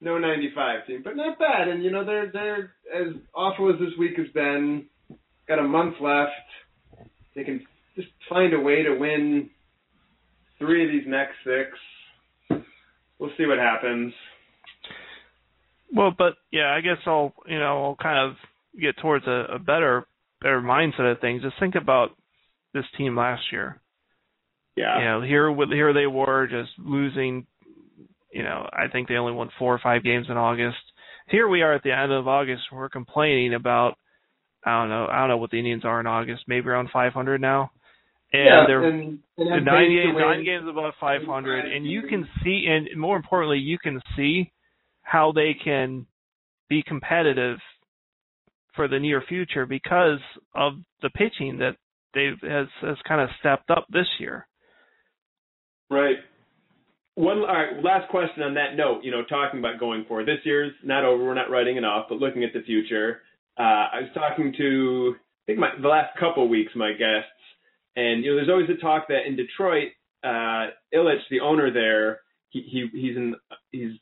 no 0.00 0.18
95 0.18 0.86
team, 0.86 1.00
but 1.02 1.16
not 1.16 1.36
bad. 1.36 1.66
And 1.66 1.82
you 1.82 1.90
know 1.90 2.04
they're 2.04 2.30
they're 2.32 2.74
as 2.94 3.14
awful 3.34 3.70
as 3.70 3.80
this 3.80 3.98
week 3.98 4.16
has 4.18 4.28
been. 4.32 4.86
Got 5.48 5.58
a 5.58 5.62
month 5.62 5.94
left. 6.00 6.30
They 7.34 7.42
can 7.42 7.64
just 7.96 8.08
find 8.28 8.52
a 8.52 8.60
way 8.60 8.82
to 8.82 8.96
win 8.98 9.50
three 10.58 10.84
of 10.84 10.90
these 10.90 11.08
next 11.10 11.34
six. 11.44 12.62
We'll 13.18 13.30
see 13.36 13.46
what 13.46 13.58
happens. 13.58 14.12
Well, 15.94 16.12
but 16.16 16.34
yeah, 16.52 16.74
I 16.76 16.80
guess 16.80 16.98
I'll 17.06 17.32
you 17.46 17.58
know 17.58 17.84
I'll 17.84 17.96
kind 17.96 18.30
of 18.30 18.36
get 18.80 18.96
towards 18.98 19.26
a, 19.26 19.54
a 19.54 19.58
better 19.58 20.06
better 20.40 20.60
mindset 20.60 21.10
of 21.10 21.20
things. 21.20 21.42
Just 21.42 21.58
think 21.58 21.74
about 21.74 22.10
this 22.74 22.84
team 22.96 23.16
last 23.16 23.42
year. 23.50 23.80
Yeah. 24.76 24.98
You 24.98 25.04
know, 25.04 25.22
here 25.22 25.54
here 25.70 25.92
they 25.92 26.06
were 26.06 26.46
just 26.46 26.70
losing. 26.78 27.46
You 28.32 28.42
know, 28.42 28.68
I 28.70 28.88
think 28.92 29.08
they 29.08 29.14
only 29.14 29.32
won 29.32 29.50
four 29.58 29.74
or 29.74 29.80
five 29.82 30.04
games 30.04 30.26
in 30.28 30.36
August. 30.36 30.76
Here 31.28 31.48
we 31.48 31.62
are 31.62 31.72
at 31.72 31.82
the 31.82 31.92
end 31.92 32.12
of 32.12 32.28
August. 32.28 32.62
We're 32.70 32.88
complaining 32.88 33.54
about. 33.54 33.96
I 34.64 34.80
don't 34.80 34.88
know. 34.88 35.06
I 35.10 35.20
don't 35.20 35.28
know 35.28 35.36
what 35.36 35.50
the 35.50 35.58
Indians 35.58 35.84
are 35.84 36.00
in 36.00 36.06
August. 36.06 36.44
Maybe 36.46 36.68
around 36.68 36.90
500 36.92 37.40
now. 37.40 37.70
And 38.32 38.44
yeah, 38.44 38.64
they're 38.66 38.84
and, 38.84 39.18
and 39.38 39.64
nine 39.64 39.88
games, 39.88 40.16
nine 40.18 40.44
games 40.44 40.66
above 40.68 40.92
500, 41.00 41.64
and 41.64 41.86
you 41.86 42.02
can 42.02 42.28
see, 42.44 42.66
and 42.68 43.00
more 43.00 43.16
importantly, 43.16 43.56
you 43.56 43.78
can 43.78 44.02
see 44.16 44.52
how 45.00 45.32
they 45.32 45.56
can 45.64 46.04
be 46.68 46.82
competitive 46.86 47.56
for 48.76 48.86
the 48.86 48.98
near 48.98 49.22
future 49.26 49.64
because 49.64 50.20
of 50.54 50.74
the 51.00 51.08
pitching 51.10 51.58
that 51.58 51.76
they 52.12 52.30
has 52.46 52.66
has 52.82 52.96
kind 53.06 53.22
of 53.22 53.30
stepped 53.40 53.70
up 53.70 53.86
this 53.90 54.06
year. 54.20 54.46
Right. 55.90 56.16
One 57.14 57.38
all 57.38 57.46
right, 57.46 57.82
last 57.82 58.10
question 58.10 58.42
on 58.42 58.54
that 58.54 58.76
note, 58.76 59.02
you 59.02 59.10
know, 59.10 59.22
talking 59.24 59.58
about 59.58 59.80
going 59.80 60.04
forward. 60.04 60.26
This 60.26 60.44
year's 60.44 60.72
not 60.84 61.04
over, 61.04 61.24
we're 61.24 61.34
not 61.34 61.50
writing 61.50 61.76
it 61.76 61.84
off, 61.84 62.06
but 62.08 62.18
looking 62.18 62.44
at 62.44 62.52
the 62.52 62.62
future. 62.62 63.22
Uh, 63.58 63.88
I 63.92 64.00
was 64.02 64.10
talking 64.14 64.54
to 64.56 65.16
I 65.16 65.42
think 65.46 65.58
my 65.58 65.70
the 65.80 65.88
last 65.88 66.16
couple 66.18 66.48
weeks 66.48 66.72
my 66.76 66.92
guests 66.92 67.30
and 67.96 68.24
you 68.24 68.30
know 68.30 68.36
there's 68.36 68.48
always 68.48 68.70
a 68.70 68.80
talk 68.80 69.08
that 69.08 69.26
in 69.26 69.36
Detroit, 69.36 69.88
uh 70.22 70.68
Ilitch, 70.94 71.26
the 71.30 71.40
owner 71.40 71.72
there, 71.72 72.20
he, 72.50 72.60
he 72.60 72.88
he's 72.92 73.16
in 73.16 73.34
he's 73.72 73.98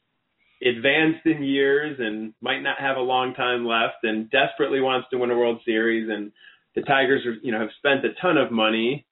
advanced 0.62 1.24
in 1.24 1.42
years 1.42 1.96
and 1.98 2.34
might 2.40 2.60
not 2.60 2.78
have 2.78 2.96
a 2.96 3.00
long 3.00 3.34
time 3.34 3.66
left 3.66 4.02
and 4.02 4.30
desperately 4.30 4.80
wants 4.80 5.08
to 5.10 5.18
win 5.18 5.30
a 5.30 5.36
World 5.36 5.60
Series 5.64 6.08
and 6.10 6.32
the 6.74 6.82
Tigers 6.82 7.24
are, 7.24 7.36
you 7.42 7.52
know 7.52 7.60
have 7.60 7.70
spent 7.78 8.04
a 8.04 8.12
ton 8.20 8.36
of 8.36 8.52
money. 8.52 9.06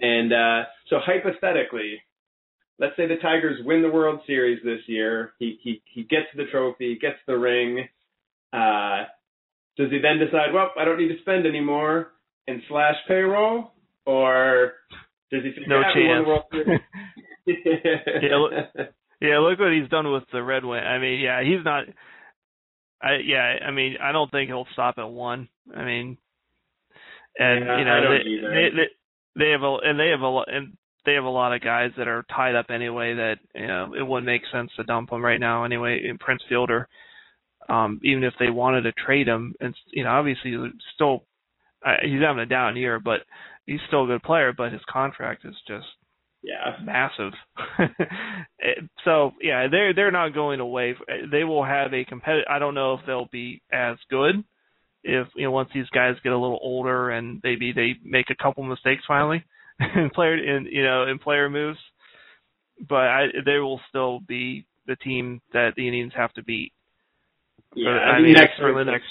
And 0.00 0.32
uh 0.32 0.62
so 0.88 0.98
hypothetically 1.04 2.00
let's 2.78 2.96
say 2.96 3.08
the 3.08 3.16
Tigers 3.16 3.60
win 3.64 3.82
the 3.82 3.90
World 3.90 4.20
Series 4.26 4.62
this 4.62 4.80
year 4.86 5.32
he 5.40 5.58
he 5.62 5.82
he 5.92 6.04
gets 6.04 6.26
the 6.36 6.44
trophy 6.52 6.96
gets 7.00 7.18
the 7.26 7.36
ring 7.36 7.88
uh 8.52 9.04
does 9.78 9.90
he 9.90 9.98
then 10.00 10.18
decide 10.18 10.52
well 10.52 10.70
I 10.78 10.84
don't 10.84 10.98
need 10.98 11.08
to 11.08 11.20
spend 11.22 11.46
anymore 11.46 12.12
and 12.46 12.60
slash 12.68 12.96
payroll 13.06 13.72
or 14.04 14.72
does 15.30 15.42
he 15.42 15.52
no 15.66 15.82
chance 15.94 16.26
yeah, 17.46 18.84
yeah, 19.20 19.38
look 19.38 19.58
what 19.58 19.72
he's 19.72 19.88
done 19.88 20.12
with 20.12 20.24
the 20.32 20.42
Red 20.42 20.64
Wing. 20.64 20.82
I 20.82 20.98
mean, 20.98 21.20
yeah, 21.20 21.42
he's 21.42 21.64
not. 21.64 21.84
I 23.02 23.16
yeah, 23.24 23.56
I 23.66 23.70
mean, 23.70 23.96
I 24.02 24.12
don't 24.12 24.30
think 24.30 24.48
he'll 24.48 24.66
stop 24.72 24.96
at 24.98 25.08
one. 25.08 25.48
I 25.74 25.84
mean, 25.84 26.18
and 27.38 27.64
yeah, 27.64 27.78
you 27.78 27.84
know 27.84 28.00
they, 28.10 28.24
they, 28.24 28.76
they 28.76 29.44
they 29.44 29.50
have 29.50 29.62
a 29.62 29.76
and 29.82 29.98
they 29.98 30.08
have 30.08 30.22
a 30.22 30.42
and 30.46 30.76
they 31.06 31.14
have 31.14 31.24
a 31.24 31.28
lot 31.28 31.54
of 31.54 31.62
guys 31.62 31.90
that 31.96 32.08
are 32.08 32.24
tied 32.34 32.54
up 32.54 32.66
anyway 32.70 33.14
that 33.14 33.36
you 33.54 33.66
know 33.66 33.94
it 33.98 34.06
wouldn't 34.06 34.26
make 34.26 34.42
sense 34.52 34.70
to 34.76 34.84
dump 34.84 35.10
them 35.10 35.24
right 35.24 35.40
now 35.40 35.64
anyway 35.64 36.00
in 36.04 36.18
Prince 36.18 36.42
Fielder. 36.48 36.88
Um, 37.68 38.00
even 38.02 38.24
if 38.24 38.34
they 38.38 38.50
wanted 38.50 38.82
to 38.82 38.92
trade 38.92 39.28
him, 39.28 39.54
and 39.60 39.74
you 39.92 40.04
know 40.04 40.10
obviously 40.10 40.54
still 40.94 41.24
uh, 41.84 41.96
he's 42.02 42.20
having 42.20 42.42
a 42.42 42.46
down 42.46 42.76
year, 42.76 42.98
but 42.98 43.20
he's 43.66 43.80
still 43.86 44.04
a 44.04 44.06
good 44.06 44.22
player. 44.22 44.52
But 44.56 44.72
his 44.72 44.80
contract 44.90 45.44
is 45.44 45.54
just 45.66 45.86
yeah 46.40 46.76
massive 46.84 47.32
so 49.04 49.32
yeah 49.42 49.66
they're 49.68 49.92
they're 49.92 50.12
not 50.12 50.32
going 50.32 50.60
away 50.60 50.94
they 51.32 51.42
will 51.42 51.64
have 51.64 51.92
a 51.92 52.04
competitive 52.04 52.46
i 52.48 52.60
don't 52.60 52.76
know 52.76 52.94
if 52.94 53.00
they'll 53.08 53.28
be 53.32 53.60
as 53.72 53.96
good 54.08 54.36
if 55.02 55.26
you 55.34 55.42
know 55.42 55.50
once 55.50 55.68
these 55.74 55.88
guys 55.92 56.14
get 56.22 56.32
a 56.32 56.38
little 56.38 56.60
older 56.62 57.10
and 57.10 57.40
maybe 57.42 57.72
they 57.72 57.96
make 58.04 58.26
a 58.30 58.40
couple 58.40 58.62
mistakes 58.62 59.02
finally 59.08 59.44
in 59.96 60.10
player 60.10 60.36
in 60.36 60.66
you 60.66 60.84
know 60.84 61.08
in 61.08 61.18
player 61.18 61.50
moves 61.50 61.78
but 62.86 62.96
I, 62.96 63.26
they 63.44 63.58
will 63.58 63.80
still 63.88 64.20
be 64.20 64.66
the 64.86 64.96
team 64.96 65.40
that 65.52 65.70
the 65.76 65.86
Indians 65.86 66.12
have 66.16 66.32
to 66.34 66.42
beat. 66.42 66.72
Yeah, 67.78 67.90
I 67.90 68.20
mean, 68.20 68.32
next 68.32 68.58
certainly 68.58 68.84
the 68.84 68.90
next 68.92 69.06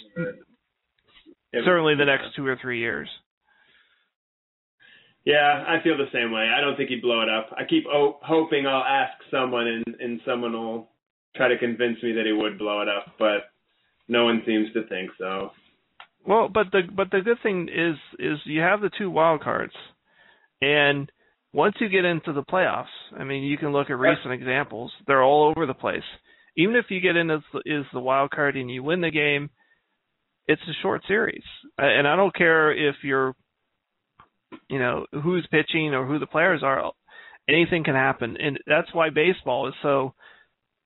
certainly 1.65 1.95
the 1.95 2.05
next 2.05 2.35
two 2.35 2.45
or 2.45 2.57
three 2.61 2.79
years. 2.79 3.07
Yeah, 5.25 5.63
I 5.67 5.83
feel 5.83 5.97
the 5.97 6.05
same 6.13 6.31
way. 6.31 6.49
I 6.55 6.61
don't 6.61 6.77
think 6.77 6.89
he'd 6.89 7.01
blow 7.01 7.21
it 7.21 7.29
up. 7.29 7.49
I 7.57 7.65
keep 7.65 7.85
o- 7.85 8.17
hoping 8.21 8.65
I'll 8.65 8.83
ask 8.83 9.11
someone 9.29 9.67
and, 9.67 9.95
and 9.99 10.21
someone 10.25 10.53
will 10.53 10.89
try 11.35 11.49
to 11.49 11.57
convince 11.57 12.01
me 12.01 12.13
that 12.13 12.25
he 12.25 12.31
would 12.31 12.57
blow 12.57 12.81
it 12.81 12.87
up, 12.87 13.13
but 13.19 13.49
no 14.07 14.23
one 14.23 14.41
seems 14.45 14.71
to 14.73 14.87
think 14.87 15.11
so. 15.17 15.51
Well, 16.25 16.49
but 16.49 16.67
the 16.71 16.81
but 16.93 17.11
the 17.11 17.21
good 17.21 17.37
thing 17.43 17.69
is 17.69 17.95
is 18.19 18.37
you 18.45 18.61
have 18.61 18.81
the 18.81 18.89
two 18.97 19.09
wild 19.09 19.41
cards, 19.41 19.73
and 20.61 21.09
once 21.53 21.75
you 21.79 21.89
get 21.89 22.05
into 22.05 22.33
the 22.33 22.43
playoffs, 22.43 22.85
I 23.17 23.23
mean, 23.23 23.43
you 23.43 23.57
can 23.57 23.71
look 23.71 23.89
at 23.89 23.97
recent 23.97 24.33
examples. 24.33 24.91
They're 25.07 25.23
all 25.23 25.49
over 25.49 25.65
the 25.65 25.73
place. 25.73 26.03
Even 26.57 26.75
if 26.75 26.85
you 26.89 26.99
get 26.99 27.15
in 27.15 27.29
as 27.29 27.41
is 27.65 27.85
the 27.93 27.99
wild 27.99 28.31
card 28.31 28.57
and 28.57 28.69
you 28.69 28.83
win 28.83 29.01
the 29.01 29.11
game, 29.11 29.49
it's 30.47 30.61
a 30.63 30.81
short 30.81 31.03
series, 31.07 31.43
and 31.77 32.07
I 32.07 32.15
don't 32.15 32.35
care 32.35 32.71
if 32.71 32.95
you're 33.03 33.35
you 34.69 34.79
know 34.79 35.05
who's 35.11 35.47
pitching 35.51 35.93
or 35.93 36.05
who 36.05 36.19
the 36.19 36.25
players 36.25 36.63
are 36.63 36.91
anything 37.49 37.83
can 37.83 37.95
happen. 37.95 38.37
And 38.39 38.59
that's 38.65 38.93
why 38.93 39.09
baseball 39.09 39.67
is 39.67 39.73
so 39.81 40.13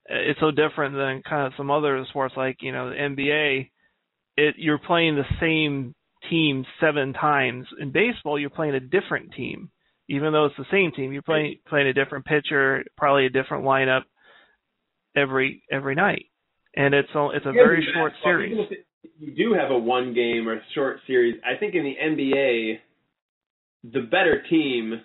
it's 0.05 0.39
so 0.39 0.51
different 0.51 0.95
than 0.95 1.21
kind 1.27 1.47
of 1.47 1.53
some 1.57 1.71
other 1.71 2.03
sports 2.09 2.33
like 2.35 2.57
you 2.61 2.71
know 2.71 2.89
the 2.89 2.95
NBA 2.95 3.69
it 4.37 4.55
you're 4.57 4.79
playing 4.79 5.15
the 5.15 5.23
same 5.39 5.93
team 6.29 6.65
seven 6.79 7.13
times. 7.13 7.67
In 7.79 7.91
baseball 7.91 8.39
you're 8.39 8.49
playing 8.49 8.75
a 8.75 8.79
different 8.79 9.33
team. 9.33 9.69
Even 10.09 10.33
though 10.33 10.45
it's 10.45 10.57
the 10.57 10.65
same 10.71 10.91
team 10.91 11.13
you're 11.13 11.21
playing 11.21 11.57
playing 11.67 11.87
a 11.87 11.93
different 11.93 12.25
pitcher 12.25 12.83
probably 12.97 13.25
a 13.25 13.29
different 13.29 13.63
lineup 13.63 14.01
every 15.15 15.63
every 15.71 15.95
night 15.95 16.25
and 16.75 16.93
it's 16.93 17.09
all 17.15 17.31
it's 17.31 17.45
a 17.45 17.51
very 17.51 17.87
short 17.93 18.13
series 18.23 18.57
you 19.17 19.35
do 19.35 19.53
have 19.53 19.71
a 19.71 19.77
one 19.77 20.13
game 20.13 20.47
or 20.47 20.61
short 20.73 20.97
series 21.07 21.35
I 21.45 21.57
think 21.59 21.75
in 21.75 21.83
the 21.83 21.95
NBA 21.95 22.79
the 23.83 24.01
better 24.01 24.43
team, 24.49 25.01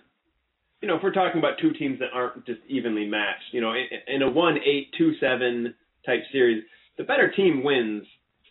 you 0.83 0.89
know, 0.89 0.97
if 0.97 1.03
we're 1.03 1.13
talking 1.13 1.39
about 1.39 1.55
two 1.61 1.73
teams 1.73 1.99
that 2.01 2.09
aren't 2.13 2.45
just 2.47 2.61
evenly 2.69 3.07
matched, 3.07 3.53
you 3.53 3.61
know, 3.61 3.73
in, 3.73 3.87
in 4.15 4.23
a 4.23 4.31
one 4.31 4.59
eight 4.65 4.89
two 4.99 5.13
seven 5.21 5.75
type 6.05 6.21
series, 6.33 6.63
the 6.99 7.05
better 7.05 7.33
team 7.35 7.63
wins 7.65 8.05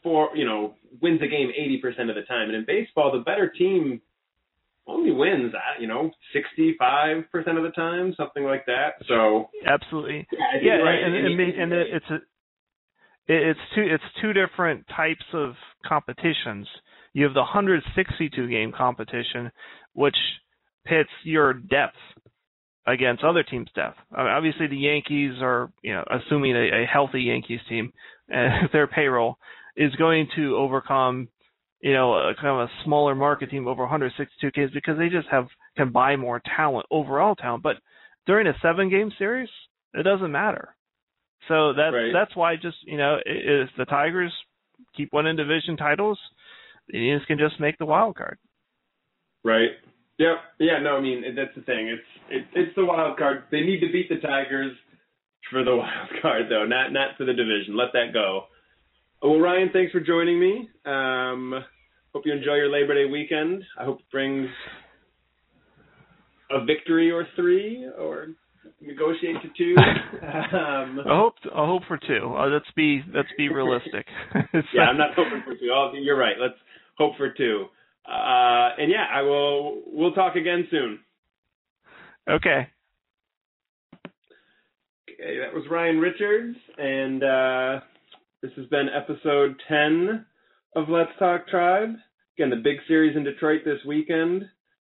for 0.04 0.30
you 0.36 0.46
know 0.46 0.76
wins 1.02 1.20
the 1.20 1.28
game 1.28 1.52
80% 1.58 2.10
of 2.10 2.16
the 2.16 2.24
time. 2.24 2.50
And 2.50 2.56
in 2.56 2.66
baseball, 2.66 3.12
the 3.12 3.20
better 3.20 3.50
team 3.50 4.02
only 4.88 5.12
wins 5.12 5.54
at 5.54 5.82
you 5.82 5.88
know 5.88 6.12
65% 6.36 7.24
of 7.58 7.64
the 7.64 7.72
time, 7.76 8.14
something 8.18 8.44
like 8.44 8.66
that. 8.68 8.96
So 9.08 9.50
absolutely, 9.66 10.28
yeah, 10.32 10.40
yeah 10.62 10.72
right. 10.74 11.04
and, 11.04 11.16
and, 11.16 11.40
and, 11.40 11.74
it's 11.74 12.06
a 12.10 12.18
it's 13.28 13.60
two 13.76 13.82
it's 13.82 14.04
two 14.22 14.34
different 14.34 14.86
types 14.96 15.26
of 15.34 15.54
competitions. 15.88 16.68
You 17.14 17.24
have 17.24 17.34
the 17.34 17.40
162 17.40 18.50
game 18.50 18.74
competition, 18.76 19.52
which 19.94 20.18
pits 20.86 21.10
your 21.24 21.54
depth 21.54 21.96
against 22.88 23.24
other 23.24 23.44
teams' 23.44 23.70
depth. 23.76 23.98
obviously, 24.16 24.68
the 24.68 24.78
Yankees 24.78 25.34
are, 25.42 25.72
you 25.82 25.94
know, 25.94 26.04
assuming 26.12 26.56
a, 26.56 26.84
a 26.84 26.86
healthy 26.86 27.22
Yankees 27.22 27.62
team, 27.68 27.92
and 28.30 28.70
their 28.74 28.88
payroll 28.88 29.38
is 29.76 29.96
going 29.96 30.28
to 30.36 30.56
overcome, 30.56 31.28
you 31.86 31.94
know, 31.94 32.14
a 32.16 32.34
kind 32.34 32.48
of 32.48 32.68
a 32.68 32.72
smaller 32.84 33.14
market 33.14 33.52
team 33.52 33.68
over 33.68 33.84
162 33.84 34.50
games 34.52 34.72
because 34.74 34.98
they 34.98 35.08
just 35.08 35.28
have 35.30 35.46
can 35.78 35.92
buy 35.92 36.16
more 36.16 36.42
talent, 36.58 36.88
overall 36.90 37.36
talent. 37.36 37.62
But 37.62 37.76
during 38.26 38.48
a 38.48 38.54
seven 38.60 38.90
game 38.90 39.12
series, 39.20 39.50
it 39.94 40.02
doesn't 40.02 40.32
matter. 40.32 40.76
So 41.48 41.74
that's 41.74 41.94
right. 41.94 42.10
that's 42.12 42.36
why 42.36 42.56
just 42.56 42.78
you 42.86 42.98
know 42.98 43.18
if 43.24 43.70
the 43.78 43.86
Tigers 43.86 44.34
keep 44.98 45.14
winning 45.14 45.36
division 45.36 45.78
titles, 45.78 46.18
the 46.88 46.98
Indians 46.98 47.22
can 47.28 47.38
just 47.38 47.60
make 47.60 47.78
the 47.78 47.86
wild 47.86 48.16
card. 48.16 48.40
Right. 49.44 49.70
Yep. 50.18 50.38
Yeah. 50.60 50.80
No. 50.82 50.98
I 50.98 51.02
mean 51.02 51.22
that's 51.36 51.54
the 51.56 51.62
thing. 51.62 51.88
It's 51.88 52.02
it, 52.32 52.60
it's 52.60 52.76
the 52.76 52.86
wild 52.86 53.16
card. 53.20 53.44
They 53.52 53.62
need 53.62 53.82
to 53.82 53.92
beat 53.92 54.10
the 54.10 54.28
Tigers 54.28 54.76
for 55.52 55.64
the 55.64 55.76
wild 55.76 56.10
card 56.20 56.46
though, 56.50 56.66
not 56.66 56.92
not 56.92 57.16
for 57.16 57.26
the 57.26 57.34
division. 57.34 57.78
Let 57.78 57.94
that 57.94 58.12
go. 58.12 58.46
Well, 59.22 59.40
Ryan, 59.40 59.70
thanks 59.72 59.92
for 59.92 60.00
joining 60.00 60.40
me. 60.40 60.70
Um, 60.84 61.64
hope 62.16 62.26
you 62.26 62.32
enjoy 62.32 62.54
your 62.54 62.72
Labor 62.72 62.94
Day 62.94 63.12
weekend. 63.12 63.62
I 63.78 63.84
hope 63.84 64.00
it 64.00 64.10
brings 64.10 64.48
a 66.50 66.64
victory 66.64 67.12
or 67.12 67.28
three, 67.36 67.90
or 68.00 68.28
negotiate 68.80 69.36
to 69.42 69.50
two. 69.58 69.76
um, 70.26 71.02
I 71.06 71.10
hope 71.10 71.34
I 71.54 71.66
hope 71.66 71.82
for 71.90 71.98
two. 71.98 72.34
Uh, 72.34 72.48
let's 72.48 72.72
be 72.74 73.02
let's 73.14 73.28
be 73.38 73.50
realistic. 73.50 74.06
yeah, 74.74 74.84
I'm 74.84 74.98
not 74.98 75.10
hoping 75.14 75.42
for 75.44 75.56
two. 75.56 75.70
Oh, 75.74 75.92
you're 75.94 76.18
right. 76.18 76.38
Let's 76.40 76.58
hope 76.98 77.18
for 77.18 77.34
two. 77.34 77.66
Uh, 78.08 78.70
and 78.78 78.90
yeah, 78.90 79.08
I 79.14 79.22
will. 79.22 79.82
We'll 79.86 80.14
talk 80.14 80.38
again 80.38 80.70
soon. 80.72 81.00
Okay. 82.30 82.70
Okay, 85.12 85.40
that 85.40 85.54
was 85.54 85.66
Ryan 85.70 86.00
Richards, 86.00 86.58
and 86.78 87.24
uh, 87.24 87.80
this 88.42 88.52
has 88.56 88.68
been 88.68 88.88
episode 88.88 89.56
10 89.68 90.26
of 90.78 90.90
Let's 90.90 91.12
Talk 91.20 91.48
Tribe. 91.48 91.96
Again, 92.38 92.50
the 92.50 92.58
big 92.58 92.80
series 92.86 93.16
in 93.16 93.24
Detroit 93.24 93.62
this 93.64 93.80
weekend. 93.88 94.44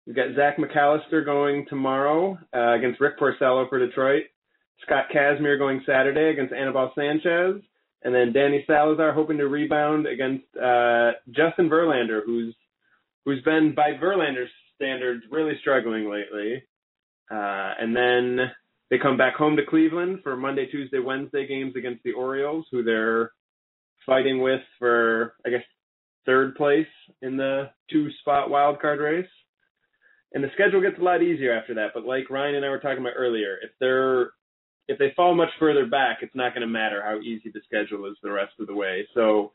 We've 0.07 0.15
got 0.15 0.35
Zach 0.35 0.57
McAllister 0.57 1.23
going 1.23 1.67
tomorrow 1.69 2.39
uh, 2.51 2.73
against 2.73 2.99
Rick 2.99 3.19
Porcello 3.19 3.69
for 3.69 3.77
Detroit. 3.77 4.23
Scott 4.81 5.05
Kazmir 5.13 5.59
going 5.59 5.83
Saturday 5.85 6.31
against 6.31 6.55
Anibal 6.55 6.91
Sanchez. 6.95 7.61
And 8.01 8.15
then 8.15 8.33
Danny 8.33 8.63
Salazar 8.65 9.13
hoping 9.13 9.37
to 9.37 9.47
rebound 9.47 10.07
against 10.07 10.45
uh, 10.57 11.11
Justin 11.29 11.69
Verlander, 11.69 12.21
who's 12.25 12.55
who's 13.25 13.43
been, 13.43 13.75
by 13.75 13.91
Verlander's 13.91 14.49
standards, 14.75 15.23
really 15.29 15.53
struggling 15.61 16.09
lately. 16.09 16.63
Uh, 17.29 17.73
and 17.79 17.95
then 17.95 18.51
they 18.89 18.97
come 18.97 19.17
back 19.17 19.35
home 19.35 19.55
to 19.55 19.65
Cleveland 19.67 20.21
for 20.23 20.35
Monday, 20.35 20.65
Tuesday, 20.65 20.99
Wednesday 20.99 21.45
games 21.45 21.75
against 21.75 22.01
the 22.03 22.13
Orioles, 22.13 22.65
who 22.71 22.83
they're 22.83 23.31
fighting 24.03 24.41
with 24.41 24.61
for 24.79 25.35
I 25.45 25.51
guess 25.51 25.63
third 26.25 26.55
place 26.55 26.87
in 27.21 27.37
the 27.37 27.69
two 27.91 28.09
spot 28.21 28.49
wild 28.49 28.79
card 28.79 28.99
race. 28.99 29.29
And 30.33 30.43
the 30.43 30.49
schedule 30.53 30.81
gets 30.81 30.99
a 30.99 31.03
lot 31.03 31.23
easier 31.23 31.53
after 31.53 31.73
that. 31.75 31.91
But 31.93 32.05
like 32.05 32.29
Ryan 32.29 32.55
and 32.55 32.65
I 32.65 32.69
were 32.69 32.79
talking 32.79 32.99
about 32.99 33.13
earlier, 33.15 33.57
if 33.63 33.71
they're 33.79 34.31
if 34.87 34.99
they 34.99 35.13
fall 35.15 35.33
much 35.33 35.49
further 35.59 35.85
back, 35.85 36.19
it's 36.21 36.35
not 36.35 36.53
going 36.53 36.61
to 36.61 36.67
matter 36.67 37.01
how 37.03 37.19
easy 37.19 37.49
the 37.51 37.61
schedule 37.65 38.05
is 38.05 38.17
the 38.21 38.31
rest 38.31 38.53
of 38.59 38.67
the 38.67 38.75
way. 38.75 39.07
So 39.13 39.53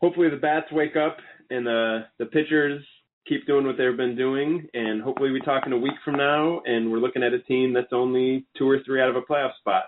hopefully 0.00 0.30
the 0.30 0.36
bats 0.36 0.70
wake 0.70 0.96
up 0.96 1.16
and 1.50 1.66
the 1.66 2.04
the 2.18 2.26
pitchers 2.26 2.84
keep 3.26 3.46
doing 3.46 3.66
what 3.66 3.76
they've 3.76 3.96
been 3.96 4.16
doing, 4.16 4.66
and 4.72 5.02
hopefully 5.02 5.30
we 5.30 5.40
talk 5.40 5.64
in 5.66 5.72
a 5.72 5.78
week 5.78 5.92
from 6.04 6.16
now 6.16 6.60
and 6.64 6.90
we're 6.90 6.98
looking 6.98 7.22
at 7.22 7.32
a 7.32 7.40
team 7.40 7.72
that's 7.72 7.92
only 7.92 8.46
two 8.56 8.68
or 8.68 8.78
three 8.84 9.02
out 9.02 9.10
of 9.10 9.16
a 9.16 9.22
playoff 9.22 9.56
spot. 9.58 9.84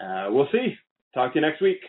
Uh, 0.00 0.28
we'll 0.30 0.48
see. 0.52 0.74
Talk 1.14 1.32
to 1.32 1.40
you 1.40 1.46
next 1.46 1.60
week. 1.60 1.80